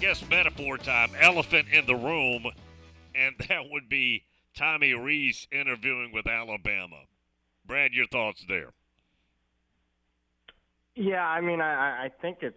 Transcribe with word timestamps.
guess 0.00 0.22
metaphor 0.28 0.78
time, 0.78 1.10
elephant 1.20 1.68
in 1.72 1.86
the 1.86 1.94
room, 1.94 2.46
and 3.14 3.34
that 3.48 3.68
would 3.70 3.88
be 3.88 4.24
Tommy 4.56 4.94
Rees 4.94 5.46
interviewing 5.52 6.12
with 6.12 6.26
Alabama. 6.26 7.02
Brad, 7.66 7.92
your 7.92 8.06
thoughts 8.06 8.44
there? 8.48 8.72
Yeah, 10.94 11.24
I 11.24 11.40
mean, 11.40 11.60
I, 11.60 12.06
I 12.06 12.10
think 12.20 12.38
it's 12.40 12.56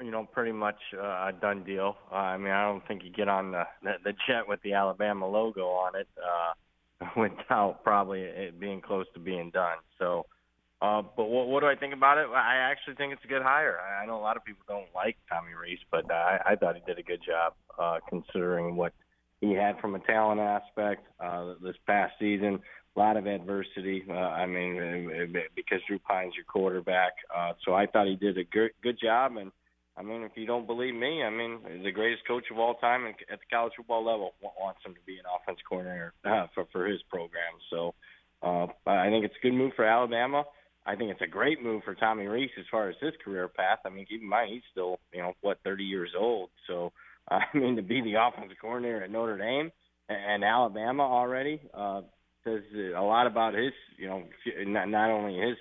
you 0.00 0.10
know 0.10 0.24
pretty 0.24 0.52
much 0.52 0.78
uh, 0.96 1.28
a 1.28 1.32
done 1.38 1.64
deal. 1.64 1.96
Uh, 2.10 2.14
I 2.14 2.36
mean, 2.38 2.52
I 2.52 2.64
don't 2.64 2.86
think 2.86 3.02
you 3.04 3.10
get 3.10 3.28
on 3.28 3.52
the 3.52 3.64
the, 3.82 3.94
the 4.04 4.12
jet 4.26 4.48
with 4.48 4.62
the 4.62 4.74
Alabama 4.74 5.28
logo 5.28 5.66
on 5.66 5.96
it 5.96 6.08
uh, 6.16 7.06
without 7.16 7.82
probably 7.84 8.22
it 8.22 8.58
being 8.58 8.80
close 8.80 9.06
to 9.14 9.20
being 9.20 9.50
done. 9.50 9.76
So, 9.98 10.26
uh, 10.82 11.02
but 11.16 11.24
what, 11.24 11.48
what 11.48 11.60
do 11.60 11.66
I 11.66 11.74
think 11.74 11.94
about 11.94 12.18
it? 12.18 12.26
I 12.28 12.56
actually 12.56 12.96
think 12.96 13.12
it's 13.12 13.24
a 13.24 13.28
good 13.28 13.42
hire. 13.42 13.78
I, 13.80 14.02
I 14.02 14.06
know 14.06 14.18
a 14.18 14.20
lot 14.20 14.36
of 14.36 14.44
people 14.44 14.64
don't 14.68 14.88
like 14.94 15.16
Tommy 15.28 15.52
Rees, 15.54 15.78
but 15.90 16.10
I, 16.10 16.38
I 16.44 16.56
thought 16.56 16.74
he 16.74 16.82
did 16.86 16.98
a 16.98 17.02
good 17.02 17.20
job 17.26 17.54
uh, 17.78 17.98
considering 18.08 18.76
what 18.76 18.92
he 19.40 19.52
had 19.52 19.78
from 19.80 19.94
a 19.94 19.98
talent 20.00 20.40
aspect 20.40 21.06
uh, 21.20 21.54
this 21.62 21.76
past 21.86 22.14
season. 22.18 22.60
A 22.94 22.98
lot 22.98 23.16
of 23.16 23.26
adversity. 23.26 24.04
Uh, 24.08 24.14
I 24.14 24.46
mean, 24.46 25.34
because 25.54 25.80
Drew 25.86 25.98
Pyne's 25.98 26.34
your 26.34 26.44
quarterback, 26.44 27.12
uh, 27.34 27.52
so 27.64 27.74
I 27.74 27.86
thought 27.86 28.06
he 28.06 28.16
did 28.16 28.38
a 28.38 28.44
good 28.44 28.70
good 28.82 28.98
job. 28.98 29.36
And 29.36 29.52
I 29.98 30.02
mean, 30.02 30.22
if 30.22 30.32
you 30.34 30.46
don't 30.46 30.66
believe 30.66 30.94
me, 30.94 31.22
I 31.22 31.28
mean, 31.28 31.58
the 31.84 31.90
greatest 31.90 32.26
coach 32.26 32.44
of 32.50 32.58
all 32.58 32.74
time 32.74 33.06
at 33.06 33.16
the 33.28 33.36
college 33.52 33.74
football 33.76 34.04
level 34.04 34.34
wants 34.40 34.80
him 34.84 34.94
to 34.94 35.00
be 35.06 35.18
an 35.18 35.24
offense 35.26 35.58
coordinator 35.68 36.14
uh, 36.24 36.46
for 36.54 36.66
for 36.72 36.86
his 36.86 37.00
program. 37.10 37.52
So 37.70 37.94
uh, 38.42 38.66
I 38.86 39.08
think 39.10 39.26
it's 39.26 39.34
a 39.42 39.46
good 39.46 39.54
move 39.54 39.72
for 39.76 39.84
Alabama. 39.84 40.44
I 40.86 40.94
think 40.94 41.10
it's 41.10 41.22
a 41.22 41.26
great 41.26 41.62
move 41.62 41.82
for 41.84 41.94
Tommy 41.94 42.26
Rees 42.26 42.50
as 42.58 42.64
far 42.70 42.88
as 42.88 42.96
his 43.00 43.12
career 43.24 43.48
path. 43.48 43.80
I 43.84 43.90
mean, 43.90 44.06
keep 44.06 44.22
in 44.22 44.28
mind 44.28 44.50
he's 44.52 44.62
still, 44.70 44.98
you 45.12 45.20
know, 45.20 45.32
what 45.40 45.58
30 45.64 45.84
years 45.84 46.10
old. 46.18 46.50
So 46.66 46.92
I 47.30 47.42
mean, 47.54 47.76
to 47.76 47.82
be 47.82 48.00
the 48.00 48.14
offensive 48.14 48.56
coordinator 48.60 49.02
at 49.02 49.10
Notre 49.10 49.38
Dame 49.38 49.70
and 50.08 50.44
Alabama 50.44 51.02
already 51.02 51.60
uh, 51.74 52.02
says 52.44 52.62
a 52.96 53.02
lot 53.02 53.26
about 53.26 53.54
his, 53.54 53.72
you 53.98 54.06
know, 54.06 54.22
not, 54.66 54.88
not 54.88 55.10
only 55.10 55.36
his 55.36 55.56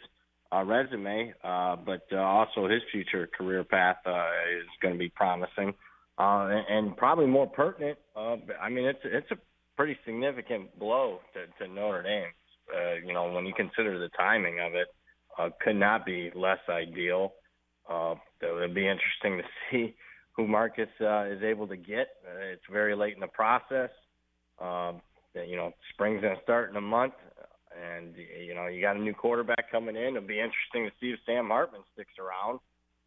uh, 0.53 0.63
resume, 0.63 1.33
uh, 1.43 1.75
but 1.75 2.05
uh, 2.11 2.17
also 2.17 2.67
his 2.67 2.81
future 2.91 3.27
career 3.35 3.63
path 3.63 3.97
uh, 4.05 4.27
is 4.55 4.67
going 4.81 4.93
to 4.93 4.99
be 4.99 5.09
promising 5.09 5.73
uh, 6.17 6.47
and, 6.49 6.65
and 6.87 6.97
probably 6.97 7.25
more 7.25 7.47
pertinent. 7.47 7.97
Uh, 8.15 8.37
I 8.61 8.69
mean, 8.69 8.85
it's 8.85 8.99
it's 9.03 9.29
a 9.31 9.37
pretty 9.75 9.97
significant 10.05 10.77
blow 10.79 11.19
to, 11.33 11.65
to 11.65 11.73
Notre 11.73 12.03
Dame. 12.03 12.31
Uh, 12.73 13.05
you 13.05 13.13
know, 13.13 13.31
when 13.31 13.45
you 13.45 13.53
consider 13.53 13.99
the 13.99 14.09
timing 14.17 14.59
of 14.59 14.73
it, 14.73 14.87
uh, 15.37 15.49
could 15.61 15.75
not 15.75 16.05
be 16.05 16.31
less 16.35 16.59
ideal. 16.69 17.33
Uh, 17.89 18.15
it 18.41 18.53
would 18.53 18.73
be 18.73 18.87
interesting 18.87 19.37
to 19.37 19.43
see 19.71 19.95
who 20.35 20.47
Marcus 20.47 20.89
uh, 21.01 21.25
is 21.25 21.41
able 21.43 21.67
to 21.67 21.77
get. 21.77 22.07
Uh, 22.25 22.39
it's 22.53 22.63
very 22.71 22.95
late 22.95 23.13
in 23.13 23.21
the 23.21 23.27
process. 23.27 23.89
Um, 24.59 25.01
you 25.33 25.57
know, 25.57 25.73
spring's 25.93 26.21
going 26.21 26.35
to 26.35 26.43
start 26.43 26.69
in 26.69 26.77
a 26.77 26.81
month, 26.81 27.13
and 27.75 28.15
you 28.15 28.55
know 28.55 28.67
you 28.67 28.81
got 28.81 28.95
a 28.95 28.99
new 28.99 29.13
quarterback 29.13 29.69
coming 29.69 29.95
in. 29.95 30.15
It'll 30.15 30.21
be 30.21 30.39
interesting 30.39 30.85
to 30.85 30.91
see 30.99 31.11
if 31.11 31.19
Sam 31.25 31.49
Hartman 31.49 31.81
sticks 31.93 32.13
around. 32.19 32.59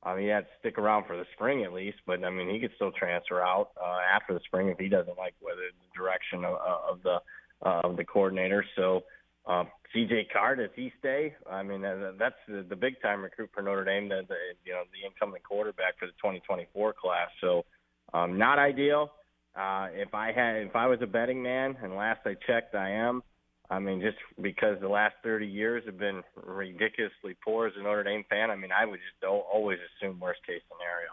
I 0.03 0.15
mean, 0.15 0.25
he 0.25 0.29
had 0.29 0.45
to 0.45 0.59
stick 0.61 0.79
around 0.79 1.07
for 1.07 1.17
the 1.17 1.25
spring 1.35 1.65
at 1.65 1.73
least, 1.73 1.99
but 2.07 2.23
I 2.23 2.31
mean, 2.31 2.49
he 2.49 2.61
could 2.61 2.71
still 2.77 2.93
transfer 2.93 3.41
out 3.41 3.71
uh, 3.83 3.99
after 4.15 4.35
the 4.35 4.41
spring 4.47 4.69
if 4.69 4.79
he 4.79 4.89
doesn't 4.89 5.19
like 5.19 5.35
whether 5.41 5.63
the 5.63 5.99
direction 5.99 6.45
of, 6.45 6.55
of 6.55 7.03
the 7.03 7.19
uh, 7.65 7.81
of 7.85 7.97
the 7.97 8.05
coordinator. 8.05 8.65
So 8.77 9.03
uh, 9.49 9.65
C.J. 9.95 10.29
Carr, 10.31 10.57
does 10.57 10.71
he 10.77 10.93
stay? 10.99 11.35
I 11.51 11.63
mean, 11.63 11.85
uh, 11.85 12.13
that's 12.19 12.37
the, 12.47 12.65
the 12.69 12.77
big 12.77 13.01
time 13.01 13.23
recruit 13.23 13.51
for 13.55 13.63
Notre 13.63 13.85
Dame. 13.85 14.09
The, 14.09 14.23
the 14.29 14.35
you 14.65 14.73
know 14.73 14.83
the 14.93 15.07
incoming 15.07 15.41
quarterback 15.43 15.99
for 15.99 16.07
the 16.07 16.13
2024 16.13 16.95
class. 17.01 17.29
So 17.41 17.65
um, 18.13 18.37
not 18.37 18.59
ideal. 18.59 19.11
Uh, 19.57 19.89
if 19.93 20.15
I 20.15 20.33
had, 20.33 20.57
if 20.57 20.77
I 20.77 20.87
was 20.87 20.99
a 21.01 21.07
betting 21.07 21.43
man, 21.43 21.77
and 21.83 21.97
last 21.97 22.21
I 22.27 22.35
checked, 22.47 22.75
I 22.75 22.91
am. 22.91 23.23
I 23.71 23.79
mean, 23.79 24.01
just 24.01 24.17
because 24.41 24.79
the 24.81 24.89
last 24.89 25.15
30 25.23 25.47
years 25.47 25.83
have 25.87 25.99
been 25.99 26.23
ridiculously 26.37 27.37
poor 27.45 27.67
as 27.67 27.75
a 27.79 27.83
Notre 27.83 28.05
Dame 28.05 28.25
fan, 28.31 28.51
I 28.51 28.57
mean, 28.57 28.71
I 28.73 28.87
would 28.87 28.99
just 28.99 29.25
always 29.25 29.79
assume 30.01 30.21
worst 30.21 30.41
case 30.47 30.63
scenario. 30.71 31.11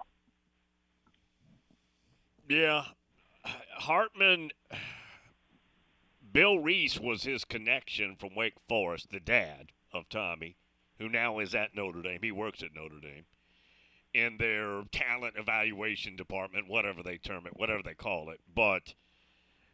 Yeah, 2.47 2.83
Hartman 3.77 4.51
Bill 6.35 6.59
Rees 6.59 6.99
was 6.99 7.23
his 7.23 7.45
connection 7.45 8.17
from 8.17 8.35
Wake 8.35 8.57
Forest, 8.67 9.09
the 9.09 9.21
dad 9.21 9.71
of 9.93 10.09
Tommy, 10.09 10.57
who 10.99 11.07
now 11.07 11.39
is 11.39 11.55
at 11.55 11.73
Notre 11.73 12.01
Dame. 12.01 12.19
He 12.21 12.31
works 12.33 12.61
at 12.61 12.75
Notre 12.75 12.99
Dame 12.99 13.23
in 14.13 14.35
their 14.35 14.83
talent 14.91 15.35
evaluation 15.37 16.17
department, 16.17 16.67
whatever 16.67 17.01
they 17.01 17.17
term 17.17 17.47
it, 17.47 17.55
whatever 17.55 17.81
they 17.81 17.93
call 17.93 18.29
it. 18.31 18.41
But 18.53 18.95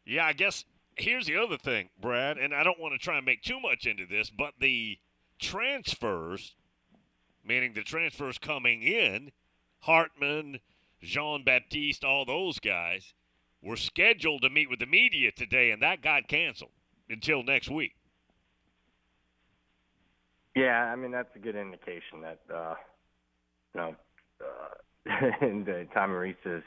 yeah, 0.05 0.27
I 0.27 0.33
guess 0.33 0.63
here's 0.97 1.25
the 1.25 1.35
other 1.35 1.57
thing, 1.57 1.89
Brad, 1.99 2.37
and 2.37 2.53
I 2.53 2.63
don't 2.63 2.79
want 2.79 2.93
to 2.93 2.99
try 2.99 3.17
and 3.17 3.25
make 3.25 3.41
too 3.41 3.59
much 3.59 3.87
into 3.87 4.05
this, 4.05 4.29
but 4.29 4.53
the 4.59 4.99
transfers, 5.39 6.53
meaning 7.43 7.73
the 7.73 7.81
transfers 7.81 8.37
coming 8.37 8.83
in, 8.83 9.31
Hartman, 9.79 10.59
Jean 11.01 11.43
Baptiste, 11.43 12.03
all 12.03 12.23
those 12.23 12.59
guys, 12.59 13.15
were 13.61 13.75
scheduled 13.75 14.41
to 14.41 14.49
meet 14.49 14.69
with 14.69 14.79
the 14.79 14.85
media 14.85 15.31
today, 15.31 15.71
and 15.71 15.81
that 15.81 16.01
got 16.01 16.27
canceled 16.27 16.71
until 17.09 17.43
next 17.43 17.69
week. 17.69 17.95
Yeah, 20.55 20.91
I 20.91 20.95
mean 20.95 21.11
that's 21.11 21.33
a 21.35 21.39
good 21.39 21.55
indication 21.55 22.21
that 22.21 22.39
uh, 22.53 22.75
you 23.73 23.81
know 23.81 23.95
uh, 24.41 25.11
and, 25.41 25.67
uh, 25.67 25.83
Tommy 25.93 26.13
Rees 26.13 26.35
is 26.45 26.63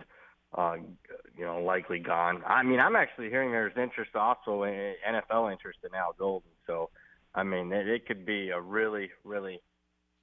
uh, 0.56 0.77
you 1.37 1.44
know 1.44 1.62
likely 1.62 1.99
gone. 1.99 2.43
I 2.47 2.62
mean, 2.62 2.81
I'm 2.81 2.97
actually 2.97 3.28
hearing 3.28 3.50
there's 3.50 3.76
interest 3.76 4.15
also 4.15 4.62
in 4.65 4.94
NFL 5.06 5.53
interest 5.53 5.81
in 5.84 5.94
Al 5.94 6.15
Golden. 6.19 6.50
So, 6.66 6.91
I 7.34 7.43
mean, 7.43 7.72
it, 7.72 7.88
it 7.88 8.06
could 8.06 8.25
be 8.25 8.50
a 8.50 8.61
really, 8.61 9.11
really 9.25 9.61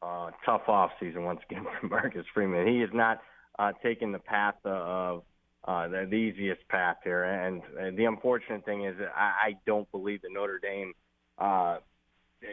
uh, 0.01 0.31
tough 0.45 0.67
off 0.67 0.91
season 0.99 1.23
once 1.23 1.41
again 1.49 1.65
for 1.79 1.87
Marcus 1.87 2.25
Freeman. 2.33 2.67
He 2.67 2.81
is 2.81 2.89
not 2.93 3.19
uh, 3.59 3.73
taking 3.83 4.11
the 4.11 4.19
path 4.19 4.55
of 4.65 5.23
uh, 5.65 5.87
the, 5.87 6.13
easiest 6.13 6.67
path 6.67 6.97
here. 7.03 7.23
And, 7.23 7.61
and 7.79 7.97
the 7.97 8.05
unfortunate 8.05 8.65
thing 8.65 8.85
is, 8.85 8.97
that 8.99 9.11
I, 9.15 9.49
I 9.49 9.57
don't 9.65 9.89
believe 9.91 10.21
that 10.23 10.31
Notre 10.31 10.59
Dame, 10.59 10.93
uh, 11.37 11.77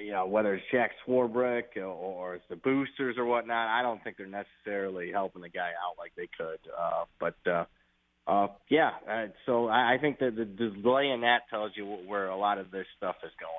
you 0.03 0.13
know, 0.13 0.27
whether 0.27 0.55
it's 0.55 0.65
Jack 0.71 0.93
Swarbrick 1.07 1.77
or, 1.77 1.85
or 1.85 2.35
it's 2.35 2.45
the 2.51 2.57
boosters 2.57 3.17
or 3.17 3.25
whatnot, 3.25 3.69
I 3.69 3.83
don't 3.83 4.03
think 4.05 4.19
they're 4.19 4.27
necessarily 4.27 5.11
helping 5.11 5.43
the 5.43 5.49
guy 5.49 5.71
out 5.71 5.97
like 5.99 6.13
they 6.17 6.29
could. 6.37 6.59
Uh, 6.79 7.05
but 7.19 7.37
uh, 7.51 7.65
uh, 8.27 8.49
yeah, 8.69 8.91
uh, 9.11 9.27
so 9.47 9.69
I, 9.69 9.95
I 9.95 9.99
think 9.99 10.19
that 10.19 10.37
the 10.37 10.45
delay 10.45 11.09
in 11.09 11.23
that 11.23 11.49
tells 11.49 11.73
you 11.75 11.87
where 11.87 12.29
a 12.29 12.37
lot 12.37 12.59
of 12.59 12.71
this 12.71 12.87
stuff 12.97 13.17
is 13.25 13.33
going. 13.41 13.51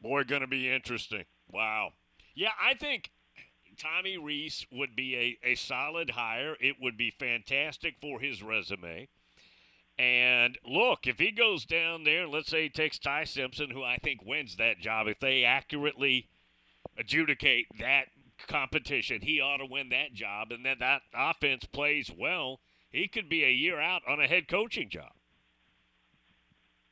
Boy, 0.00 0.24
going 0.24 0.42
to 0.42 0.46
be 0.46 0.70
interesting. 0.70 1.24
Wow. 1.50 1.90
Yeah, 2.34 2.50
I 2.62 2.74
think 2.74 3.10
Tommy 3.80 4.18
Rees 4.18 4.66
would 4.70 4.94
be 4.94 5.16
a, 5.16 5.48
a 5.48 5.54
solid 5.54 6.10
hire. 6.10 6.56
It 6.60 6.76
would 6.80 6.98
be 6.98 7.10
fantastic 7.10 7.94
for 8.00 8.20
his 8.20 8.42
resume. 8.42 9.08
And 9.98 10.58
look, 10.66 11.06
if 11.06 11.18
he 11.18 11.30
goes 11.30 11.64
down 11.64 12.04
there, 12.04 12.26
let's 12.26 12.50
say 12.50 12.64
he 12.64 12.68
takes 12.68 12.98
Ty 12.98 13.24
Simpson, 13.24 13.70
who 13.70 13.82
I 13.82 13.96
think 13.96 14.24
wins 14.24 14.56
that 14.56 14.80
job, 14.80 15.06
if 15.08 15.18
they 15.20 15.44
accurately 15.44 16.28
adjudicate 16.98 17.66
that 17.78 18.06
competition, 18.46 19.20
he 19.22 19.40
ought 19.40 19.58
to 19.58 19.66
win 19.66 19.88
that 19.90 20.12
job. 20.12 20.52
And 20.52 20.64
then 20.64 20.76
that 20.80 21.02
offense 21.14 21.64
plays 21.64 22.10
well, 22.16 22.60
he 22.90 23.08
could 23.08 23.28
be 23.28 23.44
a 23.44 23.50
year 23.50 23.80
out 23.80 24.02
on 24.08 24.20
a 24.20 24.26
head 24.26 24.48
coaching 24.48 24.88
job. 24.90 25.12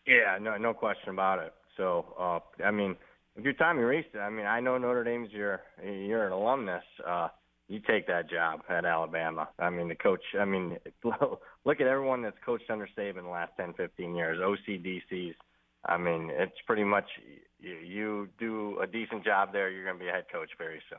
Yeah, 0.06 0.38
no, 0.40 0.56
no 0.56 0.72
question 0.72 1.10
about 1.10 1.38
it. 1.40 1.52
So, 1.76 2.14
uh, 2.18 2.40
I 2.64 2.70
mean, 2.70 2.96
if 3.38 3.44
you're 3.44 3.52
Tommy 3.52 3.82
Rees, 3.82 4.04
I 4.20 4.28
mean, 4.30 4.46
I 4.46 4.58
know 4.58 4.76
Notre 4.78 5.04
Dame's 5.04 5.30
your 5.32 5.62
you're 5.82 6.26
an 6.26 6.32
alumnus. 6.32 6.82
Uh, 7.06 7.28
you 7.68 7.80
take 7.80 8.06
that 8.08 8.28
job 8.28 8.62
at 8.68 8.84
Alabama. 8.84 9.48
I 9.58 9.70
mean, 9.70 9.88
the 9.88 9.94
coach. 9.94 10.22
I 10.38 10.44
mean, 10.44 10.78
look 11.64 11.80
at 11.80 11.86
everyone 11.86 12.22
that's 12.22 12.36
coached 12.44 12.68
under 12.68 12.88
Saban 12.98 13.22
the 13.22 13.28
last 13.28 13.52
10, 13.56 13.74
15 13.74 14.16
years. 14.16 14.38
OCDCs. 14.38 15.34
I 15.84 15.96
mean, 15.96 16.30
it's 16.32 16.58
pretty 16.66 16.82
much 16.82 17.04
you, 17.60 17.76
you 17.76 18.28
do 18.40 18.80
a 18.80 18.86
decent 18.86 19.24
job 19.24 19.52
there, 19.52 19.70
you're 19.70 19.84
going 19.84 19.98
to 19.98 20.02
be 20.04 20.08
a 20.08 20.12
head 20.12 20.24
coach 20.32 20.50
very 20.58 20.82
soon. 20.90 20.98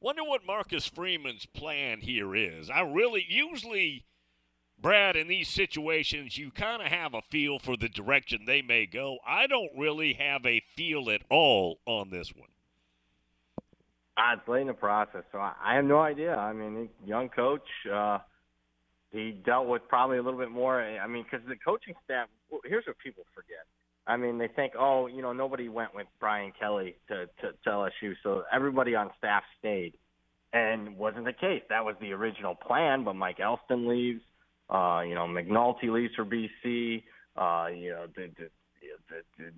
Wonder 0.00 0.22
what 0.22 0.46
Marcus 0.46 0.86
Freeman's 0.86 1.46
plan 1.46 2.00
here 2.00 2.36
is. 2.36 2.70
I 2.70 2.82
really 2.82 3.24
usually 3.28 4.04
Brad, 4.78 5.16
in 5.16 5.26
these 5.26 5.48
situations, 5.48 6.36
you 6.36 6.50
kind 6.50 6.82
of 6.82 6.88
have 6.88 7.14
a 7.14 7.22
feel 7.30 7.58
for 7.58 7.76
the 7.76 7.88
direction 7.88 8.44
they 8.46 8.62
may 8.62 8.86
go. 8.86 9.18
I 9.26 9.46
don't 9.46 9.70
really 9.76 10.12
have 10.14 10.44
a 10.44 10.62
feel 10.76 11.10
at 11.10 11.22
all 11.30 11.78
on 11.86 12.10
this 12.10 12.32
one. 12.34 12.48
Uh, 14.18 14.34
it's 14.34 14.48
late 14.48 14.62
in 14.62 14.66
the 14.66 14.74
process, 14.74 15.24
so 15.32 15.38
I, 15.38 15.54
I 15.62 15.74
have 15.76 15.84
no 15.84 16.00
idea. 16.00 16.34
I 16.34 16.52
mean, 16.52 16.88
young 17.04 17.28
coach, 17.28 17.66
uh, 17.92 18.18
he 19.10 19.32
dealt 19.44 19.66
with 19.66 19.82
probably 19.88 20.18
a 20.18 20.22
little 20.22 20.38
bit 20.38 20.50
more. 20.50 20.80
I 20.80 21.06
mean, 21.06 21.24
because 21.24 21.46
the 21.48 21.56
coaching 21.56 21.94
staff. 22.04 22.28
Here's 22.64 22.86
what 22.86 22.96
people 22.98 23.24
forget. 23.34 23.66
I 24.06 24.16
mean, 24.16 24.38
they 24.38 24.48
think, 24.48 24.74
oh, 24.78 25.06
you 25.08 25.20
know, 25.20 25.32
nobody 25.32 25.68
went 25.68 25.94
with 25.94 26.06
Brian 26.20 26.52
Kelly 26.58 26.96
to, 27.08 27.26
to, 27.26 27.52
to 27.64 27.70
LSU, 27.70 28.14
so 28.22 28.44
everybody 28.52 28.94
on 28.94 29.10
staff 29.18 29.42
stayed. 29.58 29.94
and 30.52 30.96
wasn't 30.96 31.24
the 31.24 31.32
case. 31.32 31.62
That 31.68 31.84
was 31.84 31.96
the 32.00 32.12
original 32.12 32.54
plan, 32.54 33.04
but 33.04 33.14
Mike 33.14 33.40
Elston 33.40 33.88
leaves. 33.88 34.22
Uh, 34.68 35.02
you 35.06 35.14
know, 35.14 35.26
McNulty 35.26 35.92
leaves 35.92 36.14
for 36.14 36.24
BC. 36.24 37.02
Uh, 37.36 37.68
you 37.68 37.90
know, 37.90 38.06
the, 38.16 38.30
the 38.38 38.48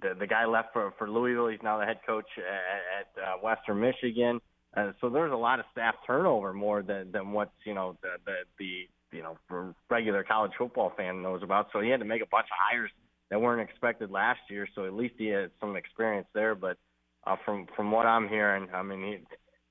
the, 0.00 0.14
the, 0.18 0.26
guy 0.26 0.44
left 0.44 0.72
for 0.72 0.92
for 0.98 1.10
Louisville. 1.10 1.48
He's 1.48 1.62
now 1.62 1.78
the 1.78 1.86
head 1.86 2.00
coach 2.06 2.26
at, 2.38 3.22
at 3.22 3.22
uh, 3.22 3.36
Western 3.42 3.80
Michigan. 3.80 4.40
Uh, 4.76 4.92
so 5.00 5.08
there's 5.08 5.32
a 5.32 5.36
lot 5.36 5.58
of 5.58 5.64
staff 5.72 5.94
turnover 6.06 6.52
more 6.52 6.82
than 6.82 7.10
than 7.12 7.32
what's 7.32 7.52
you 7.64 7.74
know 7.74 7.96
the 8.02 8.16
the, 8.26 8.34
the 8.58 9.16
you 9.16 9.22
know 9.22 9.38
regular 9.90 10.22
college 10.24 10.52
football 10.58 10.92
fan 10.96 11.22
knows 11.22 11.42
about. 11.42 11.68
So 11.72 11.80
he 11.80 11.88
had 11.88 12.00
to 12.00 12.06
make 12.06 12.22
a 12.22 12.26
bunch 12.30 12.46
of 12.46 12.58
hires 12.58 12.90
that 13.30 13.40
weren't 13.40 13.66
expected 13.68 14.10
last 14.10 14.40
year. 14.50 14.68
So 14.74 14.84
at 14.84 14.92
least 14.92 15.14
he 15.18 15.28
had 15.28 15.50
some 15.60 15.76
experience 15.76 16.26
there. 16.34 16.54
But 16.54 16.76
uh, 17.26 17.36
from 17.44 17.66
from 17.74 17.90
what 17.90 18.06
I'm 18.06 18.28
hearing, 18.28 18.68
I 18.74 18.82
mean, 18.82 19.00
he, 19.00 19.18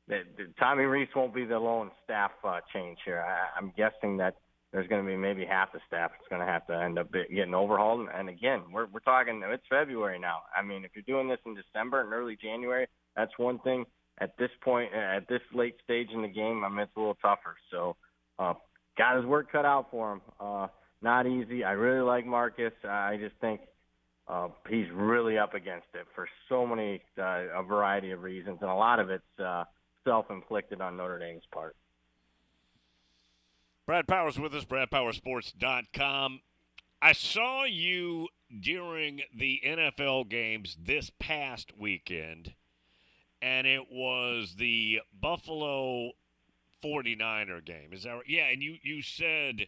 the, 0.08 0.22
the, 0.38 0.44
Tommy 0.60 0.84
Rees 0.84 1.10
won't 1.16 1.34
be 1.34 1.46
the 1.46 1.60
lone 1.60 1.92
staff 2.04 2.32
uh, 2.44 2.60
change 2.74 2.98
here. 3.06 3.24
I, 3.24 3.58
I'm 3.58 3.72
guessing 3.78 4.18
that 4.18 4.36
there's 4.72 4.88
going 4.88 5.04
to 5.04 5.08
be 5.08 5.16
maybe 5.16 5.46
half 5.46 5.72
the 5.72 5.80
staff 5.88 6.12
that's 6.12 6.28
going 6.30 6.46
to 6.46 6.52
have 6.52 6.68
to 6.68 6.74
end 6.74 7.00
up 7.00 7.12
getting 7.12 7.54
overhauled. 7.54 8.08
And 8.14 8.30
again, 8.30 8.64
we're 8.72 8.88
we're 8.88 9.00
talking 9.00 9.42
it's 9.46 9.64
February 9.70 10.20
now. 10.20 10.40
I 10.58 10.64
mean, 10.64 10.84
if 10.84 10.92
you're 10.94 11.04
doing 11.08 11.30
this 11.30 11.40
in 11.46 11.56
December 11.56 12.02
and 12.02 12.14
early 12.14 12.38
January, 12.42 12.88
that's 13.16 13.32
one 13.38 13.60
thing. 13.60 13.86
At 14.20 14.36
this 14.38 14.50
point, 14.64 14.94
at 14.94 15.28
this 15.30 15.42
late 15.54 15.76
stage 15.84 16.10
in 16.14 16.24
the 16.24 16.28
game, 16.28 16.64
I 16.64 16.70
mean 16.70 16.80
it's 16.80 16.92
a 16.96 17.00
little 17.00 17.18
tougher. 17.22 17.56
So, 17.72 17.96
uh, 18.40 18.54
got 18.98 19.16
his 19.16 19.26
work 19.26 19.52
cut 19.52 19.64
out 19.64 19.88
for 19.92 20.14
him. 20.14 20.22
Uh, 20.40 20.68
not 21.02 21.28
easy. 21.28 21.64
I 21.64 21.72
really 21.72 22.02
like 22.02 22.26
Marcus. 22.26 22.74
I 22.84 23.18
just 23.22 23.36
think 23.40 23.62
uh, 24.28 24.50
he's 24.70 24.88
really 24.94 25.38
up 25.38 25.54
against 25.54 25.88
it 25.94 26.08
for 26.16 26.28
so 26.50 26.66
many 26.66 27.02
uh, 27.18 27.60
a 27.60 27.64
variety 27.64 28.12
of 28.12 28.24
reasons, 28.24 28.58
and 28.62 28.70
a 28.70 28.76
lot 28.76 29.00
of 29.00 29.10
it's 29.10 29.40
uh, 29.40 29.64
self-inflicted 30.04 30.82
on 30.82 30.98
Notre 30.98 31.20
Dame's 31.20 31.44
part. 31.54 31.76
Brad 33.88 34.06
Powers 34.06 34.38
with 34.38 34.54
us, 34.54 34.66
bradpowersports.com. 34.66 36.42
I 37.02 37.14
saw 37.14 37.64
you 37.64 38.28
during 38.60 39.22
the 39.34 39.62
NFL 39.66 40.28
games 40.28 40.76
this 40.78 41.10
past 41.20 41.72
weekend, 41.80 42.54
and 43.42 43.66
it 43.66 43.90
was 43.90 44.56
the 44.58 45.00
Buffalo 45.18 46.12
49er 46.84 47.64
game. 47.64 47.94
Is 47.94 48.04
that 48.04 48.12
right? 48.12 48.24
Yeah, 48.28 48.50
and 48.50 48.62
you, 48.62 48.76
you 48.84 49.02
said 49.02 49.68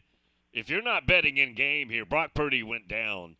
if 0.51 0.69
you're 0.69 0.81
not 0.81 1.07
betting 1.07 1.37
in 1.37 1.55
game 1.55 1.89
here, 1.89 2.05
Brock 2.05 2.31
Purdy 2.33 2.61
went 2.61 2.89
down, 2.89 3.37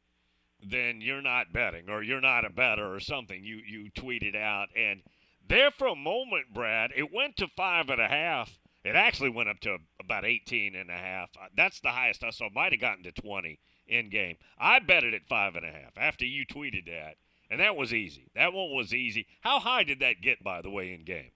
then 0.64 1.02
you're 1.02 1.22
not 1.22 1.52
betting 1.52 1.90
or 1.90 2.02
you're 2.02 2.22
not 2.22 2.46
a 2.46 2.50
bettor 2.50 2.94
or 2.94 3.02
something. 3.02 3.44
You 3.44 3.58
you 3.68 3.92
tweeted 3.92 4.36
out 4.36 4.70
and 4.78 5.02
there 5.46 5.72
for 5.72 5.88
a 5.88 5.96
moment, 5.96 6.54
Brad, 6.54 6.92
it 6.96 7.14
went 7.14 7.36
to 7.38 7.50
five 7.58 7.90
and 7.90 8.00
a 8.00 8.08
half 8.08 8.58
it 8.84 8.96
actually 8.96 9.30
went 9.30 9.50
up 9.50 9.60
to 9.62 9.78
about 10.00 10.26
18 10.26 10.76
and 10.76 10.90
a 10.90 10.94
half. 10.94 11.30
Uh, 11.40 11.48
that's 11.56 11.80
the 11.82 11.90
highest 11.90 12.24
I 12.24 12.30
saw. 12.30 12.50
Might 12.54 12.72
have 12.72 12.82
gotten 12.82 13.04
to 13.04 13.12
20 13.12 13.60
in 13.88 14.10
game. 14.10 14.38
I 14.58 14.80
bet 14.80 15.04
it 15.04 15.14
at 15.14 15.28
five 15.28 15.56
and 15.56 15.66
a 15.66 15.72
half 15.72 15.98
after 15.98 16.26
you 16.26 16.46
tweeted 16.46 16.86
that, 16.86 17.16
and 17.50 17.60
that 17.60 17.76
was 17.76 17.94
easy. 17.94 18.30
That 18.36 18.54
one 18.54 18.74
was 18.74 18.94
easy. 18.94 19.28
How 19.42 19.60
high 19.60 19.84
did 19.84 20.00
that 20.00 20.22
get, 20.22 20.44
by 20.44 20.62
the 20.62 20.70
way, 20.70 20.94
in 20.94 21.04
game? 21.04 21.32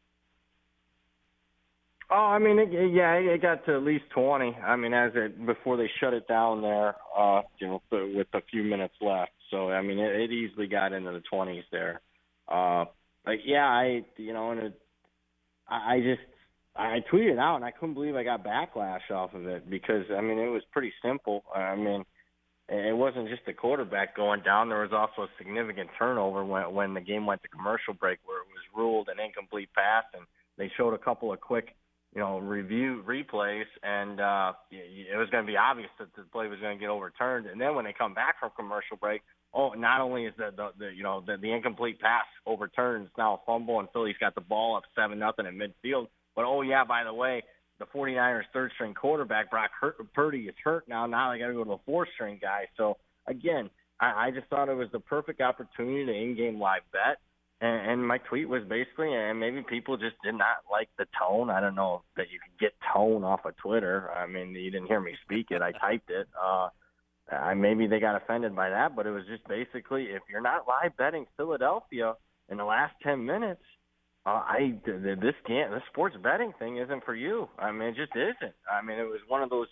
Oh, 2.09 2.15
I 2.15 2.37
mean, 2.37 2.59
it, 2.59 2.69
yeah, 2.93 3.13
it 3.13 3.41
got 3.41 3.65
to 3.65 3.75
at 3.75 3.83
least 3.83 4.05
20. 4.13 4.55
I 4.63 4.75
mean, 4.75 4.93
as 4.93 5.13
it 5.15 5.45
before 5.45 5.77
they 5.77 5.89
shut 5.99 6.13
it 6.13 6.27
down 6.27 6.61
there, 6.61 6.95
uh, 7.17 7.41
you 7.59 7.67
know, 7.67 7.81
with 7.91 8.27
a 8.33 8.41
few 8.51 8.63
minutes 8.63 8.93
left. 9.01 9.31
So, 9.49 9.69
I 9.71 9.81
mean, 9.81 9.99
it, 9.99 10.15
it 10.15 10.31
easily 10.31 10.67
got 10.67 10.93
into 10.93 11.11
the 11.11 11.23
20s 11.31 11.63
there. 11.71 12.01
Uh, 12.47 12.85
like, 13.25 13.39
yeah, 13.45 13.65
I, 13.65 14.03
you 14.17 14.33
know, 14.33 14.51
and 14.51 14.59
it, 14.59 14.81
I 15.67 16.01
just 16.01 16.21
I 16.75 17.03
tweeted 17.11 17.37
out 17.37 17.57
and 17.57 17.65
I 17.65 17.71
couldn't 17.71 17.93
believe 17.93 18.15
I 18.15 18.23
got 18.23 18.43
backlash 18.43 19.11
off 19.11 19.33
of 19.33 19.45
it 19.47 19.69
because 19.69 20.05
I 20.15 20.21
mean 20.21 20.39
it 20.39 20.49
was 20.49 20.63
pretty 20.71 20.91
simple. 21.03 21.43
I 21.55 21.75
mean 21.75 22.03
it 22.69 22.95
wasn't 22.95 23.29
just 23.29 23.45
the 23.45 23.53
quarterback 23.53 24.15
going 24.15 24.41
down. 24.41 24.69
There 24.69 24.81
was 24.81 24.93
also 24.93 25.23
a 25.23 25.33
significant 25.37 25.89
turnover 25.99 26.43
when 26.43 26.73
when 26.73 26.93
the 26.93 27.01
game 27.01 27.25
went 27.25 27.43
to 27.43 27.47
commercial 27.49 27.93
break 27.93 28.19
where 28.25 28.41
it 28.41 28.47
was 28.47 28.63
ruled 28.75 29.09
an 29.09 29.23
incomplete 29.23 29.69
pass 29.75 30.05
and 30.13 30.23
they 30.57 30.71
showed 30.77 30.93
a 30.93 30.97
couple 30.97 31.31
of 31.31 31.39
quick 31.41 31.75
you 32.15 32.21
know 32.21 32.39
review 32.39 33.03
replays 33.07 33.65
and 33.83 34.19
uh 34.19 34.53
it 34.71 35.17
was 35.17 35.29
going 35.29 35.43
to 35.43 35.51
be 35.51 35.57
obvious 35.57 35.89
that 35.99 36.07
the 36.15 36.23
play 36.31 36.47
was 36.47 36.59
going 36.59 36.77
to 36.77 36.79
get 36.79 36.89
overturned 36.89 37.47
and 37.47 37.59
then 37.59 37.75
when 37.75 37.85
they 37.85 37.93
come 37.93 38.13
back 38.13 38.39
from 38.39 38.51
commercial 38.55 38.97
break 38.97 39.21
oh 39.53 39.71
not 39.71 40.01
only 40.01 40.25
is 40.25 40.33
the 40.37 40.51
the, 40.55 40.69
the 40.77 40.91
you 40.95 41.03
know 41.03 41.23
the, 41.25 41.37
the 41.37 41.51
incomplete 41.51 41.99
pass 41.99 42.25
overturned 42.45 43.05
it's 43.05 43.17
now 43.17 43.35
a 43.35 43.45
fumble 43.45 43.79
and 43.79 43.89
Philly's 43.93 44.15
got 44.19 44.35
the 44.35 44.41
ball 44.41 44.75
up 44.75 44.83
seven 44.95 45.17
nothing 45.19 45.45
in 45.45 45.55
midfield 45.55 46.07
but 46.35 46.45
oh 46.45 46.62
yeah, 46.62 46.83
by 46.83 47.03
the 47.03 47.13
way, 47.13 47.44
the 47.80 47.85
49ers 47.85 48.44
third 48.53 48.71
string 48.75 48.94
quarterback 48.94 49.50
Brock 49.50 49.71
Purdy 50.13 50.44
is 50.44 50.56
hurt 50.63 50.88
now. 50.88 51.06
Now 51.06 51.31
they 51.31 51.39
got 51.39 51.47
to 51.47 51.53
go 51.53 51.63
to 51.63 51.71
a 51.74 51.80
fourth 51.85 52.09
string 52.15 52.39
guy. 52.41 52.68
So 52.77 52.97
again, 53.27 53.69
I, 54.00 54.27
I 54.27 54.31
just 54.31 54.47
thought 54.47 54.69
it 54.69 54.75
was 54.75 54.89
the 54.91 55.00
perfect 55.00 55.41
opportunity 55.41 56.06
to 56.06 56.13
in-game 56.13 56.59
live 56.59 56.81
bet. 56.91 57.18
And, 57.62 57.91
and 57.91 58.07
my 58.07 58.18
tweet 58.18 58.50
was 58.50 58.63
basically, 58.68 59.13
and 59.13 59.39
maybe 59.39 59.63
people 59.68 59.95
just 59.97 60.15
did 60.24 60.35
not 60.35 60.57
like 60.69 60.89
the 60.98 61.05
tone. 61.17 61.50
I 61.50 61.62
don't 61.62 61.75
know 61.75 62.03
that 62.17 62.29
you 62.31 62.39
could 62.39 62.60
get 62.60 62.74
tone 62.93 63.24
off 63.24 63.46
of 63.46 63.55
Twitter. 63.57 64.12
I 64.12 64.27
mean, 64.27 64.53
you 64.53 64.69
didn't 64.69 64.88
hear 64.88 65.00
me 65.00 65.15
speak 65.24 65.48
it. 65.50 65.62
I 65.62 65.72
typed 65.72 66.10
it. 66.10 66.27
Uh, 66.41 66.69
I, 67.31 67.53
maybe 67.53 67.88
they 67.88 68.00
got 68.00 68.22
offended 68.22 68.55
by 68.55 68.69
that, 68.69 68.96
but 68.96 69.07
it 69.07 69.12
was 69.12 69.24
just 69.27 69.48
basically 69.48 70.05
if 70.05 70.22
you're 70.29 70.41
not 70.41 70.67
live 70.67 70.96
betting 70.98 71.25
Philadelphia 71.38 72.15
in 72.50 72.57
the 72.57 72.65
last 72.65 72.93
10 73.03 73.25
minutes, 73.25 73.63
uh, 74.25 74.30
I 74.30 74.75
this 74.86 75.36
can't 75.46 75.72
this 75.72 75.82
sports 75.92 76.15
betting 76.22 76.53
thing 76.58 76.77
isn't 76.77 77.03
for 77.03 77.15
you. 77.15 77.50
I 77.60 77.72
mean, 77.72 77.89
it 77.89 77.96
just 77.96 78.15
isn't. 78.15 78.53
I 78.72 78.82
mean, 78.86 78.98
it 78.98 79.03
was 79.03 79.20
one 79.27 79.44
of 79.44 79.50
those. 79.50 79.68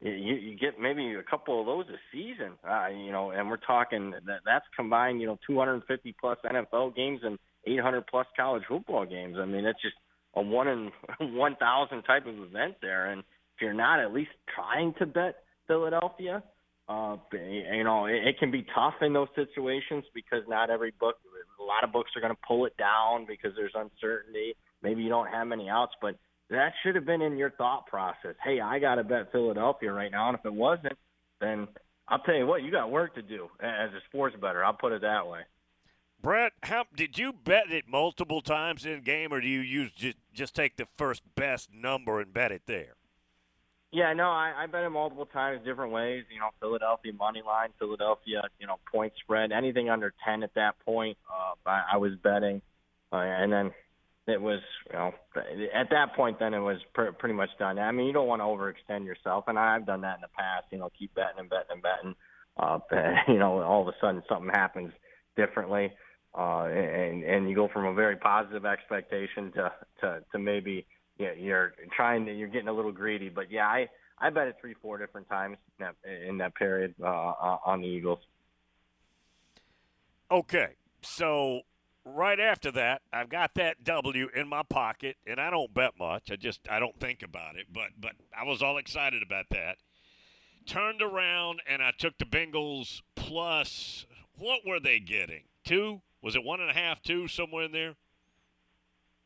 You, 0.00 0.12
you 0.12 0.58
get 0.58 0.78
maybe 0.78 1.14
a 1.14 1.22
couple 1.22 1.58
of 1.58 1.66
those 1.66 1.86
a 1.88 1.96
season, 2.12 2.52
uh, 2.68 2.88
you 2.88 3.10
know, 3.12 3.30
and 3.30 3.48
we're 3.48 3.56
talking 3.56 4.10
that 4.10 4.40
that's 4.44 4.66
combined, 4.76 5.22
you 5.22 5.26
know, 5.26 5.38
250 5.46 6.14
plus 6.20 6.36
NFL 6.44 6.94
games 6.94 7.20
and 7.24 7.38
800 7.66 8.06
plus 8.06 8.26
college 8.36 8.62
football 8.68 9.06
games. 9.06 9.38
I 9.40 9.46
mean, 9.46 9.64
it's 9.64 9.80
just 9.80 9.94
a 10.34 10.42
one 10.42 10.68
in 10.68 10.90
1,000 11.34 12.02
type 12.02 12.26
of 12.26 12.38
event 12.38 12.74
there. 12.82 13.10
And 13.10 13.20
if 13.20 13.62
you're 13.62 13.72
not 13.72 13.98
at 14.00 14.12
least 14.12 14.30
trying 14.54 14.92
to 14.98 15.06
bet 15.06 15.36
Philadelphia, 15.66 16.42
uh, 16.88 17.16
you 17.32 17.84
know, 17.84 18.06
it, 18.06 18.26
it 18.26 18.38
can 18.38 18.50
be 18.50 18.64
tough 18.74 18.94
in 19.00 19.12
those 19.12 19.28
situations 19.34 20.04
because 20.14 20.42
not 20.48 20.70
every 20.70 20.92
book 20.98 21.16
a 21.60 21.64
lot 21.64 21.84
of 21.84 21.92
books 21.92 22.10
are 22.16 22.20
going 22.20 22.32
to 22.32 22.40
pull 22.46 22.66
it 22.66 22.76
down 22.76 23.26
because 23.26 23.52
there's 23.56 23.72
uncertainty. 23.74 24.54
Maybe 24.82 25.02
you 25.02 25.08
don't 25.08 25.28
have 25.28 25.46
many 25.46 25.68
outs, 25.68 25.94
but 26.00 26.16
that 26.50 26.72
should 26.82 26.94
have 26.94 27.04
been 27.04 27.22
in 27.22 27.36
your 27.36 27.50
thought 27.50 27.86
process. 27.86 28.34
Hey, 28.42 28.60
I 28.60 28.78
got 28.78 28.96
to 28.96 29.04
bet 29.04 29.32
Philadelphia 29.32 29.92
right 29.92 30.10
now, 30.10 30.28
and 30.28 30.38
if 30.38 30.44
it 30.44 30.52
wasn't, 30.52 30.96
then 31.40 31.66
I'll 32.08 32.20
tell 32.20 32.36
you 32.36 32.46
what, 32.46 32.62
you 32.62 32.70
got 32.70 32.90
work 32.90 33.14
to 33.16 33.22
do 33.22 33.48
as 33.60 33.90
a 33.90 34.00
sports 34.08 34.36
bettor. 34.40 34.64
I'll 34.64 34.74
put 34.74 34.92
it 34.92 35.02
that 35.02 35.26
way. 35.26 35.40
Brett, 36.22 36.52
how 36.62 36.84
did 36.94 37.18
you 37.18 37.32
bet 37.32 37.70
it 37.70 37.84
multiple 37.88 38.40
times 38.40 38.86
in 38.86 39.02
game, 39.02 39.32
or 39.32 39.40
do 39.40 39.48
you 39.48 39.60
use 39.60 39.90
just 39.92 40.16
just 40.32 40.54
take 40.54 40.76
the 40.76 40.86
first 40.96 41.22
best 41.34 41.72
number 41.72 42.20
and 42.20 42.32
bet 42.32 42.52
it 42.52 42.62
there? 42.66 42.94
Yeah, 43.96 44.12
no, 44.12 44.24
I, 44.24 44.52
I 44.54 44.66
bet 44.66 44.84
it 44.84 44.90
multiple 44.90 45.24
times, 45.24 45.64
different 45.64 45.90
ways. 45.90 46.24
You 46.30 46.38
know, 46.38 46.50
Philadelphia 46.60 47.14
money 47.14 47.40
line, 47.40 47.70
Philadelphia, 47.78 48.42
you 48.60 48.66
know, 48.66 48.76
point 48.92 49.14
spread, 49.24 49.52
anything 49.52 49.88
under 49.88 50.12
ten 50.22 50.42
at 50.42 50.52
that 50.54 50.74
point, 50.84 51.16
uh, 51.32 51.54
I, 51.66 51.94
I 51.94 51.96
was 51.96 52.12
betting, 52.22 52.60
uh, 53.10 53.16
and 53.16 53.50
then 53.50 53.70
it 54.26 54.38
was, 54.38 54.60
you 54.92 54.98
know, 54.98 55.12
at 55.74 55.88
that 55.88 56.14
point, 56.14 56.38
then 56.38 56.52
it 56.52 56.58
was 56.58 56.76
pr- 56.92 57.12
pretty 57.18 57.34
much 57.34 57.48
done. 57.58 57.78
I 57.78 57.90
mean, 57.90 58.06
you 58.06 58.12
don't 58.12 58.26
want 58.26 58.40
to 58.40 58.44
overextend 58.44 59.06
yourself, 59.06 59.44
and 59.46 59.58
I've 59.58 59.86
done 59.86 60.02
that 60.02 60.16
in 60.16 60.20
the 60.20 60.28
past. 60.36 60.66
You 60.70 60.76
know, 60.76 60.90
keep 60.98 61.14
betting 61.14 61.38
and 61.38 61.48
betting 61.48 61.66
and 61.70 61.82
betting. 61.82 62.14
Uh, 62.58 62.80
you 63.32 63.38
know, 63.38 63.62
all 63.62 63.80
of 63.80 63.88
a 63.88 63.96
sudden 63.98 64.22
something 64.28 64.50
happens 64.52 64.92
differently, 65.36 65.90
uh, 66.36 66.64
and 66.64 67.24
and 67.24 67.48
you 67.48 67.54
go 67.54 67.66
from 67.72 67.86
a 67.86 67.94
very 67.94 68.16
positive 68.16 68.66
expectation 68.66 69.52
to 69.52 69.72
to 70.02 70.20
to 70.32 70.38
maybe 70.38 70.84
yeah, 71.18 71.32
you're 71.36 71.74
trying 71.94 72.26
to, 72.26 72.32
you're 72.32 72.48
getting 72.48 72.68
a 72.68 72.72
little 72.72 72.92
greedy. 72.92 73.28
But 73.28 73.50
yeah, 73.50 73.66
I 73.66 73.88
I 74.18 74.30
bet 74.30 74.48
it 74.48 74.56
three, 74.60 74.74
four 74.80 74.98
different 74.98 75.28
times 75.28 75.56
in 75.78 75.86
that, 75.86 76.28
in 76.28 76.38
that 76.38 76.54
period 76.54 76.94
uh, 77.02 77.06
uh, 77.06 77.58
on 77.64 77.80
the 77.80 77.86
Eagles. 77.86 78.20
Okay, 80.30 80.70
so 81.02 81.60
right 82.04 82.40
after 82.40 82.70
that, 82.72 83.02
I've 83.12 83.28
got 83.28 83.54
that 83.54 83.84
W 83.84 84.28
in 84.34 84.48
my 84.48 84.62
pocket, 84.62 85.16
and 85.26 85.40
I 85.40 85.50
don't 85.50 85.72
bet 85.72 85.92
much. 85.98 86.30
I 86.30 86.36
just 86.36 86.60
I 86.68 86.78
don't 86.78 86.98
think 86.98 87.22
about 87.22 87.56
it, 87.56 87.66
but 87.72 87.90
but 87.98 88.12
I 88.38 88.44
was 88.44 88.62
all 88.62 88.78
excited 88.78 89.22
about 89.22 89.46
that. 89.50 89.76
Turned 90.66 91.00
around 91.00 91.62
and 91.68 91.80
I 91.80 91.92
took 91.96 92.18
the 92.18 92.24
Bengals 92.24 93.02
plus. 93.14 94.04
What 94.36 94.62
were 94.66 94.80
they 94.80 94.98
getting? 94.98 95.44
Two? 95.64 96.02
Was 96.22 96.34
it 96.34 96.42
one 96.42 96.60
and 96.60 96.68
a 96.68 96.74
half? 96.74 97.00
Two 97.00 97.28
somewhere 97.28 97.64
in 97.64 97.72
there? 97.72 97.94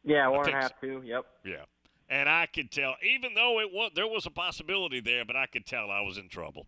Yeah, 0.04 0.28
one 0.28 0.46
and 0.46 0.54
a 0.54 0.60
half, 0.60 0.74
so. 0.80 0.86
two. 0.86 1.02
Yep. 1.02 1.24
Yeah 1.44 1.64
and 2.10 2.28
I 2.28 2.46
could 2.46 2.70
tell, 2.70 2.96
even 3.02 3.34
though 3.34 3.60
it 3.60 3.72
was 3.72 3.92
there 3.94 4.06
was 4.06 4.26
a 4.26 4.30
possibility 4.30 5.00
there, 5.00 5.24
but 5.24 5.36
I 5.36 5.46
could 5.46 5.64
tell 5.64 5.90
I 5.90 6.02
was 6.02 6.18
in 6.18 6.28
trouble. 6.28 6.66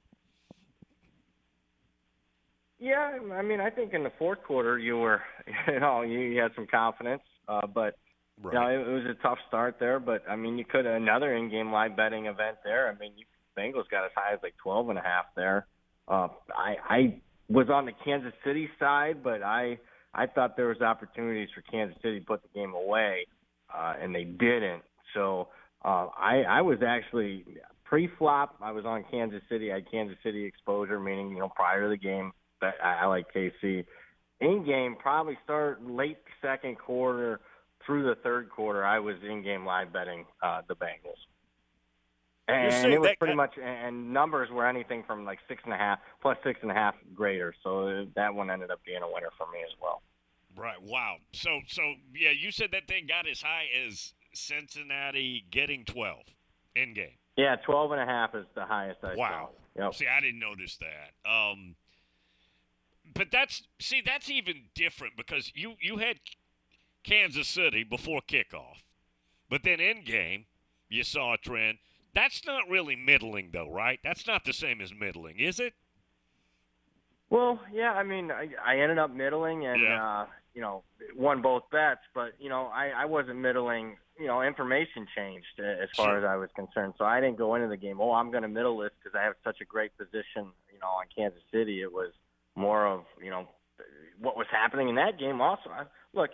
Yeah, 2.78 3.18
I 3.32 3.42
mean, 3.42 3.60
I 3.60 3.70
think 3.70 3.92
in 3.92 4.02
the 4.02 4.12
fourth 4.18 4.42
quarter 4.42 4.78
you 4.78 4.96
were, 4.96 5.22
you 5.68 5.80
know, 5.80 6.02
you 6.02 6.40
had 6.40 6.52
some 6.56 6.66
confidence, 6.66 7.22
uh, 7.46 7.66
but 7.66 7.96
Right. 8.40 8.54
You 8.54 8.60
know, 8.60 8.66
it, 8.66 8.88
it 8.88 8.92
was 8.92 9.16
a 9.18 9.22
tough 9.22 9.38
start 9.48 9.76
there, 9.78 10.00
but 10.00 10.22
I 10.28 10.36
mean, 10.36 10.58
you 10.58 10.64
could 10.64 10.86
another 10.86 11.36
in-game 11.36 11.70
live 11.70 11.96
betting 11.96 12.26
event 12.26 12.58
there. 12.64 12.88
I 12.88 12.98
mean, 12.98 13.12
you, 13.16 13.24
Bengals 13.56 13.88
got 13.90 14.04
as 14.04 14.10
high 14.14 14.32
as 14.32 14.40
like 14.42 14.54
twelve 14.62 14.88
and 14.88 14.98
a 14.98 15.02
half 15.02 15.26
there. 15.36 15.66
Uh, 16.08 16.28
I 16.56 16.76
I 16.88 17.20
was 17.48 17.68
on 17.68 17.84
the 17.84 17.92
Kansas 18.04 18.32
City 18.44 18.68
side, 18.80 19.22
but 19.22 19.42
I 19.42 19.78
I 20.14 20.26
thought 20.26 20.56
there 20.56 20.68
was 20.68 20.80
opportunities 20.80 21.50
for 21.54 21.60
Kansas 21.62 21.96
City 22.02 22.20
to 22.20 22.26
put 22.26 22.42
the 22.42 22.48
game 22.58 22.74
away, 22.74 23.26
uh, 23.72 23.94
and 24.00 24.14
they 24.14 24.24
didn't. 24.24 24.82
So 25.14 25.48
uh, 25.84 26.08
I 26.16 26.42
I 26.48 26.60
was 26.62 26.78
actually 26.86 27.44
pre-flop. 27.84 28.56
I 28.62 28.72
was 28.72 28.84
on 28.84 29.04
Kansas 29.10 29.42
City. 29.50 29.70
I 29.70 29.76
had 29.76 29.90
Kansas 29.90 30.16
City 30.22 30.44
exposure, 30.44 30.98
meaning 30.98 31.30
you 31.30 31.38
know 31.38 31.48
prior 31.48 31.82
to 31.82 31.88
the 31.88 31.96
game, 31.96 32.32
but 32.60 32.74
I, 32.82 33.02
I 33.02 33.06
like 33.06 33.26
KC. 33.34 33.84
In 34.40 34.64
game, 34.64 34.96
probably 34.98 35.38
start 35.44 35.84
late 35.84 36.18
second 36.40 36.78
quarter 36.78 37.40
through 37.86 38.04
the 38.04 38.16
third 38.16 38.50
quarter. 38.50 38.84
I 38.84 38.98
was 38.98 39.16
in 39.28 39.42
game 39.42 39.64
live 39.64 39.92
betting 39.92 40.24
uh, 40.42 40.62
the 40.68 40.74
Bengals. 40.74 41.20
And 42.48 42.92
it 42.92 43.00
was 43.00 43.10
pretty 43.18 43.34
much, 43.34 43.54
and 43.62 44.12
numbers 44.12 44.50
were 44.50 44.66
anything 44.66 45.04
from 45.06 45.24
like 45.24 45.38
six 45.48 45.62
and 45.64 45.72
a 45.72 45.76
half 45.76 46.00
plus 46.20 46.36
six 46.44 46.58
and 46.62 46.70
a 46.70 46.74
half 46.74 46.94
greater. 47.14 47.54
So 47.62 48.06
that 48.16 48.34
one 48.34 48.50
ended 48.50 48.70
up 48.70 48.80
being 48.84 49.02
a 49.02 49.06
winner 49.06 49.30
for 49.38 49.46
me 49.52 49.60
as 49.64 49.72
well. 49.80 50.02
Right. 50.56 50.80
Wow. 50.82 51.16
So, 51.32 51.60
so 51.68 51.82
yeah, 52.14 52.30
you 52.30 52.50
said 52.50 52.70
that 52.72 52.88
thing 52.88 53.06
got 53.06 53.28
as 53.28 53.40
high 53.42 53.66
as 53.86 54.12
Cincinnati 54.34 55.44
getting 55.50 55.84
twelve 55.84 56.24
in 56.74 56.94
game. 56.94 57.18
Yeah, 57.36 57.56
twelve 57.56 57.92
and 57.92 58.00
a 58.00 58.06
half 58.06 58.34
is 58.34 58.46
the 58.54 58.64
highest 58.64 59.00
I 59.02 59.14
wow. 59.14 59.50
saw. 59.76 59.84
Yep. 59.84 59.94
See, 59.94 60.06
I 60.06 60.20
didn't 60.20 60.40
notice 60.40 60.78
that. 60.78 61.30
Um, 61.30 61.76
but 63.14 63.28
that's 63.30 63.62
see, 63.78 64.02
that's 64.04 64.30
even 64.30 64.64
different 64.74 65.16
because 65.16 65.52
you 65.54 65.74
you 65.80 65.98
had 65.98 66.16
Kansas 67.04 67.48
City 67.48 67.84
before 67.84 68.20
kickoff, 68.20 68.82
but 69.48 69.62
then 69.62 69.80
in 69.80 70.04
game 70.04 70.46
you 70.88 71.02
saw 71.02 71.34
a 71.34 71.38
trend. 71.38 71.78
That's 72.14 72.44
not 72.44 72.68
really 72.68 72.94
middling, 72.94 73.50
though, 73.52 73.70
right? 73.70 73.98
That's 74.04 74.26
not 74.26 74.44
the 74.44 74.52
same 74.52 74.82
as 74.82 74.92
middling, 74.92 75.38
is 75.38 75.58
it? 75.58 75.72
Well, 77.30 77.58
yeah. 77.72 77.92
I 77.92 78.02
mean, 78.02 78.30
I, 78.30 78.50
I 78.62 78.76
ended 78.76 78.98
up 78.98 79.10
middling 79.10 79.64
and 79.64 79.80
yeah. 79.80 80.04
uh, 80.04 80.26
you 80.54 80.60
know 80.60 80.82
won 81.16 81.42
both 81.42 81.64
bets, 81.70 82.00
but 82.14 82.32
you 82.38 82.48
know 82.48 82.66
I, 82.66 82.90
I 82.96 83.04
wasn't 83.06 83.38
middling. 83.38 83.96
You 84.18 84.26
know, 84.26 84.42
information 84.42 85.06
changed 85.16 85.58
as 85.58 85.88
far 85.96 86.08
sure. 86.08 86.18
as 86.18 86.24
I 86.24 86.36
was 86.36 86.50
concerned, 86.54 86.94
so 86.98 87.04
I 87.04 87.20
didn't 87.20 87.38
go 87.38 87.54
into 87.54 87.68
the 87.68 87.76
game. 87.76 87.98
Oh, 88.00 88.12
I'm 88.12 88.30
going 88.30 88.42
to 88.42 88.48
middle 88.48 88.78
this 88.78 88.90
because 89.02 89.18
I 89.18 89.24
have 89.24 89.34
such 89.42 89.60
a 89.62 89.64
great 89.64 89.96
position. 89.96 90.52
You 90.70 90.78
know, 90.80 90.88
on 90.88 91.06
Kansas 91.16 91.42
City, 91.50 91.80
it 91.80 91.92
was 91.92 92.12
more 92.54 92.86
of 92.86 93.04
you 93.22 93.30
know 93.30 93.48
what 94.20 94.36
was 94.36 94.46
happening 94.50 94.88
in 94.88 94.94
that 94.96 95.18
game. 95.18 95.40
Also, 95.40 95.70
I, 95.70 95.84
look, 96.12 96.30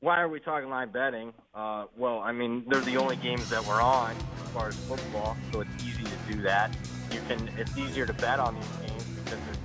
why 0.00 0.20
are 0.20 0.28
we 0.28 0.40
talking 0.40 0.68
live 0.68 0.92
betting? 0.92 1.32
Uh, 1.54 1.84
well, 1.96 2.18
I 2.18 2.32
mean, 2.32 2.64
they're 2.68 2.80
the 2.80 2.96
only 2.96 3.16
games 3.16 3.48
that 3.50 3.64
we're 3.64 3.80
on 3.80 4.16
as 4.44 4.50
far 4.50 4.68
as 4.68 4.76
football, 4.76 5.36
so 5.52 5.60
it's 5.60 5.84
easy 5.84 6.04
to 6.04 6.32
do 6.32 6.42
that. 6.42 6.76
You 7.12 7.20
can, 7.28 7.48
it's 7.56 7.76
easier 7.76 8.06
to 8.06 8.12
bet 8.14 8.38
on 8.38 8.54
these 8.54 8.88
games 8.88 8.99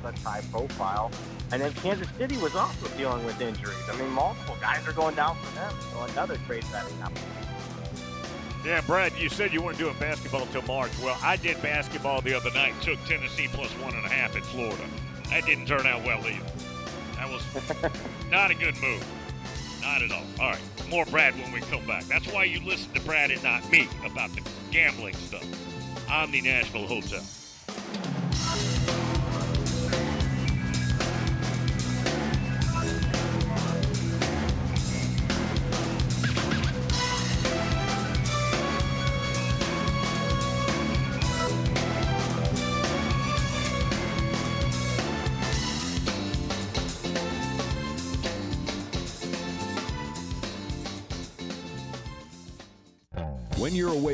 such 0.05 0.19
high 0.23 0.41
profile. 0.51 1.09
And 1.51 1.61
then 1.61 1.73
Kansas 1.73 2.07
City 2.17 2.37
was 2.37 2.55
also 2.55 2.87
dealing 2.95 3.25
with 3.25 3.41
injuries. 3.41 3.75
I 3.91 3.97
mean, 3.97 4.11
multiple 4.11 4.55
guys 4.61 4.87
are 4.87 4.93
going 4.93 5.15
down 5.15 5.35
for 5.37 5.55
them, 5.55 5.73
so 5.91 6.03
another 6.13 6.37
great 6.47 6.63
betting 6.71 7.01
opportunity. 7.01 7.31
Yeah, 8.63 8.81
Brad, 8.81 9.13
you 9.17 9.29
said 9.29 9.51
you 9.53 9.61
weren't 9.61 9.77
doing 9.77 9.95
basketball 9.99 10.43
until 10.43 10.63
March. 10.63 10.91
Well, 11.03 11.17
I 11.23 11.37
did 11.37 11.61
basketball 11.61 12.21
the 12.21 12.33
other 12.35 12.51
night. 12.51 12.73
Took 12.81 13.03
Tennessee 13.05 13.47
plus 13.51 13.71
one 13.73 13.95
and 13.95 14.05
a 14.05 14.09
half 14.09 14.35
in 14.35 14.41
Florida. 14.43 14.83
That 15.29 15.45
didn't 15.45 15.67
turn 15.67 15.85
out 15.85 16.03
well 16.03 16.19
either. 16.25 16.45
That 17.15 17.29
was 17.29 17.43
not 18.31 18.51
a 18.51 18.55
good 18.55 18.75
move. 18.81 19.03
Not 19.81 20.01
at 20.01 20.11
all. 20.11 20.23
All 20.39 20.51
right. 20.51 20.61
More 20.89 21.05
Brad 21.05 21.35
when 21.35 21.51
we 21.51 21.61
come 21.61 21.85
back. 21.85 22.03
That's 22.05 22.31
why 22.31 22.43
you 22.45 22.59
listen 22.61 22.91
to 22.93 23.01
Brad 23.01 23.31
and 23.31 23.43
not 23.43 23.69
me 23.71 23.87
about 24.03 24.31
the 24.33 24.41
gambling 24.71 25.15
stuff. 25.15 25.45
Omni 26.09 26.41
Nashville 26.41 26.87
Hotel. 26.87 27.23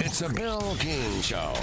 It's 0.00 0.22
a 0.22 0.28
Bill 0.28 0.76
King 0.78 1.22
Show. 1.22 1.54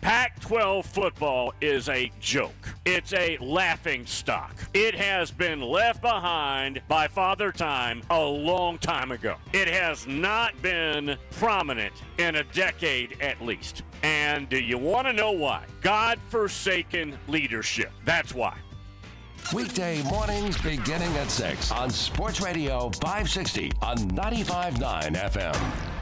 Pac 0.00 0.40
12 0.40 0.86
football 0.86 1.52
is 1.60 1.88
a 1.88 2.10
joke. 2.20 2.74
It's 2.86 3.12
a 3.12 3.36
laughing 3.38 4.06
stock. 4.06 4.54
It 4.72 4.94
has 4.94 5.30
been 5.30 5.60
left 5.60 6.00
behind 6.00 6.80
by 6.88 7.06
Father 7.06 7.52
Time 7.52 8.02
a 8.08 8.20
long 8.20 8.78
time 8.78 9.12
ago. 9.12 9.36
It 9.52 9.68
has 9.68 10.06
not 10.06 10.60
been 10.62 11.16
prominent 11.32 11.92
in 12.18 12.36
a 12.36 12.44
decade 12.44 13.20
at 13.20 13.42
least. 13.42 13.82
And 14.02 14.48
do 14.48 14.58
you 14.58 14.78
want 14.78 15.06
to 15.06 15.12
know 15.12 15.32
why? 15.32 15.64
God 15.82 16.18
forsaken 16.30 17.18
leadership. 17.28 17.92
That's 18.04 18.34
why. 18.34 18.56
Weekday 19.52 20.02
mornings 20.04 20.56
beginning 20.58 21.14
at 21.16 21.30
6 21.30 21.72
on 21.72 21.90
Sports 21.90 22.40
Radio 22.40 22.90
560 22.90 23.72
on 23.82 23.96
95.9 23.96 25.16
FM. 25.16 25.99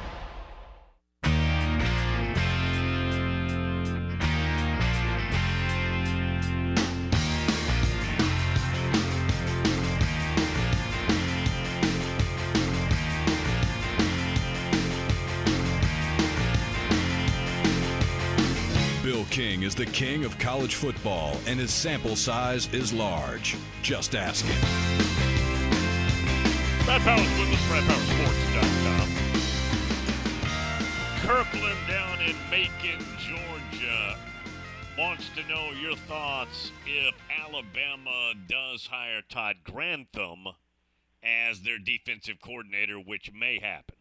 King 19.31 19.63
is 19.63 19.75
the 19.75 19.87
king 19.87 20.25
of 20.25 20.39
college 20.39 20.75
football, 20.75 21.37
and 21.47 21.61
his 21.61 21.73
sample 21.73 22.17
size 22.17 22.73
is 22.73 22.93
large. 22.93 23.57
Just 23.83 24.15
ask 24.15 24.45
him. 24.45 24.61
Brad 26.85 27.03
Powers 27.03 27.29
with 27.39 27.53
us, 27.53 27.61
BradPowerSports.com. 27.69 29.09
Kirkland 31.21 31.79
down 31.87 32.21
in 32.23 32.35
Macon, 32.51 33.05
Georgia, 33.19 34.17
wants 34.99 35.29
to 35.37 35.47
know 35.49 35.71
your 35.81 35.95
thoughts 35.95 36.73
if 36.87 37.15
Alabama 37.45 38.33
does 38.49 38.87
hire 38.87 39.23
Todd 39.29 39.57
Grantham 39.63 40.47
as 41.23 41.61
their 41.61 41.79
defensive 41.79 42.41
coordinator, 42.41 42.97
which 42.97 43.31
may 43.33 43.59
happen. 43.59 43.95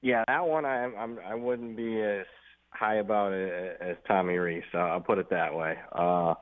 Yeah, 0.00 0.24
that 0.28 0.46
one 0.46 0.64
I 0.64 0.84
I'm, 0.84 1.18
I 1.26 1.34
wouldn't 1.34 1.76
be 1.76 2.00
as 2.00 2.24
high 2.78 2.96
about 2.96 3.32
it 3.32 3.78
as 3.80 3.96
Tommy 4.06 4.34
Rees. 4.34 4.62
Uh, 4.72 4.78
I'll 4.78 5.00
put 5.00 5.18
it 5.18 5.30
that 5.30 5.54
way. 5.54 5.74
Uh, 5.92 6.34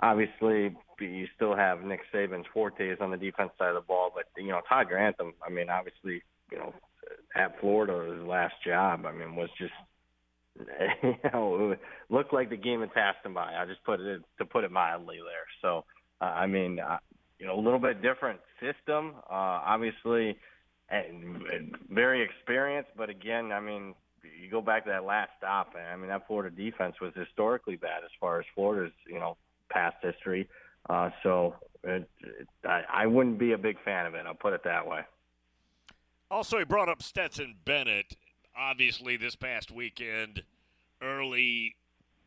obviously, 0.00 0.74
you 1.00 1.26
still 1.36 1.54
have 1.54 1.82
Nick 1.82 2.00
Saban's 2.12 2.46
fortes 2.52 2.98
on 3.00 3.10
the 3.10 3.16
defense 3.16 3.50
side 3.58 3.68
of 3.68 3.74
the 3.74 3.80
ball, 3.86 4.10
but 4.14 4.24
you 4.36 4.50
know 4.50 4.60
Todd 4.68 4.88
Grantham. 4.88 5.34
I 5.46 5.50
mean, 5.50 5.68
obviously, 5.68 6.22
you 6.50 6.58
know, 6.58 6.74
at 7.36 7.58
Florida, 7.60 8.14
his 8.14 8.26
last 8.26 8.54
job. 8.64 9.04
I 9.06 9.12
mean, 9.12 9.36
was 9.36 9.50
just 9.58 9.72
you 11.02 11.16
know 11.32 11.74
looked 12.08 12.32
like 12.32 12.50
the 12.50 12.56
game 12.56 12.80
had 12.80 12.94
passed 12.94 13.24
him 13.24 13.34
by. 13.34 13.54
I 13.54 13.66
just 13.66 13.84
put 13.84 14.00
it 14.00 14.22
to 14.38 14.44
put 14.44 14.64
it 14.64 14.70
mildly 14.70 15.16
there. 15.16 15.46
So 15.60 15.84
uh, 16.20 16.24
I 16.24 16.46
mean, 16.46 16.78
uh, 16.80 16.98
you 17.38 17.46
know, 17.46 17.58
a 17.58 17.60
little 17.60 17.78
bit 17.78 18.02
different 18.02 18.40
system. 18.60 19.14
Uh, 19.30 19.60
obviously, 19.66 20.36
and 20.90 21.76
very 21.90 22.22
experienced, 22.22 22.90
but 22.96 23.10
again, 23.10 23.52
I 23.52 23.60
mean, 23.60 23.94
you 24.40 24.50
go 24.50 24.60
back 24.60 24.84
to 24.84 24.90
that 24.90 25.04
last 25.04 25.30
stop, 25.38 25.74
and 25.78 25.86
I 25.86 25.96
mean 25.96 26.08
that 26.08 26.26
Florida 26.26 26.54
defense 26.54 26.96
was 27.00 27.12
historically 27.14 27.76
bad 27.76 28.04
as 28.04 28.10
far 28.20 28.40
as 28.40 28.46
Florida's 28.54 28.92
you 29.06 29.18
know 29.18 29.36
past 29.70 29.96
history. 30.02 30.48
Uh, 30.88 31.10
so 31.22 31.54
it, 31.82 32.08
it, 32.20 32.48
I, 32.64 32.82
I 32.92 33.06
wouldn't 33.06 33.38
be 33.38 33.52
a 33.52 33.58
big 33.58 33.82
fan 33.84 34.06
of 34.06 34.14
it. 34.14 34.24
I'll 34.26 34.34
put 34.34 34.52
it 34.52 34.64
that 34.64 34.86
way. 34.86 35.00
Also, 36.30 36.58
he 36.58 36.64
brought 36.64 36.88
up 36.88 37.02
Stetson 37.02 37.56
Bennett. 37.64 38.16
Obviously, 38.56 39.16
this 39.16 39.34
past 39.34 39.70
weekend, 39.70 40.44
early 41.02 41.76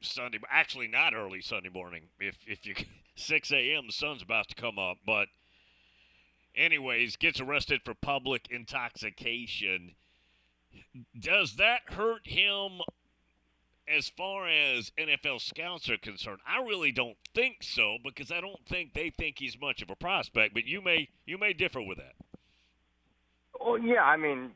Sunday, 0.01 0.39
actually 0.49 0.87
not 0.87 1.13
early 1.13 1.41
Sunday 1.41 1.69
morning. 1.69 2.03
If 2.19 2.37
if 2.47 2.65
you 2.65 2.75
6 3.15 3.51
a.m. 3.51 3.87
the 3.87 3.93
sun's 3.93 4.21
about 4.21 4.47
to 4.49 4.55
come 4.55 4.77
up, 4.77 4.97
but 5.05 5.27
anyways, 6.55 7.15
gets 7.15 7.39
arrested 7.39 7.81
for 7.83 7.93
public 7.93 8.47
intoxication. 8.49 9.95
Does 11.19 11.55
that 11.55 11.81
hurt 11.87 12.27
him 12.27 12.81
as 13.87 14.09
far 14.09 14.47
as 14.47 14.91
NFL 14.97 15.41
scouts 15.41 15.89
are 15.89 15.97
concerned? 15.97 16.39
I 16.47 16.61
really 16.61 16.91
don't 16.91 17.17
think 17.33 17.57
so 17.61 17.97
because 18.03 18.31
I 18.31 18.41
don't 18.41 18.65
think 18.67 18.93
they 18.93 19.09
think 19.09 19.37
he's 19.39 19.59
much 19.59 19.81
of 19.81 19.89
a 19.89 19.95
prospect. 19.95 20.53
But 20.53 20.65
you 20.65 20.81
may 20.81 21.09
you 21.25 21.37
may 21.37 21.53
differ 21.53 21.81
with 21.81 21.97
that. 21.97 22.15
Well, 23.59 23.79
yeah, 23.79 24.03
I 24.03 24.17
mean, 24.17 24.51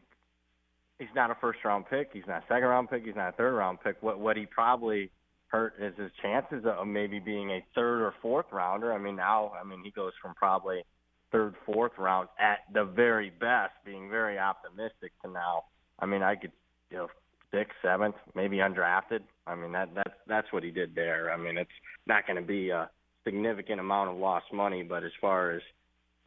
he's 0.99 1.09
not 1.15 1.31
a 1.31 1.35
first 1.35 1.59
round 1.63 1.85
pick. 1.89 2.11
He's 2.13 2.27
not 2.27 2.43
a 2.43 2.47
second 2.47 2.67
round 2.67 2.89
pick. 2.89 3.05
He's 3.05 3.15
not 3.15 3.29
a 3.29 3.37
third 3.37 3.53
round 3.53 3.79
pick. 3.83 4.01
What 4.01 4.19
what 4.19 4.37
he 4.37 4.45
probably 4.45 5.11
hurt 5.47 5.73
is 5.79 5.93
his 5.97 6.11
chances 6.21 6.63
of 6.65 6.87
maybe 6.87 7.19
being 7.19 7.51
a 7.51 7.65
third 7.75 8.01
or 8.01 8.13
fourth 8.21 8.45
rounder. 8.51 8.93
I 8.93 8.97
mean, 8.97 9.15
now 9.15 9.53
I 9.59 9.67
mean 9.67 9.81
he 9.83 9.91
goes 9.91 10.13
from 10.21 10.33
probably 10.35 10.83
third, 11.31 11.55
fourth 11.65 11.93
round 11.97 12.29
at 12.39 12.59
the 12.73 12.83
very 12.83 13.29
best, 13.29 13.73
being 13.85 14.09
very 14.09 14.37
optimistic 14.37 15.11
to 15.23 15.31
now. 15.31 15.63
I 16.01 16.05
mean, 16.05 16.23
I 16.23 16.35
could 16.35 16.51
you 16.89 16.97
know 16.97 17.07
sixth, 17.51 17.75
seventh, 17.81 18.15
maybe 18.35 18.57
undrafted. 18.57 19.21
I 19.47 19.55
mean 19.55 19.71
that 19.73 19.89
that's 19.95 20.15
that's 20.27 20.53
what 20.53 20.63
he 20.63 20.71
did 20.71 20.95
there. 20.95 21.31
I 21.31 21.37
mean, 21.37 21.57
it's 21.57 21.69
not 22.07 22.25
going 22.25 22.41
to 22.41 22.47
be 22.47 22.69
a 22.69 22.89
significant 23.23 23.79
amount 23.79 24.09
of 24.09 24.17
lost 24.17 24.45
money, 24.53 24.83
but 24.83 25.03
as 25.03 25.11
far 25.19 25.51
as 25.51 25.61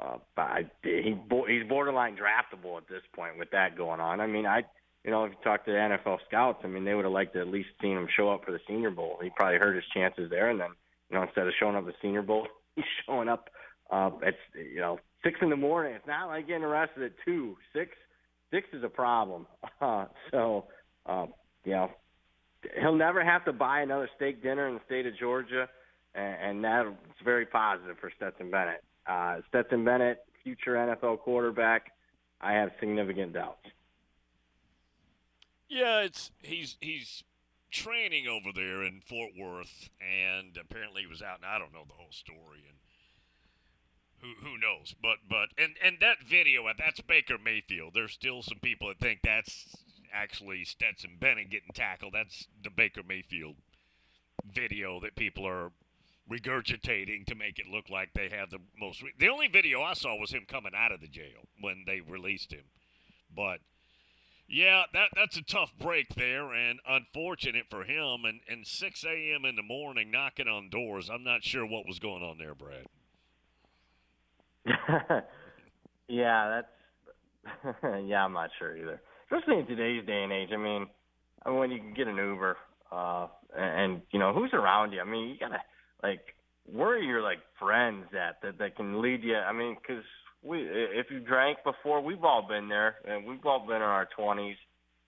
uh, 0.00 0.18
I, 0.36 0.66
he 0.82 1.16
he's 1.48 1.68
borderline 1.68 2.16
draftable 2.16 2.76
at 2.78 2.88
this 2.88 3.02
point 3.14 3.38
with 3.38 3.50
that 3.50 3.76
going 3.76 4.00
on. 4.00 4.20
I 4.20 4.26
mean, 4.26 4.46
I 4.46 4.64
you 5.04 5.10
know 5.10 5.24
if 5.24 5.32
you 5.32 5.38
talk 5.44 5.64
to 5.64 5.72
the 5.72 5.76
NFL 5.76 6.18
scouts, 6.26 6.60
I 6.64 6.66
mean 6.66 6.84
they 6.84 6.94
would 6.94 7.04
have 7.04 7.12
liked 7.12 7.34
to 7.34 7.40
at 7.40 7.48
least 7.48 7.68
seen 7.80 7.96
him 7.96 8.08
show 8.16 8.30
up 8.30 8.44
for 8.44 8.52
the 8.52 8.60
Senior 8.66 8.90
Bowl. 8.90 9.18
He 9.22 9.30
probably 9.30 9.58
hurt 9.58 9.76
his 9.76 9.84
chances 9.94 10.30
there, 10.30 10.50
and 10.50 10.60
then 10.60 10.70
you 11.10 11.16
know 11.16 11.22
instead 11.22 11.46
of 11.46 11.52
showing 11.58 11.76
up 11.76 11.86
the 11.86 11.94
Senior 12.02 12.22
Bowl, 12.22 12.48
he's 12.76 12.84
showing 13.06 13.28
up 13.28 13.50
uh, 13.90 14.10
at 14.26 14.34
you 14.54 14.80
know 14.80 14.98
six 15.22 15.38
in 15.40 15.50
the 15.50 15.56
morning. 15.56 15.94
It's 15.94 16.06
not 16.06 16.28
like 16.28 16.46
getting 16.46 16.64
arrested 16.64 17.04
at 17.04 17.12
two. 17.24 17.56
Six 17.72 17.92
six 18.54 18.68
is 18.72 18.84
a 18.84 18.88
problem. 18.88 19.46
Uh, 19.80 20.06
so 20.30 20.64
uh, 21.04 21.26
you 21.64 21.72
know 21.72 21.90
he'll 22.80 22.94
never 22.94 23.22
have 23.22 23.44
to 23.44 23.52
buy 23.52 23.80
another 23.80 24.08
steak 24.16 24.42
dinner 24.42 24.68
in 24.68 24.74
the 24.74 24.80
state 24.86 25.04
of 25.04 25.14
Georgia, 25.18 25.68
and, 26.14 26.36
and 26.40 26.64
that's 26.64 26.88
very 27.22 27.44
positive 27.44 27.98
for 28.00 28.10
Stetson 28.16 28.50
Bennett. 28.50 28.82
Uh, 29.06 29.38
Stetson 29.48 29.84
Bennett, 29.84 30.24
future 30.42 30.74
NFL 30.74 31.18
quarterback, 31.18 31.92
I 32.40 32.52
have 32.52 32.70
significant 32.80 33.34
doubts. 33.34 33.66
Yeah, 35.68 36.00
it's 36.00 36.30
he's 36.40 36.76
he's 36.80 37.24
training 37.70 38.28
over 38.28 38.52
there 38.54 38.84
in 38.84 39.00
Fort 39.00 39.32
Worth, 39.38 39.90
and 40.00 40.56
apparently 40.56 41.02
he 41.02 41.08
was 41.08 41.20
out. 41.20 41.38
And 41.38 41.46
I 41.46 41.58
don't 41.58 41.72
know 41.72 41.84
the 41.86 41.94
whole 41.94 42.12
story, 42.12 42.64
and 42.68 42.78
who 44.24 44.46
who 44.46 44.58
knows? 44.58 44.94
But 45.00 45.18
but 45.28 45.48
and 45.58 45.74
and 45.82 45.98
that 46.00 46.22
video 46.26 46.64
that's 46.78 47.00
Baker 47.02 47.36
Mayfield. 47.42 47.92
There's 47.94 48.12
still 48.12 48.42
some 48.42 48.58
people 48.58 48.88
that 48.88 48.98
think 48.98 49.20
that's 49.22 49.76
actually 50.12 50.64
Stetson 50.64 51.16
Bennett 51.20 51.50
getting 51.50 51.72
tackled. 51.74 52.14
That's 52.14 52.46
the 52.62 52.70
Baker 52.70 53.02
Mayfield 53.06 53.56
video 54.44 55.00
that 55.00 55.16
people 55.16 55.46
are 55.46 55.72
regurgitating 56.30 57.26
to 57.26 57.34
make 57.34 57.58
it 57.58 57.66
look 57.70 57.90
like 57.90 58.14
they 58.14 58.30
have 58.30 58.50
the 58.50 58.60
most. 58.78 59.02
Re- 59.02 59.12
the 59.18 59.28
only 59.28 59.48
video 59.48 59.82
I 59.82 59.94
saw 59.94 60.18
was 60.18 60.30
him 60.30 60.46
coming 60.48 60.72
out 60.74 60.92
of 60.92 61.00
the 61.00 61.08
jail 61.08 61.48
when 61.60 61.84
they 61.86 62.00
released 62.00 62.52
him. 62.52 62.64
But 63.34 63.58
yeah, 64.48 64.84
that 64.92 65.08
that's 65.14 65.36
a 65.36 65.42
tough 65.42 65.72
break 65.78 66.14
there, 66.14 66.52
and 66.52 66.80
unfortunate 66.88 67.66
for 67.68 67.84
him. 67.84 68.24
And 68.24 68.40
and 68.48 68.66
6 68.66 69.04
a.m. 69.04 69.44
in 69.44 69.56
the 69.56 69.62
morning, 69.62 70.10
knocking 70.10 70.48
on 70.48 70.70
doors. 70.70 71.10
I'm 71.10 71.24
not 71.24 71.44
sure 71.44 71.66
what 71.66 71.86
was 71.86 71.98
going 71.98 72.22
on 72.22 72.38
there, 72.38 72.54
Brad. 72.54 72.86
yeah, 76.08 76.62
that's 76.62 77.74
yeah. 78.04 78.24
I'm 78.24 78.32
not 78.32 78.50
sure 78.58 78.76
either. 78.76 79.00
Especially 79.30 79.60
in 79.60 79.66
today's 79.66 80.06
day 80.06 80.22
and 80.22 80.32
age. 80.32 80.50
I 80.52 80.56
mean, 80.56 80.86
I 81.44 81.50
mean 81.50 81.58
when 81.58 81.70
you 81.70 81.78
can 81.78 81.94
get 81.94 82.06
an 82.08 82.16
Uber, 82.16 82.56
uh, 82.92 83.26
and, 83.56 84.02
you 84.10 84.18
know 84.18 84.32
who's 84.32 84.50
around 84.52 84.92
you. 84.92 85.00
I 85.00 85.04
mean, 85.04 85.28
you 85.28 85.36
gotta 85.38 85.60
like 86.02 86.20
where 86.70 86.90
are 86.90 86.98
your 86.98 87.22
like 87.22 87.40
friends 87.58 88.06
at 88.12 88.40
that 88.42 88.58
that 88.58 88.76
can 88.76 89.02
lead 89.02 89.22
you? 89.22 89.36
I 89.36 89.52
mean, 89.52 89.76
because 89.80 90.04
we 90.42 90.60
if 90.62 91.06
you 91.10 91.20
drank 91.20 91.58
before, 91.64 92.00
we've 92.00 92.24
all 92.24 92.46
been 92.48 92.68
there, 92.68 92.96
and 93.06 93.26
we've 93.26 93.44
all 93.44 93.66
been 93.66 93.76
in 93.76 93.82
our 93.82 94.08
twenties. 94.16 94.56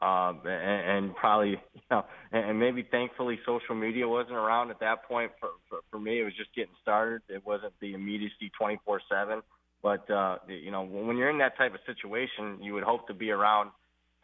Um, 0.03 0.43
and, 0.45 1.07
and 1.07 1.17
probably, 1.17 1.51
you 1.75 1.81
know, 1.91 2.05
and 2.33 2.59
maybe 2.61 2.87
thankfully 2.91 3.39
social 3.47 3.75
media 3.75 4.07
wasn't 4.07 4.37
around 4.37 4.71
at 4.71 4.81
that 4.81 5.05
point. 5.09 5.33
For, 5.41 5.51
for, 5.69 5.79
for 5.91 5.99
me, 5.99 6.21
it 6.21 6.25
was 6.25 6.35
just 6.37 6.55
getting 6.55 6.75
started. 6.83 7.23
It 7.29 7.47
wasn't 7.47 7.73
the 7.81 7.95
immediacy 7.95 8.51
24 8.59 9.01
7. 9.11 9.43
But, 9.83 10.11
uh, 10.11 10.39
you 10.49 10.71
know, 10.71 10.83
when 10.83 11.17
you're 11.17 11.31
in 11.31 11.39
that 11.39 11.57
type 11.57 11.75
of 11.75 11.81
situation, 11.87 12.59
you 12.61 12.75
would 12.75 12.83
hope 12.83 13.07
to 13.09 13.15
be 13.15 13.31
around 13.31 13.71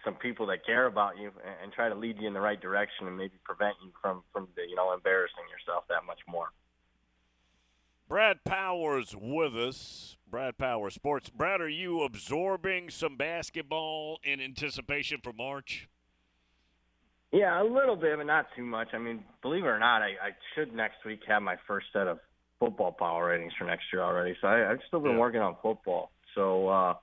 some 0.05 0.15
people 0.15 0.47
that 0.47 0.67
care 0.67 0.87
about 0.87 1.17
you 1.17 1.31
and, 1.45 1.55
and 1.63 1.73
try 1.73 1.89
to 1.89 1.95
lead 1.95 2.17
you 2.21 2.27
in 2.27 2.35
the 2.35 2.41
right 2.41 2.61
direction 2.61 3.07
and 3.07 3.17
maybe 3.17 3.35
prevent 3.45 3.77
you 3.85 3.93
from, 4.01 4.23
from 4.33 4.49
the, 4.57 4.63
you 4.69 4.75
know, 4.75 4.93
embarrassing 4.93 5.45
yourself 5.51 5.85
that 5.89 6.05
much 6.07 6.19
more. 6.29 6.49
Brad 8.13 8.45
Powers 8.45 9.17
with 9.19 9.57
us. 9.57 10.19
Brad 10.31 10.59
Powers 10.59 10.93
Sports. 10.93 11.31
Brad, 11.31 11.63
are 11.63 11.69
you 11.71 12.03
absorbing 12.03 12.91
some 12.91 13.17
basketball 13.17 14.21
in 14.23 14.39
anticipation 14.39 15.21
for 15.25 15.33
March? 15.33 15.89
Yeah, 17.33 17.63
a 17.63 17.65
little 17.65 17.97
bit, 17.97 18.19
but 18.19 18.27
not 18.27 18.49
too 18.55 18.65
much. 18.65 18.89
I 18.93 18.99
mean, 18.99 19.25
believe 19.41 19.65
it 19.65 19.69
or 19.69 19.79
not, 19.79 20.03
I, 20.03 20.09
I 20.09 20.31
should 20.55 20.75
next 20.75 20.97
week 21.07 21.21
have 21.27 21.41
my 21.41 21.57
first 21.67 21.87
set 21.95 22.07
of 22.07 22.19
football 22.61 22.93
power 22.93 23.29
ratings 23.29 23.55
for 23.59 23.65
next 23.65 23.85
year 23.91 24.03
already. 24.03 24.37
So 24.43 24.47
I, 24.47 24.71
I've 24.71 24.81
still 24.89 25.01
been 25.01 25.13
Yeah. 25.13 25.19
working 25.19 25.41
on 25.41 25.57
football. 25.63 26.11
So 26.35 26.69
uh, 26.69 26.95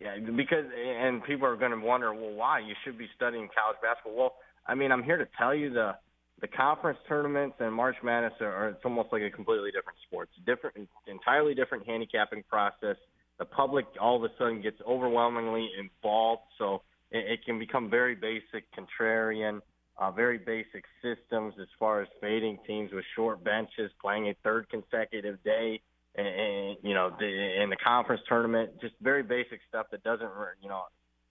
yeah, 0.00 0.16
because 0.16 0.64
and 0.74 1.22
people 1.24 1.46
are 1.46 1.56
going 1.56 1.78
to 1.78 1.86
wonder, 1.86 2.10
well, 2.14 2.32
why 2.32 2.60
you 2.60 2.72
should 2.84 2.96
be 2.96 3.06
studying 3.14 3.50
college 3.54 3.76
basketball? 3.82 4.16
Well, 4.16 4.34
I 4.66 4.76
mean, 4.76 4.92
I'm 4.92 5.02
here 5.02 5.18
to 5.18 5.28
tell 5.36 5.54
you 5.54 5.74
the 5.74 5.96
the 6.42 6.48
conference 6.48 6.98
tournaments 7.08 7.56
and 7.60 7.72
March 7.72 7.94
Madness 8.02 8.32
are, 8.40 8.52
are 8.52 8.68
it's 8.70 8.84
almost 8.84 9.10
like 9.12 9.22
a 9.22 9.30
completely 9.30 9.70
different 9.70 9.98
sport. 10.06 10.28
It's 10.32 10.42
a 10.42 10.54
different, 10.54 10.88
entirely 11.06 11.54
different 11.54 11.86
handicapping 11.86 12.42
process. 12.50 12.96
The 13.38 13.44
public 13.44 13.86
all 13.98 14.16
of 14.16 14.24
a 14.24 14.34
sudden 14.36 14.60
gets 14.60 14.76
overwhelmingly 14.86 15.70
involved, 15.78 16.42
so 16.58 16.82
it, 17.12 17.32
it 17.32 17.44
can 17.46 17.60
become 17.60 17.88
very 17.88 18.16
basic, 18.16 18.64
contrarian, 18.74 19.60
uh, 19.98 20.10
very 20.10 20.38
basic 20.38 20.84
systems 21.00 21.54
as 21.60 21.68
far 21.78 22.02
as 22.02 22.08
fading 22.20 22.58
teams 22.66 22.90
with 22.92 23.04
short 23.14 23.44
benches, 23.44 23.92
playing 24.00 24.28
a 24.28 24.34
third 24.42 24.68
consecutive 24.68 25.42
day, 25.44 25.80
and, 26.16 26.26
and 26.26 26.76
you 26.82 26.92
know, 26.92 27.14
the, 27.20 27.62
in 27.62 27.70
the 27.70 27.76
conference 27.76 28.22
tournament, 28.28 28.80
just 28.80 28.94
very 29.00 29.22
basic 29.22 29.60
stuff 29.68 29.86
that 29.92 30.02
doesn't, 30.02 30.28
you 30.60 30.68
know, 30.68 30.82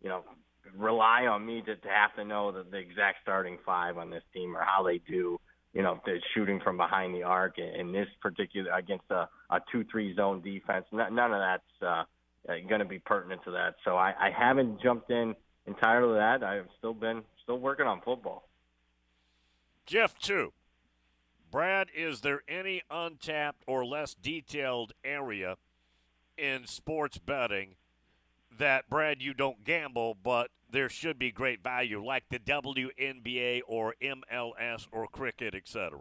you 0.01 0.07
know, 0.07 0.23
rely 0.75 1.25
on 1.27 1.45
me 1.45 1.61
to, 1.61 1.75
to 1.75 1.87
have 1.87 2.15
to 2.15 2.23
know 2.23 2.51
the, 2.51 2.63
the 2.69 2.77
exact 2.77 3.19
starting 3.21 3.57
five 3.65 3.97
on 3.97 4.09
this 4.09 4.23
team 4.33 4.55
or 4.55 4.63
how 4.63 4.83
they 4.83 4.99
do, 4.99 5.39
you 5.73 5.81
know, 5.81 5.99
the 6.05 6.19
shooting 6.33 6.59
from 6.59 6.77
behind 6.77 7.15
the 7.15 7.23
arc 7.23 7.57
in, 7.57 7.67
in 7.79 7.91
this 7.91 8.07
particular 8.21 8.71
against 8.71 9.05
a, 9.09 9.27
a 9.49 9.59
two-three 9.71 10.15
zone 10.15 10.41
defense. 10.41 10.85
None, 10.91 11.15
none 11.15 11.33
of 11.33 11.39
that's 11.39 12.07
uh, 12.47 12.53
going 12.67 12.79
to 12.79 12.85
be 12.85 12.99
pertinent 12.99 13.43
to 13.45 13.51
that. 13.51 13.75
So 13.85 13.95
I, 13.95 14.13
I 14.19 14.29
haven't 14.37 14.81
jumped 14.81 15.11
in 15.11 15.35
entirely 15.67 16.15
that. 16.15 16.43
I've 16.43 16.67
still 16.77 16.93
been 16.93 17.23
still 17.43 17.59
working 17.59 17.85
on 17.85 18.01
football. 18.01 18.47
Jeff, 19.85 20.17
too. 20.17 20.53
Brad, 21.51 21.89
is 21.93 22.21
there 22.21 22.43
any 22.47 22.81
untapped 22.89 23.63
or 23.67 23.85
less 23.85 24.13
detailed 24.13 24.93
area 25.03 25.57
in 26.37 26.65
sports 26.65 27.17
betting 27.17 27.75
that, 28.61 28.89
Brad, 28.89 29.21
you 29.21 29.33
don't 29.33 29.63
gamble, 29.63 30.15
but 30.23 30.49
there 30.71 30.87
should 30.87 31.19
be 31.19 31.31
great 31.31 31.61
value, 31.61 32.03
like 32.03 32.23
the 32.29 32.39
WNBA 32.39 33.61
or 33.67 33.95
MLS 34.01 34.87
or 34.91 35.07
cricket, 35.07 35.53
etc.? 35.53 35.99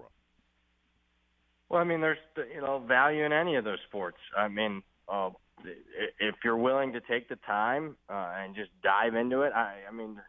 Well, 1.68 1.80
I 1.80 1.84
mean, 1.84 2.00
there's 2.00 2.18
you 2.54 2.60
know 2.60 2.78
value 2.78 3.24
in 3.24 3.32
any 3.32 3.56
of 3.56 3.64
those 3.64 3.78
sports. 3.88 4.18
I 4.36 4.48
mean, 4.48 4.82
uh, 5.08 5.30
if 6.18 6.34
you're 6.44 6.56
willing 6.56 6.92
to 6.92 7.00
take 7.00 7.28
the 7.28 7.36
time 7.36 7.96
uh, 8.08 8.32
and 8.36 8.54
just 8.54 8.70
dive 8.82 9.14
into 9.14 9.42
it, 9.42 9.52
I, 9.54 9.76
I 9.88 9.92
mean, 9.92 10.20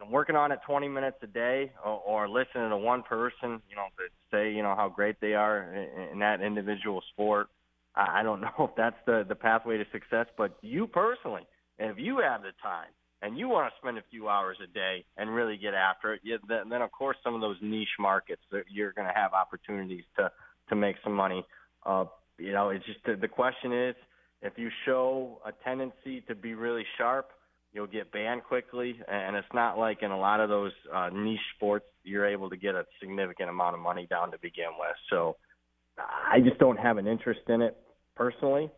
I'm 0.00 0.10
working 0.10 0.36
on 0.36 0.52
it 0.52 0.60
20 0.66 0.88
minutes 0.88 1.16
a 1.22 1.26
day, 1.26 1.72
or, 1.84 2.02
or 2.06 2.28
listening 2.28 2.70
to 2.70 2.76
one 2.76 3.02
person, 3.02 3.62
you 3.68 3.76
know, 3.76 3.86
to 3.96 4.08
say 4.30 4.52
you 4.52 4.62
know 4.62 4.74
how 4.76 4.88
great 4.88 5.20
they 5.20 5.34
are 5.34 5.72
in, 5.72 6.12
in 6.12 6.18
that 6.18 6.42
individual 6.42 7.02
sport. 7.12 7.48
I, 7.94 8.20
I 8.20 8.22
don't 8.22 8.40
know 8.42 8.52
if 8.58 8.70
that's 8.76 8.98
the 9.06 9.24
the 9.26 9.34
pathway 9.34 9.78
to 9.78 9.86
success, 9.90 10.26
but 10.36 10.58
you 10.60 10.86
personally, 10.86 11.46
if 11.78 11.96
you 11.98 12.18
have 12.18 12.42
the 12.42 12.52
time 12.62 12.88
and 13.22 13.38
you 13.38 13.48
want 13.48 13.72
to 13.72 13.78
spend 13.80 13.98
a 13.98 14.02
few 14.10 14.28
hours 14.28 14.56
a 14.62 14.66
day 14.72 15.04
and 15.16 15.34
really 15.34 15.56
get 15.56 15.74
after 15.74 16.14
it, 16.14 16.20
you, 16.22 16.38
then, 16.48 16.68
then 16.68 16.82
of 16.82 16.92
course 16.92 17.16
some 17.22 17.34
of 17.34 17.40
those 17.40 17.56
niche 17.60 17.88
markets 17.98 18.42
that 18.50 18.64
you're 18.70 18.92
going 18.92 19.06
to 19.06 19.14
have 19.14 19.32
opportunities 19.32 20.04
to 20.16 20.30
to 20.68 20.76
make 20.76 20.96
some 21.02 21.14
money. 21.14 21.44
Uh, 21.86 22.04
you 22.38 22.52
know, 22.52 22.68
it's 22.70 22.84
just 22.84 22.98
the, 23.06 23.16
the 23.16 23.28
question 23.28 23.72
is 23.72 23.94
if 24.42 24.52
you 24.56 24.68
show 24.84 25.40
a 25.46 25.52
tendency 25.64 26.20
to 26.28 26.34
be 26.34 26.54
really 26.54 26.84
sharp, 26.96 27.30
you'll 27.72 27.86
get 27.86 28.12
banned 28.12 28.44
quickly, 28.44 29.00
and 29.08 29.36
it's 29.36 29.48
not 29.52 29.78
like 29.78 30.02
in 30.02 30.10
a 30.10 30.18
lot 30.18 30.40
of 30.40 30.48
those 30.48 30.72
uh, 30.94 31.08
niche 31.12 31.40
sports 31.56 31.86
you're 32.04 32.26
able 32.26 32.48
to 32.50 32.56
get 32.56 32.74
a 32.74 32.84
significant 33.00 33.50
amount 33.50 33.74
of 33.74 33.80
money 33.80 34.06
down 34.08 34.30
to 34.30 34.38
begin 34.38 34.70
with. 34.78 34.96
So 35.10 35.36
I 35.98 36.40
just 36.40 36.58
don't 36.58 36.78
have 36.78 36.96
an 36.98 37.06
interest 37.06 37.40
in 37.48 37.60
it 37.60 37.76
personally. 38.14 38.70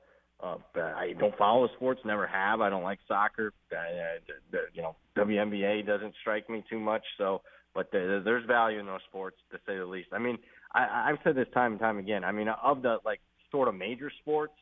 Uh, 0.43 0.57
I 0.77 1.15
don't 1.19 1.37
follow 1.37 1.67
the 1.67 1.75
sports, 1.75 2.01
never 2.05 2.27
have. 2.27 2.61
I 2.61 2.71
don't 2.71 2.83
like 2.83 2.99
soccer. 3.07 3.53
Uh, 3.71 3.77
the, 4.27 4.35
the, 4.53 4.59
you 4.73 4.83
know, 4.83 4.97
WNBA 5.17 5.87
doesn't 5.87 6.15
strike 6.21 6.49
me 6.49 6.65
too 6.71 6.81
much. 6.81 7.03
So, 7.19 7.43
but 7.75 7.91
the, 7.93 8.23
there's 8.25 8.47
value 8.47 8.81
in 8.81 8.87
those 8.87 9.01
sports 9.09 9.37
to 9.53 9.59
say 9.67 9.77
the 9.77 9.85
least. 9.85 10.09
I 10.13 10.19
mean, 10.19 10.39
I, 10.73 11.11
I've 11.11 11.19
said 11.25 11.37
this 11.37 11.49
time 11.53 11.73
and 11.73 11.81
time 11.81 11.99
again. 11.99 12.25
I 12.25 12.33
mean, 12.33 12.49
of 12.49 12.83
the 12.83 12.99
like 13.05 13.21
sort 13.51 13.69
of 13.69 13.75
major 13.75 14.11
sports, 14.23 14.55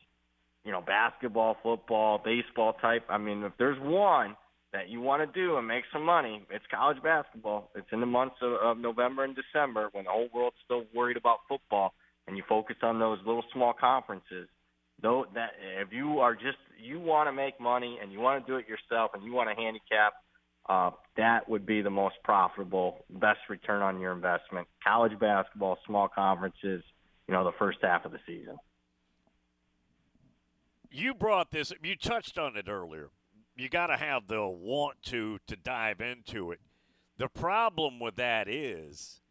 you 0.65 0.71
know, 0.71 0.81
basketball, 0.81 1.55
football, 1.63 2.21
baseball 2.23 2.73
type. 2.73 3.05
I 3.09 3.17
mean, 3.17 3.43
if 3.43 3.53
there's 3.57 3.79
one 3.79 4.35
that 4.73 4.89
you 4.89 5.01
want 5.01 5.21
to 5.21 5.39
do 5.39 5.57
and 5.57 5.67
make 5.67 5.83
some 5.91 6.03
money, 6.03 6.43
it's 6.51 6.65
college 6.69 7.01
basketball. 7.01 7.71
It's 7.75 7.87
in 7.91 8.01
the 8.01 8.05
months 8.05 8.35
of, 8.41 8.53
of 8.53 8.77
November 8.77 9.23
and 9.23 9.35
December 9.35 9.89
when 9.93 10.05
the 10.05 10.11
whole 10.11 10.27
world's 10.33 10.57
still 10.65 10.83
worried 10.93 11.17
about 11.17 11.39
football, 11.47 11.93
and 12.27 12.37
you 12.37 12.43
focus 12.47 12.75
on 12.83 12.99
those 12.99 13.19
little 13.25 13.43
small 13.53 13.73
conferences. 13.73 14.47
Though 15.01 15.25
that 15.33 15.51
if 15.81 15.93
you 15.93 16.19
are 16.19 16.35
just 16.35 16.57
you 16.81 16.99
want 16.99 17.27
to 17.27 17.33
make 17.33 17.59
money 17.59 17.99
and 18.01 18.11
you 18.11 18.19
want 18.19 18.45
to 18.45 18.51
do 18.51 18.57
it 18.57 18.65
yourself 18.67 19.11
and 19.13 19.23
you 19.23 19.33
want 19.33 19.49
to 19.49 19.55
handicap, 19.55 20.13
uh, 20.67 20.91
that 21.17 21.49
would 21.49 21.65
be 21.65 21.81
the 21.81 21.89
most 21.89 22.15
profitable, 22.23 23.05
best 23.09 23.39
return 23.49 23.81
on 23.81 23.99
your 23.99 24.11
investment. 24.11 24.67
College 24.83 25.17
basketball, 25.19 25.77
small 25.85 26.07
conferences, 26.07 26.83
you 27.27 27.33
know, 27.33 27.43
the 27.43 27.57
first 27.57 27.79
half 27.81 28.05
of 28.05 28.11
the 28.11 28.19
season. 28.25 28.57
You 30.91 31.13
brought 31.13 31.51
this, 31.51 31.71
you 31.83 31.95
touched 31.95 32.37
on 32.37 32.55
it 32.55 32.67
earlier. 32.67 33.09
You 33.55 33.69
got 33.69 33.87
to 33.87 33.97
have 33.97 34.27
the 34.27 34.47
want 34.47 35.01
to 35.03 35.39
to 35.47 35.55
dive 35.55 36.01
into 36.01 36.51
it. 36.51 36.59
The 37.17 37.27
problem 37.27 37.99
with 37.99 38.15
that 38.15 38.47
is 38.47 39.21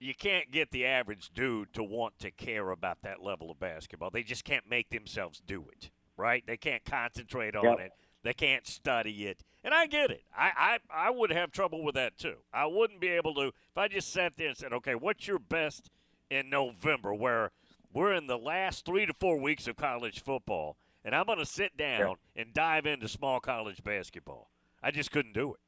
you 0.00 0.14
can't 0.14 0.50
get 0.50 0.70
the 0.70 0.84
average 0.84 1.30
dude 1.34 1.72
to 1.72 1.82
want 1.82 2.18
to 2.18 2.30
care 2.30 2.70
about 2.70 2.98
that 3.02 3.22
level 3.22 3.50
of 3.50 3.58
basketball. 3.58 4.10
They 4.10 4.22
just 4.22 4.44
can't 4.44 4.68
make 4.68 4.90
themselves 4.90 5.40
do 5.46 5.66
it, 5.72 5.90
right? 6.16 6.44
They 6.46 6.56
can't 6.56 6.84
concentrate 6.84 7.56
on 7.56 7.64
Yep. 7.64 7.78
it. 7.80 7.92
They 8.22 8.34
can't 8.34 8.66
study 8.66 9.26
it. 9.26 9.42
And 9.62 9.72
I 9.74 9.86
get 9.86 10.10
it. 10.10 10.24
I, 10.36 10.78
I, 10.90 11.06
I 11.08 11.10
would 11.10 11.30
have 11.30 11.52
trouble 11.52 11.82
with 11.84 11.94
that 11.94 12.16
too. 12.18 12.36
I 12.52 12.66
wouldn't 12.66 13.00
be 13.00 13.08
able 13.08 13.34
to, 13.34 13.48
if 13.48 13.76
I 13.76 13.88
just 13.88 14.12
sat 14.12 14.36
there 14.36 14.48
and 14.48 14.56
said, 14.56 14.72
okay, 14.72 14.94
what's 14.94 15.26
your 15.26 15.38
best 15.38 15.90
in 16.30 16.50
November 16.50 17.14
where 17.14 17.50
we're 17.92 18.12
in 18.14 18.26
the 18.26 18.38
last 18.38 18.84
three 18.84 19.06
to 19.06 19.12
four 19.14 19.38
weeks 19.38 19.66
of 19.68 19.76
college 19.76 20.22
football 20.22 20.76
and 21.04 21.14
I'm 21.14 21.26
going 21.26 21.38
to 21.38 21.46
sit 21.46 21.76
down 21.76 22.16
and 22.34 22.52
dive 22.54 22.86
into 22.86 23.08
small 23.08 23.40
college 23.40 23.84
basketball? 23.84 24.50
I 24.82 24.90
just 24.90 25.10
couldn't 25.10 25.34
do 25.34 25.54
it. 25.54 25.60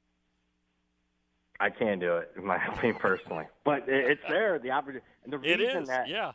I 1.61 1.71
can't 1.71 2.01
do 2.01 2.17
it, 2.17 2.33
in 2.37 2.45
my 2.45 2.57
opinion, 2.69 2.97
personally. 3.01 3.45
But 3.65 3.89
it, 3.89 4.11
it's 4.11 4.23
there, 4.29 4.59
the 4.59 4.71
opportunity. 4.73 5.05
And 5.25 5.33
the 5.33 5.39
reason 5.39 5.83
is, 5.83 5.89
that 5.89 6.09
yeah. 6.09 6.33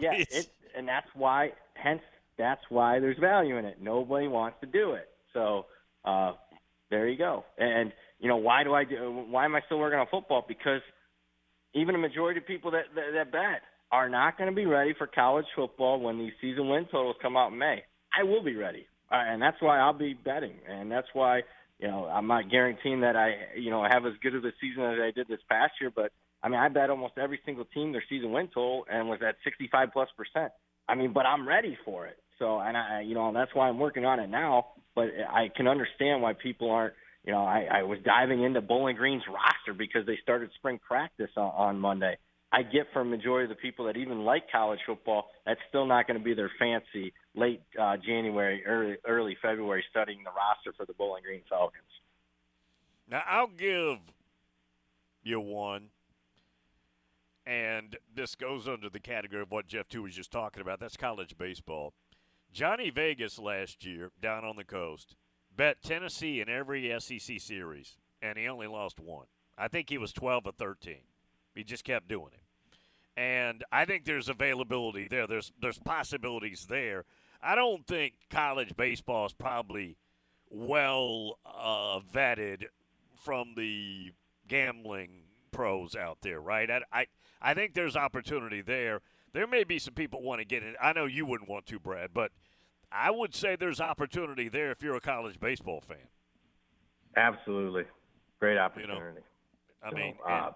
Yeah, 0.00 0.12
it's- 0.18 0.44
it, 0.44 0.52
and 0.76 0.88
that's 0.88 1.08
why. 1.14 1.52
Hence, 1.74 2.02
that's 2.38 2.62
why 2.68 2.98
there's 3.00 3.18
value 3.18 3.56
in 3.58 3.64
it. 3.64 3.78
Nobody 3.80 4.28
wants 4.28 4.58
to 4.60 4.66
do 4.66 4.92
it, 4.92 5.08
so 5.34 5.66
uh, 6.04 6.32
there 6.90 7.08
you 7.08 7.18
go. 7.18 7.44
And 7.58 7.92
you 8.20 8.28
know, 8.28 8.36
why 8.36 8.62
do 8.64 8.72
I 8.74 8.84
do? 8.84 9.24
Why 9.28 9.44
am 9.44 9.54
I 9.54 9.60
still 9.66 9.78
working 9.78 9.98
on 9.98 10.06
football? 10.10 10.44
Because 10.46 10.80
even 11.74 11.94
a 11.94 11.98
majority 11.98 12.38
of 12.40 12.46
people 12.46 12.70
that 12.70 12.84
that, 12.94 13.12
that 13.14 13.32
bet 13.32 13.62
are 13.90 14.08
not 14.08 14.38
going 14.38 14.48
to 14.48 14.54
be 14.56 14.64
ready 14.66 14.94
for 14.96 15.06
college 15.06 15.44
football 15.56 16.00
when 16.00 16.18
these 16.18 16.32
season 16.40 16.68
win 16.68 16.84
totals 16.86 17.16
come 17.20 17.36
out 17.36 17.52
in 17.52 17.58
May. 17.58 17.82
I 18.18 18.22
will 18.22 18.42
be 18.42 18.54
ready, 18.56 18.86
uh, 19.10 19.16
and 19.16 19.40
that's 19.42 19.60
why 19.60 19.78
I'll 19.78 19.92
be 19.92 20.14
betting, 20.14 20.54
and 20.68 20.90
that's 20.90 21.08
why 21.14 21.42
you 21.82 21.88
know 21.88 22.06
I'm 22.06 22.28
not 22.28 22.50
guaranteeing 22.50 23.00
that 23.00 23.16
I 23.16 23.34
you 23.56 23.70
know 23.70 23.84
have 23.84 24.06
as 24.06 24.12
good 24.22 24.34
of 24.34 24.44
a 24.44 24.52
season 24.60 24.84
as 24.84 24.98
I 25.00 25.10
did 25.10 25.28
this 25.28 25.40
past 25.50 25.72
year, 25.80 25.90
but 25.94 26.12
I 26.42 26.48
mean 26.48 26.60
I 26.60 26.68
bet 26.68 26.88
almost 26.88 27.14
every 27.18 27.40
single 27.44 27.66
team 27.66 27.92
their 27.92 28.04
season 28.08 28.32
win 28.32 28.46
total 28.46 28.86
and 28.90 29.08
was 29.08 29.20
at 29.26 29.34
65 29.44 29.88
plus 29.92 30.08
percent. 30.16 30.52
I 30.88 30.94
mean, 30.94 31.12
but 31.12 31.26
I'm 31.26 31.46
ready 31.46 31.76
for 31.84 32.06
it. 32.06 32.18
So, 32.38 32.58
and 32.58 32.76
I, 32.76 33.02
you 33.06 33.14
know, 33.14 33.32
that's 33.32 33.54
why 33.54 33.68
I'm 33.68 33.78
working 33.78 34.04
on 34.04 34.18
it 34.20 34.28
now. 34.28 34.68
But 34.94 35.06
I 35.28 35.48
can 35.54 35.68
understand 35.68 36.22
why 36.22 36.32
people 36.34 36.70
aren't. 36.70 36.94
You 37.24 37.32
know, 37.32 37.44
I, 37.44 37.68
I 37.70 37.82
was 37.84 37.98
diving 38.04 38.42
into 38.42 38.60
Bowling 38.60 38.96
Green's 38.96 39.22
roster 39.28 39.78
because 39.78 40.04
they 40.06 40.18
started 40.22 40.50
spring 40.56 40.80
practice 40.84 41.30
on, 41.36 41.52
on 41.56 41.78
Monday. 41.78 42.16
I 42.52 42.62
get 42.62 42.86
from 42.92 43.08
majority 43.08 43.50
of 43.50 43.56
the 43.56 43.60
people 43.60 43.86
that 43.86 43.96
even 43.96 44.24
like 44.24 44.50
college 44.50 44.80
football, 44.86 45.30
that's 45.46 45.60
still 45.70 45.86
not 45.86 46.06
going 46.06 46.18
to 46.18 46.24
be 46.24 46.34
their 46.34 46.50
fancy 46.58 47.14
late 47.34 47.62
uh, 47.80 47.96
January, 47.96 48.62
early 48.66 48.96
early 49.06 49.36
February 49.40 49.82
studying 49.90 50.22
the 50.22 50.30
roster 50.30 50.74
for 50.76 50.84
the 50.84 50.92
Bowling 50.92 51.22
Green 51.22 51.40
Falcons. 51.48 51.82
Now 53.08 53.22
I'll 53.26 53.48
give 53.48 53.98
you 55.22 55.40
one, 55.40 55.88
and 57.46 57.96
this 58.14 58.34
goes 58.34 58.68
under 58.68 58.90
the 58.90 59.00
category 59.00 59.42
of 59.42 59.50
what 59.50 59.66
Jeff 59.66 59.88
Two 59.88 60.02
was 60.02 60.14
just 60.14 60.30
talking 60.30 60.60
about. 60.60 60.78
That's 60.78 60.96
college 60.96 61.38
baseball. 61.38 61.94
Johnny 62.52 62.90
Vegas 62.90 63.38
last 63.38 63.86
year 63.86 64.10
down 64.20 64.44
on 64.44 64.56
the 64.56 64.64
coast 64.64 65.16
bet 65.56 65.82
Tennessee 65.82 66.40
in 66.40 66.48
every 66.48 66.94
SEC 67.00 67.40
series, 67.40 67.96
and 68.20 68.38
he 68.38 68.46
only 68.46 68.66
lost 68.66 69.00
one. 69.00 69.26
I 69.56 69.68
think 69.68 69.88
he 69.88 69.98
was 69.98 70.12
twelve 70.12 70.46
or 70.46 70.52
thirteen. 70.52 71.04
He 71.54 71.64
just 71.64 71.84
kept 71.84 72.08
doing 72.08 72.30
it, 72.32 73.20
and 73.20 73.64
I 73.72 73.84
think 73.84 74.04
there's 74.04 74.28
availability 74.28 75.08
there. 75.08 75.26
There's 75.26 75.52
there's 75.60 75.78
possibilities 75.78 76.66
there. 76.68 77.04
I 77.42 77.54
don't 77.54 77.86
think 77.86 78.14
college 78.30 78.76
baseball 78.76 79.26
is 79.26 79.32
probably 79.32 79.96
well 80.48 81.38
uh, 81.44 82.00
vetted 82.00 82.64
from 83.16 83.54
the 83.56 84.12
gambling 84.48 85.22
pros 85.50 85.96
out 85.96 86.18
there, 86.22 86.40
right? 86.40 86.70
I, 86.70 86.82
I, 86.92 87.06
I 87.40 87.54
think 87.54 87.74
there's 87.74 87.96
opportunity 87.96 88.62
there. 88.62 89.00
There 89.32 89.46
may 89.46 89.64
be 89.64 89.78
some 89.78 89.94
people 89.94 90.22
want 90.22 90.40
to 90.40 90.44
get 90.44 90.62
in. 90.62 90.74
I 90.80 90.92
know 90.92 91.06
you 91.06 91.26
wouldn't 91.26 91.48
want 91.48 91.66
to, 91.66 91.78
Brad, 91.78 92.10
but 92.14 92.32
I 92.90 93.10
would 93.10 93.34
say 93.34 93.56
there's 93.56 93.80
opportunity 93.80 94.48
there 94.48 94.70
if 94.70 94.82
you're 94.82 94.96
a 94.96 95.00
college 95.00 95.40
baseball 95.40 95.80
fan. 95.80 96.08
Absolutely, 97.16 97.84
great 98.40 98.58
opportunity. 98.58 98.92
You 98.92 99.00
know, 99.00 99.20
I 99.82 99.90
So, 99.90 99.96
mean, 99.96 100.14
uh, 100.28 100.50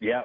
yeah. 0.00 0.22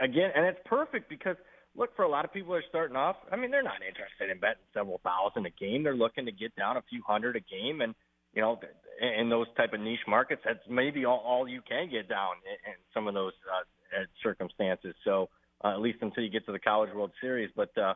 Again, 0.00 0.30
and 0.34 0.46
it's 0.46 0.58
perfect 0.64 1.08
because 1.08 1.36
look 1.76 1.94
for 1.96 2.04
a 2.04 2.08
lot 2.08 2.24
of 2.24 2.32
people 2.32 2.48
who 2.48 2.54
are 2.54 2.64
starting 2.68 2.96
off. 2.96 3.16
I 3.30 3.36
mean, 3.36 3.50
they're 3.50 3.62
not 3.62 3.80
interested 3.86 4.30
in 4.30 4.40
betting 4.40 4.62
several 4.74 5.00
thousand 5.04 5.46
a 5.46 5.50
game. 5.50 5.82
They're 5.82 5.96
looking 5.96 6.26
to 6.26 6.32
get 6.32 6.54
down 6.56 6.76
a 6.76 6.82
few 6.90 7.02
hundred 7.06 7.36
a 7.36 7.40
game, 7.40 7.80
and 7.80 7.94
you 8.34 8.42
know, 8.42 8.58
in 9.00 9.28
those 9.28 9.46
type 9.56 9.72
of 9.72 9.80
niche 9.80 10.06
markets, 10.08 10.42
that's 10.44 10.60
maybe 10.68 11.04
all, 11.04 11.22
all 11.24 11.46
you 11.46 11.60
can 11.68 11.90
get 11.90 12.08
down 12.08 12.36
in, 12.44 12.72
in 12.72 12.76
some 12.94 13.06
of 13.06 13.14
those 13.14 13.32
uh, 13.52 14.04
circumstances. 14.22 14.94
So 15.04 15.28
uh, 15.64 15.72
at 15.72 15.80
least 15.80 15.98
until 16.00 16.24
you 16.24 16.30
get 16.30 16.46
to 16.46 16.52
the 16.52 16.58
College 16.58 16.90
World 16.94 17.12
Series, 17.20 17.50
but 17.54 17.76
uh, 17.78 17.94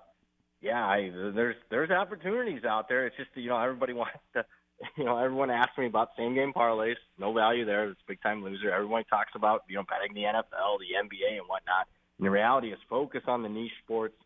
yeah, 0.61 0.85
I, 0.85 1.11
there's 1.35 1.57
there's 1.71 1.91
opportunities 1.91 2.65
out 2.65 2.89
there. 2.89 3.07
It's 3.07 3.17
just 3.17 3.31
you 3.35 3.49
know 3.49 3.59
everybody 3.59 3.93
wants 4.05 4.19
to. 4.35 4.45
You 4.97 5.05
know, 5.05 5.19
everyone 5.19 5.51
asks 5.51 5.77
me 5.79 5.87
about 5.87 6.11
same 6.17 6.35
game 6.35 6.53
parlays. 6.55 6.97
No 7.19 7.33
value 7.33 7.65
there. 7.65 7.89
It's 7.89 8.01
a 8.01 8.09
big 8.09 8.23
time 8.23 8.43
loser. 8.43 8.71
Everyone 8.71 9.05
talks 9.05 9.33
about 9.35 9.63
you 9.69 9.77
know 9.77 9.85
betting 9.89 10.15
the 10.15 10.23
NFL, 10.23 10.79
the 10.79 10.97
NBA, 11.03 11.39
and 11.39 11.49
whatnot. 11.49 11.87
And 12.19 12.27
the 12.27 12.31
reality 12.31 12.69
is 12.69 12.79
focus 12.89 13.23
on 13.27 13.43
the 13.43 13.49
niche 13.49 13.73
sports. 13.85 14.17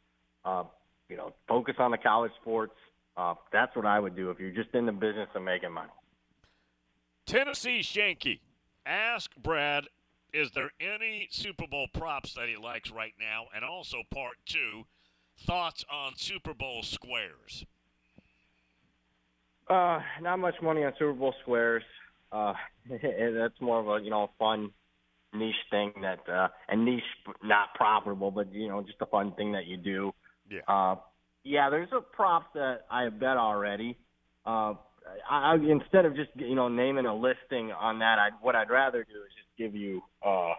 Uh, 0.44 0.64
you 1.08 1.16
know, 1.16 1.32
focus 1.48 1.74
on 1.78 1.90
the 1.90 1.98
college 1.98 2.32
sports. 2.40 2.74
Uh, 3.16 3.34
that's 3.52 3.74
what 3.76 3.84
I 3.84 3.98
would 3.98 4.16
do 4.16 4.30
if 4.30 4.38
you're 4.38 4.50
just 4.50 4.74
in 4.74 4.86
the 4.86 4.92
business 4.92 5.28
of 5.34 5.42
making 5.42 5.72
money. 5.72 5.90
Tennessee 7.26 7.80
Shanky, 7.80 8.40
ask 8.86 9.30
Brad, 9.36 9.86
is 10.32 10.52
there 10.52 10.70
any 10.80 11.28
Super 11.30 11.66
Bowl 11.66 11.88
props 11.92 12.34
that 12.34 12.48
he 12.48 12.56
likes 12.56 12.90
right 12.90 13.14
now? 13.18 13.46
And 13.54 13.64
also, 13.64 13.98
part 14.10 14.36
two, 14.46 14.86
thoughts 15.38 15.84
on 15.90 16.12
Super 16.16 16.54
Bowl 16.54 16.82
squares. 16.82 17.64
Uh, 19.70 20.00
not 20.20 20.38
much 20.38 20.56
money 20.62 20.82
on 20.82 20.92
Super 20.98 21.12
Bowl 21.12 21.32
squares. 21.42 21.84
Uh, 22.32 22.54
that's 22.90 23.60
more 23.60 23.80
of 23.80 23.88
a 23.88 24.04
you 24.04 24.10
know 24.10 24.30
fun 24.38 24.70
niche 25.32 25.54
thing 25.70 25.92
that 26.02 26.28
uh, 26.28 26.48
and 26.68 26.84
niche 26.84 27.02
not 27.42 27.72
profitable, 27.74 28.30
but 28.30 28.52
you 28.52 28.68
know 28.68 28.82
just 28.82 29.00
a 29.00 29.06
fun 29.06 29.32
thing 29.36 29.52
that 29.52 29.66
you 29.66 29.76
do. 29.76 30.12
Yeah. 30.50 30.60
Uh, 30.66 30.96
yeah, 31.44 31.70
there's 31.70 31.88
a 31.92 32.00
prop 32.00 32.52
that 32.54 32.80
I 32.90 33.08
bet 33.08 33.36
already. 33.36 33.96
Uh, 34.44 34.74
I, 35.30 35.54
I 35.54 35.54
instead 35.54 36.04
of 36.04 36.16
just 36.16 36.30
you 36.34 36.56
know 36.56 36.68
naming 36.68 37.06
a 37.06 37.14
listing 37.14 37.70
on 37.70 38.00
that, 38.00 38.18
I 38.18 38.30
what 38.40 38.56
I'd 38.56 38.70
rather 38.70 39.04
do 39.04 39.18
is 39.22 39.32
just 39.36 39.56
give 39.56 39.74
you 39.74 40.02
uh, 40.26 40.52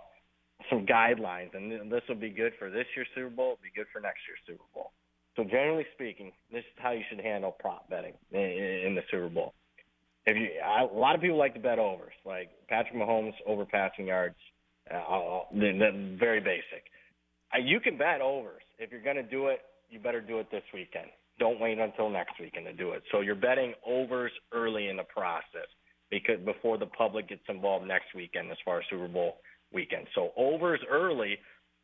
some 0.70 0.86
guidelines, 0.86 1.54
and 1.54 1.92
this 1.92 2.02
will 2.08 2.16
be 2.16 2.30
good 2.30 2.54
for 2.58 2.70
this 2.70 2.86
year's 2.96 3.08
Super 3.14 3.30
Bowl. 3.30 3.54
It'll 3.54 3.64
be 3.64 3.72
good 3.76 3.88
for 3.92 4.00
next 4.00 4.20
year's 4.28 4.40
Super 4.48 4.64
Bowl. 4.74 4.92
So 5.36 5.44
generally 5.44 5.86
speaking, 5.94 6.32
this 6.52 6.60
is 6.60 6.78
how 6.78 6.92
you 6.92 7.02
should 7.10 7.20
handle 7.20 7.52
prop 7.52 7.90
betting 7.90 8.14
in, 8.31 8.31
in 8.31 8.31
the 8.31 8.31
Super 9.12 9.30
Bowl. 9.30 9.54
If 10.26 10.38
you, 10.38 10.50
I, 10.64 10.84
a 10.84 10.86
lot 10.86 11.16
of 11.16 11.22
people 11.22 11.38
like 11.38 11.54
to 11.56 11.60
bet 11.60 11.80
overs, 11.80 12.14
like 12.26 12.50
Patrick 12.68 12.96
Mahomes 12.96 13.34
over 13.46 13.66
passing 13.66 14.08
yards. 14.08 14.36
Uh, 14.90 15.42
very 15.54 16.40
basic. 16.40 16.84
Uh, 17.54 17.60
you 17.60 17.80
can 17.80 17.98
bet 17.98 18.22
overs 18.22 18.64
if 18.80 18.92
you're 18.92 19.04
going 19.04 19.16
to 19.16 19.24
do 19.24 19.48
it. 19.48 19.60
You 19.90 20.00
better 20.00 20.22
do 20.22 20.40
it 20.40 20.50
this 20.52 20.64
weekend. 20.74 21.08
Don't 21.40 21.60
wait 21.60 21.80
until 21.80 22.10
next 22.10 22.40
weekend 22.40 22.66
to 22.66 22.74
do 22.74 22.92
it. 22.92 23.04
So 23.12 23.22
you're 23.22 23.36
betting 23.36 23.74
overs 23.86 24.32
early 24.54 24.90
in 24.90 24.98
the 24.98 25.04
process 25.04 25.68
because 26.10 26.40
before 26.46 26.78
the 26.78 26.86
public 26.86 27.30
gets 27.30 27.42
involved 27.48 27.88
next 27.88 28.14
weekend 28.16 28.52
as 28.52 28.58
far 28.64 28.80
as 28.80 28.86
Super 28.90 29.08
Bowl 29.08 29.38
weekend. 29.74 30.08
So 30.14 30.32
overs 30.36 30.80
early 30.90 31.38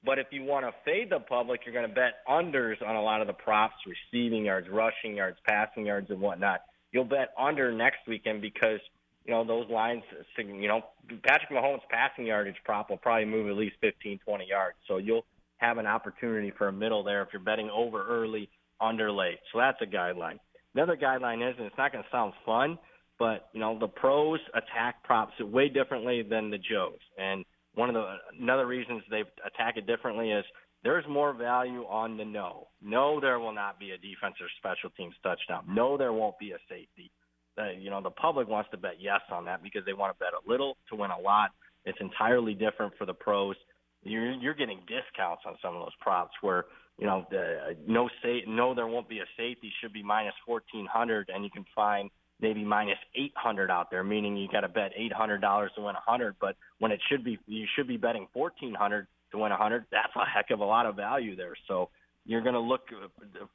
but 0.03 0.19
if 0.19 0.27
you 0.31 0.43
want 0.43 0.65
to 0.65 0.71
fade 0.85 1.09
the 1.09 1.19
public, 1.19 1.61
you're 1.65 1.73
going 1.73 1.87
to 1.87 1.93
bet 1.93 2.25
unders 2.29 2.81
on 2.85 2.95
a 2.95 3.01
lot 3.01 3.21
of 3.21 3.27
the 3.27 3.33
props, 3.33 3.75
receiving 3.85 4.45
yards, 4.45 4.67
rushing 4.69 5.15
yards, 5.15 5.37
passing 5.47 5.85
yards, 5.85 6.09
and 6.09 6.21
whatnot. 6.21 6.61
You'll 6.91 7.05
bet 7.05 7.33
under 7.37 7.71
next 7.71 7.99
weekend 8.07 8.41
because 8.41 8.79
you 9.25 9.33
know 9.33 9.43
those 9.43 9.69
lines. 9.69 10.03
You 10.37 10.67
know 10.67 10.81
Patrick 11.23 11.51
Mahomes' 11.51 11.81
passing 11.89 12.25
yardage 12.25 12.55
prop 12.63 12.89
will 12.89 12.97
probably 12.97 13.25
move 13.25 13.49
at 13.49 13.55
least 13.55 13.75
15, 13.81 14.19
20 14.25 14.47
yards. 14.47 14.77
So 14.87 14.97
you'll 14.97 15.25
have 15.57 15.77
an 15.77 15.87
opportunity 15.87 16.51
for 16.57 16.67
a 16.67 16.71
middle 16.71 17.03
there 17.03 17.21
if 17.21 17.29
you're 17.33 17.41
betting 17.41 17.69
over 17.69 18.05
early, 18.07 18.49
under 18.79 19.11
late. 19.11 19.39
So 19.51 19.59
that's 19.59 19.81
a 19.81 19.85
guideline. 19.85 20.39
Another 20.75 20.95
guideline 20.95 21.47
is, 21.47 21.55
and 21.57 21.65
it's 21.65 21.77
not 21.77 21.91
going 21.91 22.03
to 22.03 22.09
sound 22.11 22.33
fun, 22.45 22.77
but 23.19 23.49
you 23.53 23.59
know 23.59 23.77
the 23.77 23.87
pros 23.87 24.39
attack 24.53 25.03
props 25.03 25.39
way 25.39 25.69
differently 25.69 26.21
than 26.21 26.49
the 26.49 26.57
Joes, 26.57 26.99
and 27.17 27.43
one 27.73 27.89
of 27.89 27.95
the 27.95 28.15
another 28.39 28.65
reasons 28.65 29.03
they 29.09 29.23
attack 29.45 29.77
it 29.77 29.85
differently 29.85 30.31
is 30.31 30.45
there's 30.87 31.03
more 31.09 31.33
value 31.33 31.81
on 31.81 32.15
the 32.15 32.23
no. 32.23 32.67
No, 32.81 33.19
there 33.19 33.39
will 33.39 33.51
not 33.51 33.77
be 33.77 33.91
a 33.91 33.97
defensive 33.97 34.47
special 34.57 34.89
teams 34.95 35.15
touchdown. 35.21 35.65
No, 35.67 35.97
there 35.97 36.13
won't 36.13 36.39
be 36.39 36.51
a 36.51 36.57
safety. 36.69 37.11
Uh, 37.57 37.71
you 37.77 37.89
know, 37.89 38.01
the 38.01 38.09
public 38.09 38.47
wants 38.47 38.69
to 38.71 38.77
bet 38.77 38.93
yes 38.97 39.19
on 39.29 39.43
that 39.43 39.61
because 39.61 39.83
they 39.85 39.91
want 39.91 40.15
to 40.15 40.17
bet 40.17 40.29
a 40.31 40.49
little 40.49 40.77
to 40.89 40.95
win 40.95 41.11
a 41.11 41.19
lot. 41.19 41.49
It's 41.83 41.97
entirely 41.99 42.53
different 42.53 42.93
for 42.97 43.05
the 43.05 43.13
pros. 43.13 43.57
You're 44.03 44.31
you're 44.31 44.53
getting 44.53 44.79
discounts 44.87 45.43
on 45.45 45.57
some 45.61 45.75
of 45.75 45.81
those 45.81 45.95
props 45.99 46.31
where 46.39 46.63
you 46.97 47.05
know 47.05 47.27
the, 47.31 47.75
no 47.85 48.07
say 48.23 48.43
no 48.47 48.73
there 48.73 48.87
won't 48.87 49.09
be 49.09 49.19
a 49.19 49.25
safety 49.35 49.69
should 49.81 49.91
be 49.91 50.03
minus 50.03 50.35
fourteen 50.45 50.85
hundred 50.85 51.29
and 51.33 51.43
you 51.43 51.49
can 51.49 51.65
find 51.75 52.09
maybe 52.39 52.63
minus 52.63 52.99
800 53.15 53.71
out 53.71 53.89
there, 53.89 54.03
meaning 54.03 54.37
you 54.37 54.47
got 54.47 54.61
to 54.61 54.67
bet 54.67 54.91
$800 54.95 55.39
to 55.73 55.81
win 55.81 55.95
100. 55.95 56.35
But 56.39 56.55
when 56.77 56.91
it 56.91 56.99
should 57.09 57.23
be, 57.23 57.39
you 57.47 57.65
should 57.75 57.87
be 57.87 57.97
betting 57.97 58.27
1400 58.33 59.07
to 59.31 59.37
win 59.37 59.51
100. 59.51 59.85
That's 59.91 60.15
a 60.15 60.25
heck 60.25 60.51
of 60.51 60.59
a 60.59 60.65
lot 60.65 60.85
of 60.85 60.95
value 60.95 61.35
there. 61.35 61.55
So 61.67 61.89
you're 62.25 62.41
going 62.41 62.53
to 62.53 62.59
look 62.59 62.87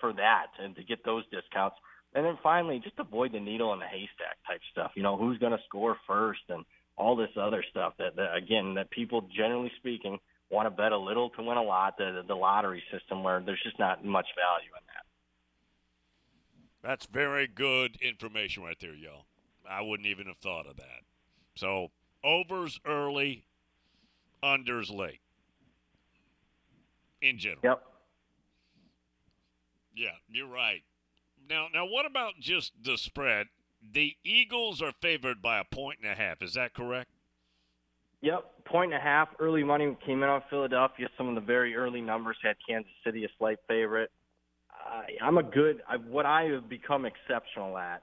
for 0.00 0.12
that 0.14 0.46
and 0.58 0.74
to 0.76 0.82
get 0.82 1.04
those 1.04 1.24
discounts. 1.30 1.76
And 2.14 2.24
then 2.26 2.38
finally, 2.42 2.80
just 2.82 2.98
avoid 2.98 3.32
the 3.32 3.40
needle 3.40 3.72
in 3.72 3.78
the 3.78 3.86
haystack 3.86 4.36
type 4.46 4.60
stuff. 4.70 4.92
You 4.94 5.02
know, 5.02 5.16
who's 5.16 5.38
going 5.38 5.52
to 5.52 5.62
score 5.66 5.96
first 6.06 6.42
and 6.48 6.64
all 6.96 7.16
this 7.16 7.30
other 7.40 7.64
stuff 7.70 7.94
that, 7.98 8.16
that 8.16 8.34
again, 8.36 8.74
that 8.74 8.90
people 8.90 9.28
generally 9.34 9.72
speaking 9.78 10.18
want 10.50 10.66
to 10.66 10.70
bet 10.70 10.92
a 10.92 10.98
little 10.98 11.30
to 11.30 11.42
win 11.42 11.56
a 11.56 11.62
lot. 11.62 11.96
The, 11.96 12.22
the 12.26 12.34
lottery 12.34 12.82
system 12.92 13.22
where 13.22 13.40
there's 13.40 13.62
just 13.62 13.78
not 13.78 14.04
much 14.04 14.26
value 14.36 14.68
in 14.76 14.84
that. 14.88 15.02
That's 16.86 17.06
very 17.06 17.46
good 17.46 17.96
information 18.02 18.62
right 18.62 18.78
there, 18.78 18.94
y'all. 18.94 19.24
I 19.68 19.80
wouldn't 19.80 20.08
even 20.08 20.26
have 20.26 20.38
thought 20.38 20.66
of 20.66 20.76
that. 20.76 21.02
So, 21.54 21.88
overs 22.24 22.80
early, 22.84 23.46
unders 24.42 24.94
late. 24.94 25.20
In 27.22 27.38
general. 27.38 27.60
Yep. 27.62 27.82
Yeah, 29.94 30.08
you're 30.28 30.48
right. 30.48 30.82
Now, 31.48 31.68
now, 31.72 31.86
what 31.86 32.04
about 32.04 32.34
just 32.40 32.72
the 32.82 32.98
spread? 32.98 33.46
The 33.92 34.16
Eagles 34.24 34.82
are 34.82 34.92
favored 35.00 35.40
by 35.40 35.58
a 35.58 35.64
point 35.64 36.00
and 36.02 36.10
a 36.10 36.14
half. 36.14 36.42
Is 36.42 36.54
that 36.54 36.74
correct? 36.74 37.10
Yep, 38.22 38.64
point 38.64 38.92
and 38.92 39.00
a 39.00 39.04
half. 39.04 39.28
Early 39.38 39.64
money 39.64 39.96
came 40.04 40.22
in 40.22 40.28
on 40.28 40.42
Philadelphia. 40.48 41.08
Some 41.16 41.28
of 41.28 41.34
the 41.34 41.40
very 41.40 41.74
early 41.74 42.00
numbers 42.00 42.36
had 42.42 42.56
Kansas 42.66 42.92
City 43.04 43.24
a 43.24 43.28
slight 43.38 43.58
favorite. 43.68 44.10
I, 44.70 45.06
I'm 45.20 45.38
a 45.38 45.42
good. 45.42 45.82
I, 45.88 45.96
what 45.96 46.26
I 46.26 46.44
have 46.44 46.68
become 46.68 47.04
exceptional 47.04 47.76
at. 47.78 48.02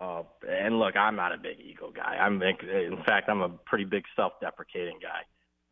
Uh, 0.00 0.22
and 0.48 0.78
look, 0.80 0.96
I'm 0.96 1.14
not 1.14 1.32
a 1.32 1.36
big 1.36 1.58
ego 1.60 1.92
guy. 1.94 2.16
I'm 2.16 2.42
in 2.42 3.02
fact, 3.06 3.28
I'm 3.28 3.40
a 3.40 3.48
pretty 3.48 3.84
big 3.84 4.04
self-deprecating 4.16 4.98
guy. 5.00 5.22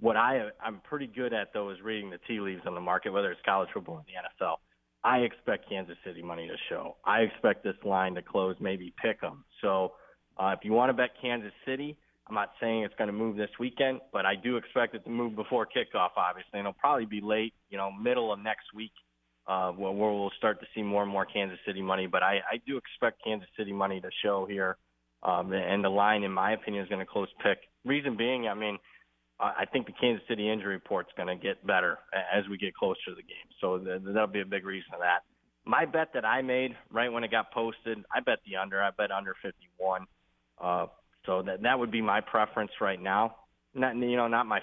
What 0.01 0.17
I 0.17 0.49
I'm 0.63 0.81
pretty 0.81 1.07
good 1.07 1.33
at 1.33 1.53
though 1.53 1.71
is 1.71 1.79
reading 1.83 2.11
the 2.11 2.19
tea 2.27 2.41
leaves 2.41 2.63
on 2.67 2.75
the 2.75 2.81
market, 2.81 3.11
whether 3.11 3.31
it's 3.31 3.41
college 3.45 3.69
football 3.73 3.97
or 3.97 4.05
the 4.07 4.45
NFL. 4.45 4.57
I 5.03 5.19
expect 5.19 5.69
Kansas 5.69 5.97
City 6.05 6.23
money 6.23 6.47
to 6.47 6.57
show. 6.69 6.97
I 7.05 7.21
expect 7.21 7.65
this 7.65 7.77
line 7.85 8.15
to 8.15 8.23
close, 8.23 8.57
maybe 8.61 8.93
pick 9.03 9.21
them. 9.21 9.45
So 9.63 9.93
uh, 10.39 10.55
if 10.57 10.61
you 10.63 10.73
want 10.73 10.91
to 10.91 10.95
bet 10.95 11.11
Kansas 11.21 11.53
City, 11.67 11.97
I'm 12.29 12.35
not 12.35 12.51
saying 12.61 12.85
it's 12.85 12.95
going 12.97 13.09
to 13.09 13.13
move 13.13 13.37
this 13.37 13.51
weekend, 13.59 14.01
but 14.13 14.27
I 14.27 14.35
do 14.37 14.57
expect 14.57 14.95
it 14.95 15.05
to 15.05 15.11
move 15.11 15.35
before 15.37 15.67
kickoff, 15.67 16.11
obviously, 16.17 16.51
and 16.59 16.61
it'll 16.61 16.75
probably 16.75 17.07
be 17.07 17.21
late, 17.23 17.55
you 17.71 17.79
know, 17.79 17.91
middle 17.91 18.33
of 18.33 18.39
next 18.39 18.67
week 18.75 18.93
uh, 19.49 19.73
where 19.73 19.93
we'll 19.93 20.31
start 20.39 20.61
to 20.61 20.67
see 20.75 20.83
more 20.83 21.03
and 21.03 21.11
more 21.11 21.25
Kansas 21.25 21.59
City 21.67 21.83
money. 21.83 22.07
But 22.07 22.23
I, 22.23 22.37
I 22.51 22.61
do 22.67 22.77
expect 22.77 23.23
Kansas 23.25 23.49
City 23.59 23.73
money 23.73 24.01
to 24.01 24.09
show 24.23 24.47
here, 24.49 24.77
um, 25.23 25.53
and 25.53 25.83
the 25.83 25.89
line, 25.89 26.23
in 26.23 26.31
my 26.31 26.53
opinion, 26.53 26.83
is 26.85 26.89
going 26.89 27.05
to 27.05 27.11
close 27.11 27.29
pick. 27.43 27.59
Reason 27.85 28.17
being, 28.17 28.47
I 28.47 28.55
mean, 28.55 28.79
I 29.40 29.64
think 29.64 29.87
the 29.87 29.92
Kansas 29.92 30.22
City 30.29 30.50
injury 30.50 30.74
report's 30.74 31.11
going 31.16 31.29
to 31.29 31.37
get 31.37 31.66
better 31.66 31.98
as 32.12 32.46
we 32.48 32.59
get 32.59 32.74
closer 32.74 33.00
to 33.09 33.14
the 33.14 33.22
game. 33.22 33.48
So 33.61 33.79
that'll 33.79 34.26
be 34.26 34.40
a 34.40 34.46
big 34.46 34.66
reason 34.66 34.92
of 34.92 35.00
that. 35.00 35.20
My 35.64 35.87
bet 35.87 36.09
that 36.14 36.24
I 36.24 36.42
made 36.42 36.76
right 36.90 37.11
when 37.11 37.24
it 37.24 37.31
got 37.31 37.53
posted, 37.53 37.98
I 38.14 38.20
bet 38.20 38.38
the 38.46 38.57
under. 38.57 38.83
I 38.83 38.90
bet 38.90 39.11
under 39.11 39.35
51. 39.42 40.07
Uh, 40.61 40.87
so 41.26 41.42
that 41.42 41.62
that 41.62 41.79
would 41.79 41.90
be 41.90 42.00
my 42.00 42.20
preference 42.20 42.72
right 42.81 43.00
now. 43.00 43.37
Not 43.74 43.96
you 43.96 44.16
know 44.16 44.29
not 44.29 44.46
my 44.46 44.61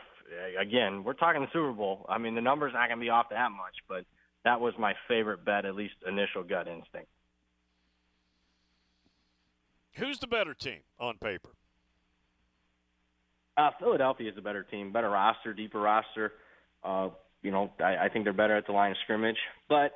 again. 0.59 1.03
We're 1.03 1.13
talking 1.13 1.41
the 1.41 1.47
Super 1.53 1.71
Bowl. 1.71 2.05
I 2.09 2.17
mean 2.17 2.35
the 2.35 2.41
numbers 2.41 2.73
not 2.73 2.87
going 2.87 2.99
to 2.99 3.03
be 3.03 3.09
off 3.09 3.27
that 3.29 3.51
much, 3.51 3.75
but 3.87 4.05
that 4.43 4.59
was 4.59 4.73
my 4.77 4.93
favorite 5.07 5.45
bet, 5.45 5.65
at 5.65 5.75
least 5.75 5.95
initial 6.07 6.43
gut 6.43 6.67
instinct. 6.67 7.09
Who's 9.93 10.19
the 10.19 10.27
better 10.27 10.53
team 10.53 10.81
on 10.99 11.17
paper? 11.17 11.49
Uh, 13.57 13.71
Philadelphia 13.79 14.29
is 14.31 14.37
a 14.37 14.41
better 14.41 14.63
team, 14.63 14.91
better 14.91 15.09
roster, 15.09 15.53
deeper 15.53 15.79
roster. 15.79 16.33
Uh, 16.83 17.09
you 17.41 17.51
know, 17.51 17.71
I, 17.79 18.05
I 18.05 18.09
think 18.09 18.25
they're 18.25 18.33
better 18.33 18.55
at 18.55 18.67
the 18.67 18.73
line 18.73 18.91
of 18.91 18.97
scrimmage. 19.03 19.37
But 19.67 19.93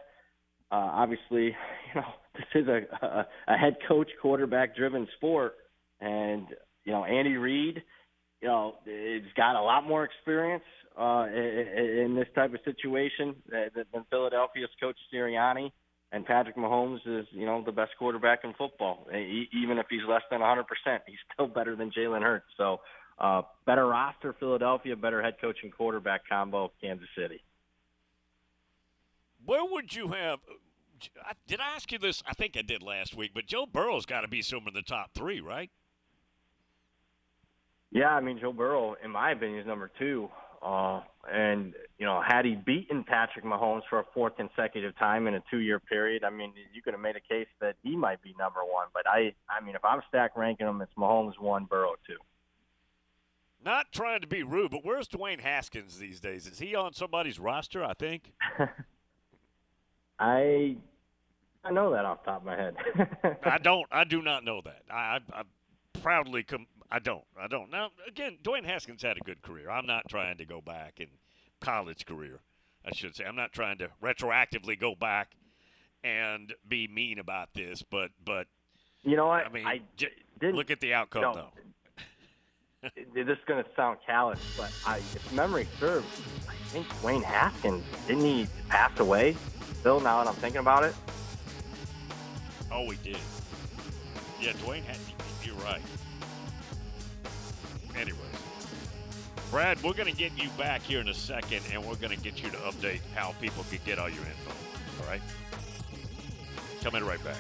uh, 0.71 0.89
obviously, 0.91 1.45
you 1.93 2.01
know, 2.01 2.07
this 2.35 2.63
is 2.63 2.67
a, 2.67 3.05
a, 3.05 3.27
a 3.47 3.57
head 3.57 3.77
coach, 3.87 4.09
quarterback 4.21 4.75
driven 4.75 5.07
sport, 5.17 5.55
and 5.99 6.47
you 6.85 6.91
know, 6.91 7.05
Andy 7.05 7.37
Reid, 7.37 7.83
you 8.41 8.47
know, 8.47 8.75
he's 8.85 9.31
got 9.37 9.55
a 9.55 9.61
lot 9.61 9.87
more 9.87 10.03
experience 10.03 10.63
uh, 10.99 11.27
in, 11.27 11.99
in 12.05 12.15
this 12.15 12.27
type 12.33 12.53
of 12.53 12.59
situation 12.65 13.35
than 13.51 14.05
Philadelphia's 14.09 14.69
coach 14.79 14.97
Sirianni. 15.13 15.71
And 16.13 16.25
Patrick 16.25 16.57
Mahomes 16.57 16.99
is, 17.05 17.25
you 17.31 17.45
know, 17.45 17.63
the 17.65 17.71
best 17.71 17.91
quarterback 17.97 18.39
in 18.43 18.53
football. 18.57 19.07
Even 19.09 19.77
if 19.77 19.85
he's 19.89 20.01
less 20.09 20.23
than 20.29 20.41
100%, 20.41 20.63
he's 21.07 21.15
still 21.33 21.47
better 21.47 21.75
than 21.75 21.89
Jalen 21.89 22.21
Hurts. 22.21 22.47
So, 22.57 22.81
uh, 23.21 23.43
better 23.65 23.85
roster, 23.85 24.33
Philadelphia, 24.33 24.95
better 24.95 25.21
head 25.21 25.35
coach 25.39 25.57
and 25.61 25.71
quarterback 25.71 26.27
combo, 26.27 26.71
Kansas 26.81 27.07
City. 27.15 27.41
Where 29.45 29.63
would 29.63 29.95
you 29.95 30.09
have? 30.09 30.39
Did 31.47 31.59
I 31.59 31.75
ask 31.75 31.91
you 31.91 31.99
this? 31.99 32.21
I 32.27 32.33
think 32.33 32.57
I 32.57 32.63
did 32.63 32.83
last 32.83 33.15
week, 33.15 33.31
but 33.33 33.45
Joe 33.45 33.65
Burrow's 33.71 34.05
got 34.05 34.21
to 34.21 34.27
be 34.27 34.41
somewhere 34.41 34.69
in 34.69 34.73
the 34.73 34.81
top 34.81 35.11
three, 35.13 35.39
right? 35.39 35.69
Yeah, 37.91 38.09
I 38.09 38.21
mean 38.21 38.39
Joe 38.39 38.53
Burrow, 38.53 38.95
in 39.03 39.11
my 39.11 39.31
opinion, 39.31 39.59
is 39.59 39.67
number 39.67 39.91
two. 39.99 40.29
Uh, 40.63 41.01
and 41.31 41.73
you 41.97 42.05
know, 42.05 42.21
had 42.21 42.45
he 42.45 42.55
beaten 42.55 43.03
Patrick 43.03 43.45
Mahomes 43.45 43.81
for 43.89 43.99
a 43.99 44.05
fourth 44.13 44.37
consecutive 44.37 44.97
time 44.97 45.27
in 45.27 45.35
a 45.35 45.43
two-year 45.49 45.79
period, 45.79 46.23
I 46.23 46.29
mean, 46.29 46.53
you 46.73 46.81
could 46.81 46.93
have 46.93 47.01
made 47.01 47.15
a 47.15 47.33
case 47.33 47.47
that 47.59 47.75
he 47.83 47.95
might 47.95 48.21
be 48.21 48.35
number 48.37 48.59
one. 48.59 48.87
But 48.93 49.03
I, 49.07 49.33
I 49.49 49.63
mean, 49.63 49.75
if 49.75 49.83
I'm 49.83 50.01
stack 50.07 50.37
ranking 50.37 50.67
them, 50.67 50.81
it's 50.81 50.93
Mahomes 50.97 51.39
one, 51.39 51.65
Burrow 51.65 51.95
two. 52.07 52.17
Not 53.63 53.91
trying 53.91 54.21
to 54.21 54.27
be 54.27 54.43
rude, 54.43 54.71
but 54.71 54.83
where's 54.83 55.07
Dwayne 55.07 55.39
Haskins 55.39 55.99
these 55.99 56.19
days? 56.19 56.47
Is 56.47 56.59
he 56.59 56.73
on 56.75 56.93
somebody's 56.93 57.39
roster? 57.39 57.83
I 57.83 57.93
think. 57.93 58.33
I 60.19 60.77
I 61.63 61.71
know 61.71 61.91
that 61.91 62.05
off 62.05 62.23
the 62.23 62.31
top 62.31 62.41
of 62.41 62.45
my 62.45 62.55
head. 62.55 62.75
I 63.43 63.57
don't. 63.59 63.87
I 63.91 64.03
do 64.03 64.21
not 64.21 64.43
know 64.43 64.61
that. 64.65 64.81
I, 64.89 65.19
I, 65.33 65.41
I 65.41 65.43
proudly 66.01 66.43
com- 66.43 66.67
I 66.91 66.99
don't. 66.99 67.23
I 67.39 67.47
don't. 67.47 67.71
Now, 67.71 67.89
again, 68.07 68.37
Dwayne 68.43 68.65
Haskins 68.65 69.03
had 69.03 69.17
a 69.17 69.21
good 69.21 69.41
career. 69.41 69.69
I'm 69.69 69.85
not 69.85 70.09
trying 70.09 70.37
to 70.37 70.45
go 70.45 70.59
back 70.61 70.99
in 70.99 71.07
college 71.59 72.05
career, 72.05 72.39
I 72.85 72.95
should 72.95 73.15
say. 73.15 73.25
I'm 73.25 73.35
not 73.35 73.53
trying 73.53 73.77
to 73.77 73.89
retroactively 74.03 74.79
go 74.79 74.95
back 74.95 75.33
and 76.03 76.53
be 76.67 76.87
mean 76.87 77.19
about 77.19 77.53
this, 77.53 77.83
but 77.83 78.09
but 78.25 78.47
you 79.03 79.15
know 79.15 79.27
what? 79.27 79.45
I 79.45 79.49
mean, 79.49 79.67
I 79.67 79.81
j- 79.97 80.09
look 80.41 80.71
at 80.71 80.79
the 80.79 80.93
outcome 80.93 81.21
no, 81.21 81.33
though. 81.33 81.49
This 82.81 83.27
is 83.27 83.37
going 83.45 83.63
to 83.63 83.69
sound 83.75 83.99
callous, 84.05 84.39
but 84.57 84.71
I, 84.85 84.97
if 84.97 85.31
memory 85.33 85.67
serves, 85.79 86.07
I 86.49 86.53
think 86.69 86.87
Dwayne 86.87 87.23
Haskins 87.23 87.83
didn't 88.07 88.23
he 88.23 88.47
pass 88.69 88.99
away? 88.99 89.35
Still, 89.79 89.99
now 89.99 90.23
that 90.23 90.29
I'm 90.29 90.35
thinking 90.35 90.61
about 90.61 90.83
it. 90.83 90.95
Oh, 92.71 92.85
we 92.85 92.95
did. 92.97 93.17
Yeah, 94.39 94.53
Dwayne. 94.53 94.83
Had, 94.83 94.97
you're 95.43 95.55
right. 95.57 95.81
Anyways, 97.95 98.17
Brad, 99.51 99.81
we're 99.83 99.93
going 99.93 100.11
to 100.11 100.17
get 100.17 100.31
you 100.41 100.49
back 100.57 100.81
here 100.81 101.01
in 101.01 101.09
a 101.09 101.13
second, 101.13 101.61
and 101.71 101.85
we're 101.85 101.95
going 101.95 102.15
to 102.15 102.23
get 102.23 102.41
you 102.41 102.49
to 102.49 102.57
update 102.57 103.01
how 103.13 103.33
people 103.41 103.63
can 103.69 103.79
get 103.85 103.99
all 103.99 104.09
your 104.09 104.23
info. 104.23 104.51
All 105.01 105.09
right? 105.09 105.21
Coming 106.81 107.03
right 107.03 107.23
back. 107.23 107.37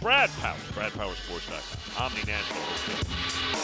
Brad 0.00 0.30
Power, 0.40 0.56
Brad 0.74 0.92
Powers, 0.92 1.18
BradPowerSports.com, 1.26 2.04
Omni 2.06 2.22
Nashville. 2.24 3.58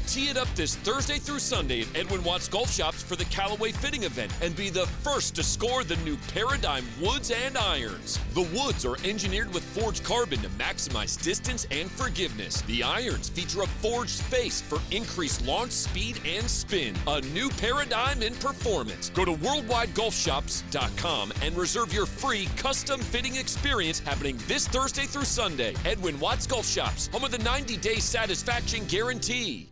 Tee 0.00 0.28
it 0.28 0.36
up 0.36 0.48
this 0.54 0.76
Thursday 0.76 1.18
through 1.18 1.38
Sunday 1.38 1.82
at 1.82 1.88
Edwin 1.94 2.22
Watts 2.24 2.48
Golf 2.48 2.70
Shops 2.70 3.02
for 3.02 3.16
the 3.16 3.24
Callaway 3.26 3.72
Fitting 3.72 4.04
event 4.04 4.32
and 4.40 4.54
be 4.54 4.70
the 4.70 4.86
first 4.86 5.34
to 5.36 5.42
score 5.42 5.84
the 5.84 5.96
new 5.96 6.16
Paradigm 6.32 6.84
Woods 7.00 7.30
and 7.30 7.56
Irons. 7.56 8.18
The 8.34 8.48
woods 8.54 8.84
are 8.84 8.96
engineered 9.04 9.52
with 9.52 9.62
forged 9.62 10.04
carbon 10.04 10.40
to 10.40 10.48
maximize 10.50 11.22
distance 11.22 11.66
and 11.70 11.90
forgiveness. 11.90 12.62
The 12.62 12.82
irons 12.82 13.28
feature 13.28 13.62
a 13.62 13.66
forged 13.66 14.20
face 14.22 14.60
for 14.60 14.78
increased 14.90 15.44
launch 15.46 15.72
speed 15.72 16.20
and 16.26 16.48
spin. 16.48 16.94
A 17.06 17.20
new 17.20 17.48
paradigm 17.50 18.22
in 18.22 18.34
performance. 18.34 19.10
Go 19.10 19.24
to 19.24 19.32
worldwidegolfshops.com 19.32 21.32
and 21.42 21.56
reserve 21.56 21.92
your 21.92 22.06
free 22.06 22.48
custom 22.56 23.00
fitting 23.00 23.36
experience 23.36 23.98
happening 23.98 24.38
this 24.46 24.68
Thursday 24.68 25.06
through 25.06 25.24
Sunday. 25.24 25.74
Edwin 25.84 26.18
Watts 26.20 26.46
Golf 26.46 26.66
Shops, 26.66 27.08
home 27.08 27.24
of 27.24 27.30
the 27.30 27.38
90 27.38 27.76
day 27.76 27.96
satisfaction 27.96 28.84
guarantee. 28.86 29.68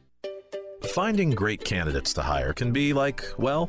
Finding 0.87 1.31
great 1.31 1.63
candidates 1.65 2.13
to 2.15 2.23
hire 2.23 2.53
can 2.53 2.73
be 2.73 2.93
like, 2.93 3.23
well, 3.39 3.69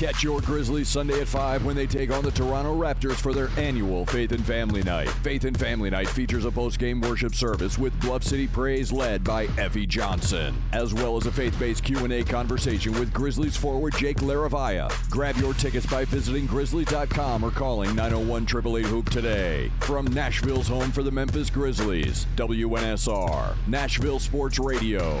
Catch 0.00 0.22
your 0.22 0.40
Grizzlies 0.40 0.88
Sunday 0.88 1.20
at 1.20 1.28
5 1.28 1.66
when 1.66 1.76
they 1.76 1.86
take 1.86 2.10
on 2.10 2.24
the 2.24 2.30
Toronto 2.30 2.74
Raptors 2.74 3.16
for 3.16 3.34
their 3.34 3.50
annual 3.58 4.06
Faith 4.06 4.32
and 4.32 4.42
Family 4.46 4.82
Night. 4.82 5.10
Faith 5.22 5.44
and 5.44 5.54
Family 5.60 5.90
Night 5.90 6.08
features 6.08 6.46
a 6.46 6.50
post-game 6.50 7.02
worship 7.02 7.34
service 7.34 7.76
with 7.76 8.00
Bluff 8.00 8.24
City 8.24 8.46
Praise 8.46 8.90
led 8.90 9.22
by 9.22 9.44
Effie 9.58 9.84
Johnson, 9.84 10.56
as 10.72 10.94
well 10.94 11.18
as 11.18 11.26
a 11.26 11.30
faith-based 11.30 11.84
Q&A 11.84 12.24
conversation 12.24 12.98
with 12.98 13.12
Grizzlies 13.12 13.58
forward 13.58 13.94
Jake 13.98 14.20
LaRavia. 14.20 14.90
Grab 15.10 15.36
your 15.36 15.52
tickets 15.52 15.84
by 15.84 16.06
visiting 16.06 16.46
grizzlies.com 16.46 17.44
or 17.44 17.50
calling 17.50 17.94
901 17.94 18.46
hoop 18.86 19.10
today. 19.10 19.70
From 19.80 20.06
Nashville's 20.06 20.68
home 20.68 20.92
for 20.92 21.02
the 21.02 21.10
Memphis 21.10 21.50
Grizzlies, 21.50 22.26
WNSR, 22.36 23.54
Nashville 23.66 24.18
Sports 24.18 24.58
Radio. 24.58 25.20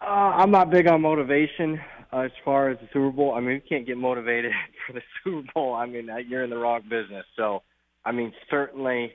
Uh, 0.00 0.06
I'm 0.06 0.50
not 0.50 0.70
big 0.70 0.88
on 0.88 1.02
motivation 1.02 1.82
as 2.12 2.30
far 2.44 2.70
as 2.70 2.78
the 2.78 2.88
Super 2.92 3.10
Bowl. 3.10 3.34
I 3.34 3.40
mean, 3.40 3.54
you 3.54 3.62
can't 3.68 3.86
get 3.86 3.96
motivated 3.96 4.52
for 4.86 4.92
the 4.92 5.02
Super 5.24 5.46
Bowl. 5.54 5.74
I 5.74 5.86
mean, 5.86 6.10
uh, 6.10 6.16
you're 6.16 6.44
in 6.44 6.50
the 6.50 6.56
wrong 6.56 6.82
business. 6.82 7.24
So, 7.36 7.62
I 8.04 8.12
mean, 8.12 8.32
certainly 8.50 9.12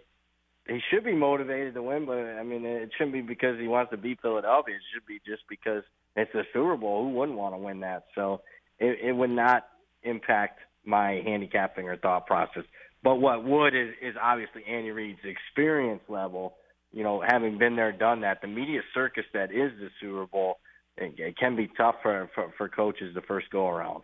he 0.67 0.79
should 0.91 1.05
be 1.05 1.13
motivated 1.13 1.75
to 1.75 1.83
win, 1.83 2.05
but 2.05 2.17
I 2.17 2.43
mean, 2.43 2.65
it 2.65 2.89
shouldn't 2.97 3.13
be 3.13 3.21
because 3.21 3.59
he 3.59 3.67
wants 3.67 3.91
to 3.91 3.97
beat 3.97 4.21
Philadelphia. 4.21 4.75
It 4.75 4.81
should 4.93 5.05
be 5.05 5.19
just 5.25 5.43
because 5.49 5.83
it's 6.15 6.31
the 6.33 6.43
Super 6.53 6.75
Bowl. 6.75 7.03
Who 7.03 7.11
wouldn't 7.11 7.37
want 7.37 7.53
to 7.53 7.59
win 7.59 7.81
that? 7.81 8.05
So, 8.15 8.41
it, 8.79 8.99
it 9.09 9.13
would 9.13 9.29
not 9.29 9.67
impact 10.03 10.59
my 10.85 11.21
handicapping 11.25 11.87
or 11.87 11.97
thought 11.97 12.25
process. 12.27 12.63
But 13.03 13.15
what 13.15 13.43
would 13.43 13.75
is, 13.75 13.89
is 14.01 14.15
obviously 14.21 14.63
Andy 14.65 14.91
Reid's 14.91 15.19
experience 15.23 16.01
level. 16.09 16.55
You 16.91 17.03
know, 17.03 17.23
having 17.25 17.57
been 17.57 17.75
there, 17.75 17.91
done 17.91 18.21
that, 18.21 18.41
the 18.41 18.47
media 18.47 18.81
circus 18.93 19.25
that 19.33 19.51
is 19.51 19.71
the 19.79 19.89
Super 20.01 20.25
Bowl 20.25 20.57
it, 20.97 21.19
it 21.19 21.37
can 21.37 21.55
be 21.55 21.69
tough 21.77 21.95
for, 22.01 22.29
for 22.33 22.51
for 22.57 22.69
coaches 22.69 23.13
the 23.13 23.21
first 23.21 23.49
go 23.49 23.67
around. 23.67 24.03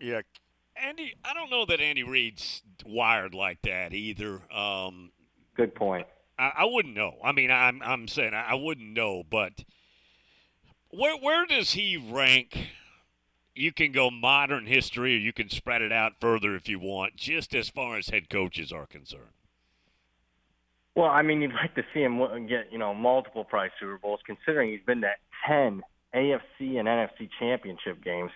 Yeah, 0.00 0.20
Andy. 0.76 1.14
I 1.24 1.34
don't 1.34 1.50
know 1.50 1.64
that 1.66 1.80
Andy 1.80 2.02
Reid's 2.02 2.62
wired 2.84 3.34
like 3.34 3.62
that 3.62 3.92
either. 3.92 4.40
Um, 4.52 5.10
Good 5.56 5.74
point. 5.74 6.06
I, 6.38 6.52
I 6.58 6.64
wouldn't 6.64 6.94
know. 6.94 7.14
I 7.22 7.32
mean, 7.32 7.50
I'm 7.50 7.80
I'm 7.82 8.08
saying 8.08 8.34
I, 8.34 8.50
I 8.50 8.54
wouldn't 8.54 8.92
know, 8.92 9.22
but 9.28 9.64
where 10.90 11.16
where 11.16 11.46
does 11.46 11.72
he 11.72 11.96
rank? 11.96 12.70
You 13.56 13.72
can 13.72 13.92
go 13.92 14.10
modern 14.10 14.66
history, 14.66 15.14
or 15.14 15.18
you 15.18 15.32
can 15.32 15.48
spread 15.48 15.80
it 15.80 15.92
out 15.92 16.14
further 16.20 16.56
if 16.56 16.68
you 16.68 16.80
want. 16.80 17.16
Just 17.16 17.54
as 17.54 17.68
far 17.68 17.96
as 17.96 18.08
head 18.08 18.28
coaches 18.28 18.72
are 18.72 18.86
concerned. 18.86 19.30
Well, 20.94 21.06
I 21.06 21.22
mean, 21.22 21.40
you'd 21.40 21.52
like 21.62 21.74
to 21.74 21.82
see 21.92 22.00
him 22.00 22.18
get 22.46 22.72
you 22.72 22.78
know 22.78 22.94
multiple 22.94 23.44
prize 23.44 23.70
Super 23.80 23.98
Bowls, 23.98 24.20
considering 24.26 24.70
he's 24.70 24.84
been 24.86 25.00
to 25.02 25.10
ten 25.46 25.82
AFC 26.14 26.78
and 26.78 26.88
NFC 26.88 27.28
championship 27.38 28.02
games. 28.02 28.30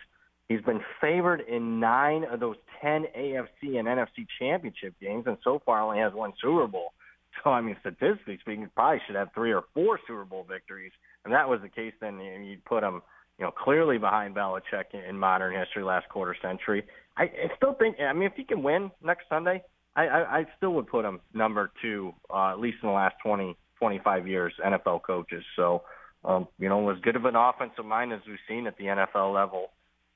He's 0.48 0.62
been 0.62 0.80
favored 1.00 1.42
in 1.42 1.78
nine 1.78 2.24
of 2.24 2.40
those 2.40 2.56
ten 2.80 3.04
AFC 3.16 3.78
and 3.78 3.86
NFC 3.86 4.26
championship 4.38 4.94
games, 5.00 5.24
and 5.26 5.36
so 5.44 5.60
far 5.64 5.82
only 5.82 5.98
has 5.98 6.12
one 6.12 6.32
Super 6.40 6.66
Bowl. 6.66 6.92
So, 7.44 7.50
I 7.50 7.60
mean, 7.60 7.76
statistically 7.80 8.38
speaking, 8.40 8.62
he 8.62 8.66
probably 8.74 9.00
should 9.06 9.14
have 9.14 9.28
three 9.32 9.52
or 9.52 9.62
four 9.72 10.00
Super 10.08 10.24
Bowl 10.24 10.44
victories. 10.48 10.90
And 11.24 11.32
that 11.32 11.48
was 11.48 11.60
the 11.62 11.68
case, 11.68 11.92
then 12.00 12.18
you'd 12.18 12.64
put 12.64 12.82
him, 12.82 13.00
you 13.38 13.44
know, 13.44 13.52
clearly 13.52 13.96
behind 13.96 14.34
Belichick 14.34 14.86
in, 14.92 15.00
in 15.00 15.16
modern 15.16 15.56
history, 15.56 15.84
last 15.84 16.08
quarter 16.08 16.34
century. 16.42 16.84
I, 17.16 17.24
I 17.24 17.56
still 17.56 17.74
think, 17.74 18.00
I 18.00 18.12
mean, 18.12 18.24
if 18.24 18.32
he 18.34 18.42
can 18.42 18.64
win 18.64 18.90
next 19.04 19.28
Sunday, 19.28 19.62
I, 19.98 20.06
I, 20.06 20.38
I 20.38 20.46
still 20.56 20.74
would 20.74 20.86
put 20.86 21.04
him 21.04 21.20
number 21.34 21.72
two, 21.82 22.14
uh, 22.30 22.52
at 22.52 22.60
least 22.60 22.78
in 22.82 22.88
the 22.88 22.94
last 22.94 23.16
20, 23.24 23.56
25 23.78 24.28
years, 24.28 24.52
NFL 24.64 25.02
coaches. 25.02 25.42
So, 25.56 25.82
um, 26.24 26.46
you 26.60 26.68
know, 26.68 26.88
as 26.90 27.00
good 27.00 27.16
of 27.16 27.24
an 27.24 27.34
offensive 27.34 27.84
mind 27.84 28.12
as 28.12 28.20
we've 28.26 28.38
seen 28.46 28.68
at 28.68 28.78
the 28.78 28.84
NFL 28.84 29.34
level, 29.34 29.70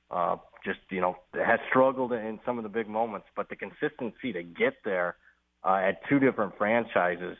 uh, 0.09 0.37
just, 0.63 0.79
you 0.89 1.01
know, 1.01 1.17
has 1.33 1.59
struggled 1.69 2.13
in 2.13 2.39
some 2.45 2.57
of 2.57 2.63
the 2.63 2.69
big 2.69 2.87
moments, 2.87 3.27
but 3.35 3.49
the 3.49 3.57
consistency 3.57 4.31
to 4.31 4.41
get 4.41 4.75
there 4.85 5.17
uh, 5.65 5.81
at 5.83 5.99
two 6.07 6.19
different 6.19 6.57
franchises, 6.57 7.35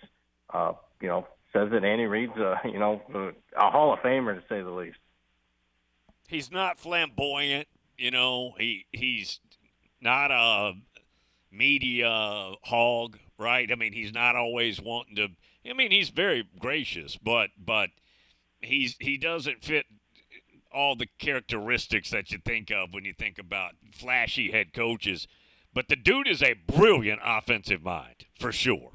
uh, 0.53 0.73
you 0.99 1.07
know, 1.07 1.25
says 1.53 1.69
that 1.71 1.85
Andy 1.85 2.07
Reid's, 2.07 2.35
a, 2.35 2.59
you 2.65 2.79
know, 2.79 3.01
a 3.55 3.69
Hall 3.69 3.93
of 3.93 3.99
Famer 3.99 4.35
to 4.35 4.43
say 4.49 4.61
the 4.61 4.69
least. 4.69 4.97
He's 6.27 6.51
not 6.51 6.77
flamboyant, 6.77 7.69
you 7.97 8.11
know. 8.11 8.55
He 8.57 8.85
he's 8.91 9.39
not 10.01 10.31
a 10.31 10.73
media 11.53 12.53
hog, 12.63 13.17
right? 13.37 13.71
I 13.71 13.75
mean, 13.75 13.93
he's 13.93 14.13
not 14.13 14.35
always 14.35 14.81
wanting 14.81 15.15
to. 15.17 15.27
I 15.69 15.73
mean, 15.73 15.91
he's 15.91 16.09
very 16.09 16.47
gracious, 16.59 17.17
but 17.17 17.51
but 17.57 17.89
he's 18.61 18.95
he 18.99 19.17
doesn't 19.17 19.63
fit 19.63 19.85
all 20.73 20.95
the 20.95 21.07
characteristics 21.19 22.09
that 22.09 22.31
you 22.31 22.39
think 22.43 22.71
of 22.71 22.93
when 22.93 23.05
you 23.05 23.13
think 23.13 23.37
about 23.37 23.73
flashy 23.91 24.51
head 24.51 24.73
coaches. 24.73 25.27
But 25.73 25.87
the 25.87 25.95
dude 25.95 26.27
is 26.27 26.41
a 26.43 26.53
brilliant 26.53 27.21
offensive 27.23 27.83
mind, 27.83 28.25
for 28.39 28.51
sure. 28.51 28.91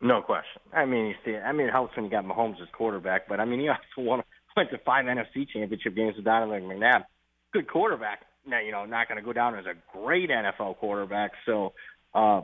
No 0.00 0.20
question. 0.20 0.60
I 0.72 0.84
mean, 0.84 1.06
you 1.06 1.14
see, 1.24 1.36
I 1.36 1.52
mean, 1.52 1.68
it 1.68 1.70
helps 1.70 1.94
when 1.94 2.04
you 2.04 2.10
got 2.10 2.24
Mahomes 2.24 2.60
as 2.60 2.68
quarterback, 2.72 3.28
but 3.28 3.38
I 3.38 3.44
mean, 3.44 3.60
he 3.60 3.68
also 3.68 3.78
won, 3.98 4.22
went 4.56 4.70
to 4.70 4.78
five 4.78 5.04
NFC 5.04 5.48
championship 5.48 5.94
games 5.94 6.16
with 6.16 6.24
Donovan 6.24 6.64
McNabb. 6.64 7.04
Good 7.52 7.68
quarterback. 7.68 8.22
Now, 8.46 8.60
you 8.60 8.72
know, 8.72 8.84
not 8.84 9.08
going 9.08 9.18
to 9.18 9.24
go 9.24 9.32
down 9.32 9.56
as 9.56 9.66
a 9.66 9.74
great 9.96 10.30
NFL 10.30 10.78
quarterback. 10.78 11.32
So, 11.46 11.74
uh, 12.14 12.42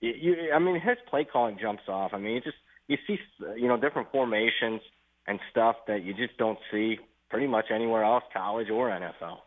you, 0.00 0.52
I 0.54 0.58
mean, 0.58 0.80
his 0.80 0.96
play 1.08 1.24
calling 1.24 1.58
jumps 1.60 1.84
off. 1.88 2.12
I 2.12 2.18
mean, 2.18 2.34
you 2.34 2.40
just 2.40 2.56
you 2.86 2.96
see, 3.06 3.18
you 3.56 3.68
know, 3.68 3.76
different 3.76 4.10
formations 4.10 4.80
and 5.26 5.38
stuff 5.50 5.76
that 5.86 6.02
you 6.02 6.14
just 6.14 6.36
don't 6.38 6.58
see 6.70 6.98
pretty 7.30 7.46
much 7.46 7.66
anywhere 7.72 8.02
else, 8.02 8.24
college 8.32 8.70
or 8.70 8.88
NFL. 8.88 9.38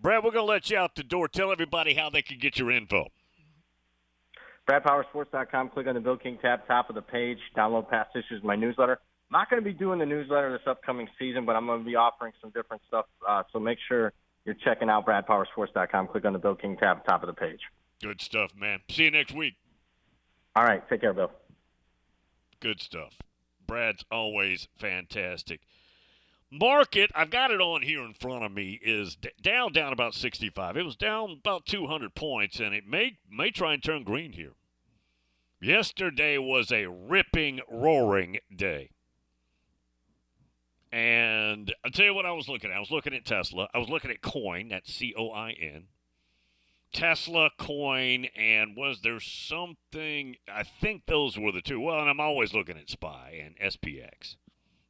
Brad, 0.00 0.24
we're 0.24 0.30
going 0.30 0.46
to 0.46 0.52
let 0.52 0.70
you 0.70 0.78
out 0.78 0.94
the 0.94 1.02
door. 1.02 1.28
Tell 1.28 1.52
everybody 1.52 1.94
how 1.94 2.10
they 2.10 2.22
can 2.22 2.38
get 2.38 2.58
your 2.58 2.70
info. 2.70 3.08
BradPowerSports.com. 4.68 5.70
Click 5.70 5.86
on 5.86 5.94
the 5.94 6.00
Bill 6.00 6.16
King 6.16 6.38
tab, 6.40 6.66
top 6.66 6.88
of 6.88 6.94
the 6.94 7.02
page. 7.02 7.38
Download 7.56 7.88
past 7.88 8.10
issues 8.14 8.38
of 8.38 8.44
my 8.44 8.56
newsletter. 8.56 8.98
I'm 9.30 9.40
not 9.40 9.50
going 9.50 9.62
to 9.62 9.64
be 9.64 9.76
doing 9.76 9.98
the 9.98 10.06
newsletter 10.06 10.52
this 10.52 10.66
upcoming 10.66 11.08
season, 11.18 11.44
but 11.44 11.56
I'm 11.56 11.66
going 11.66 11.80
to 11.80 11.84
be 11.84 11.96
offering 11.96 12.32
some 12.40 12.50
different 12.50 12.82
stuff. 12.88 13.06
Uh, 13.26 13.42
so 13.52 13.58
make 13.58 13.78
sure 13.88 14.12
you're 14.46 14.54
checking 14.54 14.88
out 14.88 15.04
BradPowerSports.com. 15.04 16.08
Click 16.08 16.24
on 16.24 16.32
the 16.32 16.38
Bill 16.38 16.54
King 16.54 16.76
tab, 16.76 16.98
at 16.98 17.04
the 17.04 17.10
top 17.10 17.22
of 17.22 17.26
the 17.26 17.34
page. 17.34 17.60
Good 18.00 18.20
stuff, 18.20 18.52
man. 18.56 18.80
See 18.88 19.04
you 19.04 19.10
next 19.10 19.34
week. 19.34 19.54
All 20.54 20.64
right. 20.64 20.88
Take 20.88 21.02
care, 21.02 21.12
Bill. 21.12 21.32
Good 22.60 22.80
stuff. 22.80 23.14
Brad's 23.66 24.04
always 24.10 24.68
fantastic. 24.78 25.60
Market, 26.50 27.10
I've 27.14 27.30
got 27.30 27.50
it 27.50 27.60
on 27.60 27.82
here 27.82 28.04
in 28.04 28.14
front 28.14 28.44
of 28.44 28.52
me, 28.52 28.78
is 28.80 29.16
d- 29.16 29.30
down, 29.42 29.72
down 29.72 29.92
about 29.92 30.14
65. 30.14 30.76
It 30.76 30.84
was 30.84 30.94
down 30.94 31.38
about 31.40 31.66
200 31.66 32.14
points, 32.14 32.60
and 32.60 32.72
it 32.72 32.86
may 32.86 33.18
may 33.28 33.50
try 33.50 33.74
and 33.74 33.82
turn 33.82 34.04
green 34.04 34.32
here. 34.32 34.52
Yesterday 35.60 36.38
was 36.38 36.70
a 36.70 36.86
ripping, 36.86 37.60
roaring 37.68 38.38
day. 38.54 38.90
And 40.96 41.74
I'll 41.84 41.90
tell 41.90 42.06
you 42.06 42.14
what 42.14 42.24
I 42.24 42.32
was 42.32 42.48
looking 42.48 42.70
at. 42.70 42.76
I 42.78 42.80
was 42.80 42.90
looking 42.90 43.12
at 43.12 43.26
Tesla. 43.26 43.68
I 43.74 43.76
was 43.76 43.90
looking 43.90 44.10
at 44.10 44.22
Coin, 44.22 44.68
that's 44.70 44.94
C 44.94 45.12
O 45.14 45.30
I 45.30 45.50
N. 45.50 45.88
Tesla, 46.90 47.50
Coin, 47.58 48.28
and 48.34 48.74
was 48.74 49.02
there 49.02 49.20
something? 49.20 50.36
I 50.50 50.62
think 50.62 51.02
those 51.04 51.38
were 51.38 51.52
the 51.52 51.60
two. 51.60 51.80
Well, 51.80 52.00
and 52.00 52.08
I'm 52.08 52.18
always 52.18 52.54
looking 52.54 52.78
at 52.78 52.88
SPY 52.88 53.42
and 53.44 53.58
SPX. 53.58 54.36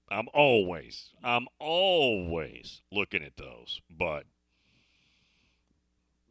I'm 0.09 0.29
always, 0.33 1.11
I'm 1.25 1.49
always 1.59 2.83
looking 2.93 3.25
at 3.25 3.37
those. 3.37 3.81
But 3.91 4.27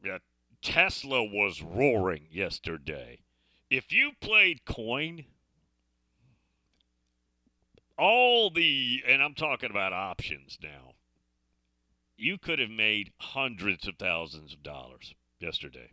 yeah, 0.01 0.19
Tesla 0.61 1.21
was 1.21 1.61
roaring 1.61 2.28
yesterday. 2.32 3.19
If 3.69 3.91
you 3.91 4.11
played 4.21 4.63
coin, 4.63 5.26
all 7.97 8.49
the, 8.49 9.03
and 9.07 9.21
I'm 9.21 9.33
talking 9.33 9.69
about 9.69 9.93
options 9.93 10.57
now, 10.61 10.93
you 12.17 12.37
could 12.37 12.59
have 12.59 12.69
made 12.69 13.11
hundreds 13.17 13.87
of 13.87 13.95
thousands 13.97 14.53
of 14.53 14.63
dollars 14.63 15.13
yesterday. 15.39 15.91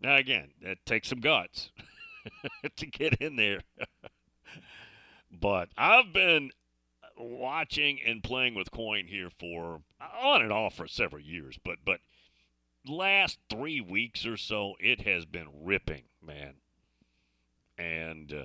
Now, 0.00 0.16
again, 0.16 0.50
that 0.62 0.84
takes 0.84 1.08
some 1.08 1.20
guts 1.20 1.70
to 2.76 2.86
get 2.86 3.14
in 3.14 3.36
there. 3.36 3.60
but 5.30 5.68
I've 5.78 6.12
been 6.12 6.50
watching 7.16 8.00
and 8.04 8.22
playing 8.22 8.54
with 8.54 8.70
coin 8.72 9.06
here 9.06 9.30
for 9.38 9.82
on 10.20 10.42
and 10.42 10.52
off 10.52 10.74
for 10.74 10.88
several 10.88 11.22
years, 11.22 11.58
but 11.64 11.78
but 11.84 12.00
last 12.86 13.38
three 13.48 13.80
weeks 13.80 14.26
or 14.26 14.36
so, 14.36 14.74
it 14.80 15.02
has 15.02 15.24
been 15.24 15.48
ripping, 15.62 16.04
man, 16.24 16.54
and 17.78 18.32
uh, 18.32 18.44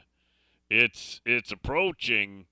it's 0.69 1.21
it's 1.25 1.51
approaching. 1.51 2.45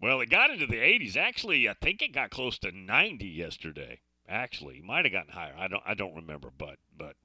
Well, 0.00 0.20
it 0.20 0.30
got 0.30 0.50
into 0.50 0.66
the 0.66 0.76
80s. 0.76 1.16
Actually, 1.16 1.68
I 1.68 1.74
think 1.74 2.02
it 2.02 2.12
got 2.12 2.30
close 2.30 2.58
to 2.60 2.70
90 2.70 3.26
yesterday. 3.26 4.00
Actually, 4.28 4.80
might 4.80 5.04
have 5.04 5.12
gotten 5.12 5.32
higher. 5.32 5.54
I 5.58 5.68
don't 5.68 5.82
I 5.86 5.94
don't 5.94 6.14
remember, 6.14 6.50
but 6.56 6.76
but 6.96 7.16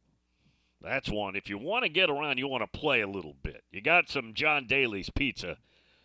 that's 0.82 1.10
one. 1.10 1.36
If 1.36 1.50
you 1.50 1.58
want 1.58 1.84
to 1.84 1.90
get 1.90 2.10
around, 2.10 2.38
you 2.38 2.48
want 2.48 2.64
to 2.64 2.80
play 2.80 3.02
a 3.02 3.08
little 3.08 3.36
bit. 3.44 3.64
You 3.72 3.82
got 3.82 4.10
some 4.10 4.34
John 4.34 4.68
Daly's 4.68 5.10
pizza 5.10 5.58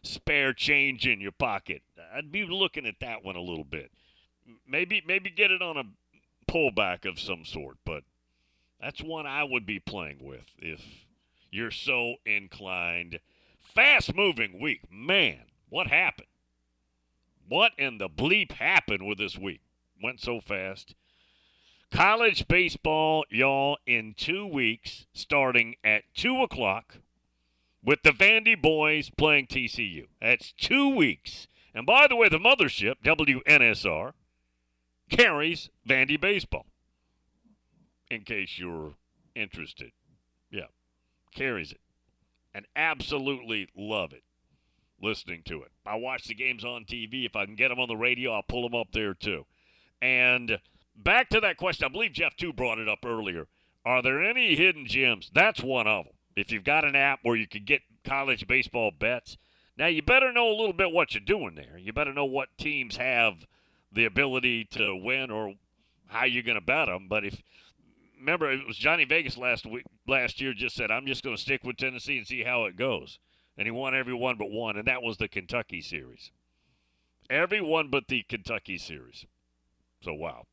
spare 0.03 0.53
change 0.53 1.07
in 1.07 1.21
your 1.21 1.33
pocket. 1.33 1.83
I'd 2.15 2.33
be 2.33 2.45
looking 2.45 2.87
at 2.87 3.01
that 3.01 3.25
one 3.25 3.37
a 3.37 3.41
little 3.41 3.65
bit. 3.65 3.91
Maybe 4.67 5.03
maybe 5.07 5.31
get 5.31 5.51
it 5.51 5.63
on 5.63 5.77
a 5.77 5.85
pullback 6.51 7.05
of 7.05 7.21
some 7.21 7.45
sort, 7.45 7.77
but 7.85 8.05
that's 8.81 9.03
one 9.03 9.27
I 9.27 9.45
would 9.45 9.67
be 9.67 9.81
playing 9.81 10.19
with 10.23 10.47
if 10.59 10.81
you're 11.51 11.71
so 11.71 12.17
inclined. 12.25 13.21
Fast 13.75 14.15
moving 14.15 14.61
week. 14.61 14.81
Man, 14.91 15.43
what 15.69 15.89
happened? 15.89 16.29
What 17.49 17.73
in 17.79 17.99
the 17.99 18.09
bleep 18.09 18.53
happened 18.53 19.07
with 19.07 19.19
this 19.19 19.39
week? 19.39 19.61
Went 20.03 20.21
so 20.21 20.41
fast. 20.41 20.95
College 21.91 22.47
baseball, 22.49 23.25
y'all, 23.31 23.79
in 23.87 24.15
two 24.17 24.47
weeks, 24.47 25.07
starting 25.13 25.75
at 25.83 26.03
2 26.15 26.43
o'clock 26.43 26.97
with 27.83 28.03
the 28.03 28.11
Vandy 28.11 28.61
boys 28.61 29.11
playing 29.11 29.47
TCU. 29.47 30.07
That's 30.21 30.53
two 30.53 30.95
weeks. 30.95 31.49
And 31.75 31.87
by 31.87 32.07
the 32.07 32.17
way, 32.17 32.29
the 32.29 32.39
mothership, 32.39 32.97
WNSR, 33.05 34.13
carries 35.09 35.71
Vandy 35.89 36.21
baseball. 36.21 36.67
In 38.11 38.23
case 38.23 38.59
you're 38.59 38.95
interested. 39.35 39.93
Yeah, 40.51 40.67
carries 41.35 41.73
it. 41.73 41.81
And 42.59 42.67
absolutely 42.75 43.69
love 43.77 44.13
it 44.13 44.25
listening 45.01 45.43
to 45.45 45.63
it. 45.63 45.71
I 45.87 45.95
watch 45.95 46.25
the 46.25 46.35
games 46.35 46.65
on 46.65 46.87
TV. 46.87 47.25
If 47.25 47.37
I 47.37 47.47
can 47.47 47.55
get 47.55 47.69
them 47.69 47.79
on 47.79 47.87
the 47.87 47.97
radio, 47.97 48.33
I'll 48.33 48.43
pull 48.43 48.69
them 48.69 48.75
up 48.75 48.89
there 48.93 49.15
too. 49.15 49.47
And 50.03 50.59
back 50.97 51.29
to 51.29 51.39
that 51.39 51.57
question, 51.57 51.87
I 51.87 51.89
believe 51.89 52.15
Jeff 52.15 52.35
too 52.35 52.53
brought 52.53 52.81
it 52.81 52.89
up 52.89 53.07
earlier. 53.07 53.47
Are 53.87 54.03
there 54.03 54.21
any 54.21 54.57
hidden 54.57 54.89
gems? 54.89 55.31
That's 55.33 55.63
one 55.63 55.87
of 55.87 56.07
them. 56.07 56.15
If 56.35 56.51
you've 56.51 56.65
got 56.65 56.85
an 56.85 56.97
app 56.97 57.21
where 57.23 57.37
you 57.37 57.47
can 57.47 57.65
get 57.65 57.83
college 58.03 58.49
baseball 58.49 58.91
bets, 58.91 59.37
now 59.77 59.87
you 59.87 60.03
better 60.03 60.33
know 60.33 60.49
a 60.49 60.59
little 60.59 60.73
bit 60.73 60.91
what 60.91 61.15
you're 61.15 61.21
doing 61.21 61.55
there. 61.55 61.79
You 61.79 61.93
better 61.93 62.13
know 62.13 62.25
what 62.25 62.49
teams 62.59 62.97
have 62.97 63.47
the 63.93 64.05
ability 64.05 64.65
to 64.73 64.97
win 64.97 65.31
or 65.31 65.55
how 66.09 66.25
you're 66.25 66.43
going 66.43 66.59
to 66.59 66.61
bet 66.61 66.89
them. 66.89 67.07
But 67.09 67.25
if 67.25 67.41
remember, 68.19 68.51
it 68.51 68.67
was 68.67 68.77
Johnny 68.77 69.05
Vegas 69.05 69.37
last 69.37 69.67
week, 69.67 69.85
last 70.07 70.41
year 70.41 70.53
just 70.53 70.77
said, 70.77 70.91
"I'm 70.91 71.07
just 71.07 71.23
going 71.23 71.37
to 71.37 71.43
stick 71.43 71.65
with 71.65 71.77
Tennessee 71.77 72.19
and 72.19 72.27
see 72.27 72.43
how 72.43 72.65
it 72.65 72.77
goes," 72.77 73.19
and 73.57 73.67
he 73.67 73.71
won 73.71 73.95
every 73.95 74.15
one 74.15 74.37
but 74.37 74.51
one, 74.51 74.77
and 74.77 74.87
that 74.87 75.03
was 75.03 75.17
the 75.17 75.29
Kentucky 75.29 75.81
series. 75.81 76.31
Every 77.31 77.61
one 77.61 77.89
but 77.89 78.09
the 78.09 78.23
Kentucky 78.23 78.79
series. 78.79 79.27
So 80.03 80.15
wow. 80.15 80.47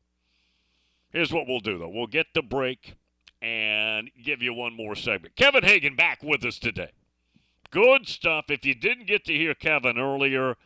Here's 1.10 1.32
what 1.32 1.46
we'll 1.46 1.60
do 1.60 1.78
though. 1.78 1.88
We'll 1.88 2.06
get 2.06 2.26
the 2.34 2.42
break 2.42 2.94
and 3.40 4.10
give 4.22 4.42
you 4.42 4.52
one 4.52 4.74
more 4.74 4.94
segment. 4.94 5.36
Kevin 5.36 5.64
Hagan 5.64 5.96
back 5.96 6.22
with 6.22 6.44
us 6.44 6.58
today. 6.58 6.90
Good 7.70 8.08
stuff. 8.08 8.46
If 8.48 8.64
you 8.64 8.74
didn't 8.74 9.06
get 9.06 9.24
to 9.26 9.32
hear 9.32 9.54
Kevin 9.54 9.98
earlier, 9.98 10.56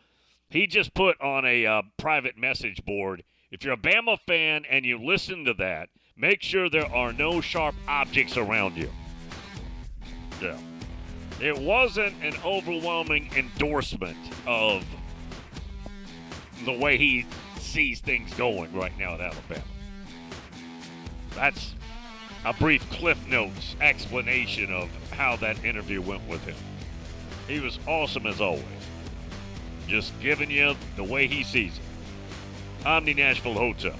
he 0.49 0.67
just 0.67 0.93
put 0.93 1.19
on 1.21 1.45
a 1.45 1.65
uh, 1.65 1.81
private 1.97 2.37
message 2.37 2.83
board. 2.85 3.23
If 3.51 3.63
you're 3.63 3.73
a 3.73 3.77
Bama 3.77 4.17
fan 4.27 4.63
and 4.69 4.85
you 4.85 4.97
listen 4.97 5.45
to 5.45 5.53
that, 5.55 5.89
make 6.17 6.41
sure 6.41 6.69
there 6.69 6.91
are 6.93 7.13
no 7.13 7.41
sharp 7.41 7.75
objects 7.87 8.37
around 8.37 8.77
you. 8.77 8.89
Yeah. 10.41 10.57
It 11.39 11.57
wasn't 11.57 12.15
an 12.23 12.33
overwhelming 12.45 13.31
endorsement 13.35 14.17
of 14.45 14.85
the 16.65 16.73
way 16.73 16.97
he 16.97 17.25
sees 17.57 17.99
things 17.99 18.33
going 18.35 18.71
right 18.73 18.95
now 18.99 19.15
at 19.15 19.21
Alabama. 19.21 19.63
That's 21.35 21.73
a 22.45 22.53
brief 22.53 22.87
Cliff 22.91 23.25
Notes 23.27 23.75
explanation 23.81 24.73
of 24.73 24.89
how 25.11 25.35
that 25.37 25.63
interview 25.63 26.01
went 26.01 26.27
with 26.27 26.43
him. 26.43 26.55
He 27.47 27.59
was 27.59 27.79
awesome 27.87 28.27
as 28.27 28.41
always. 28.41 28.63
Just 29.87 30.19
giving 30.21 30.51
you 30.51 30.75
the 30.95 31.03
way 31.03 31.27
he 31.27 31.43
sees 31.43 31.77
it. 31.77 32.85
Omni 32.85 33.13
Nashville 33.13 33.53
Hotel. 33.53 33.95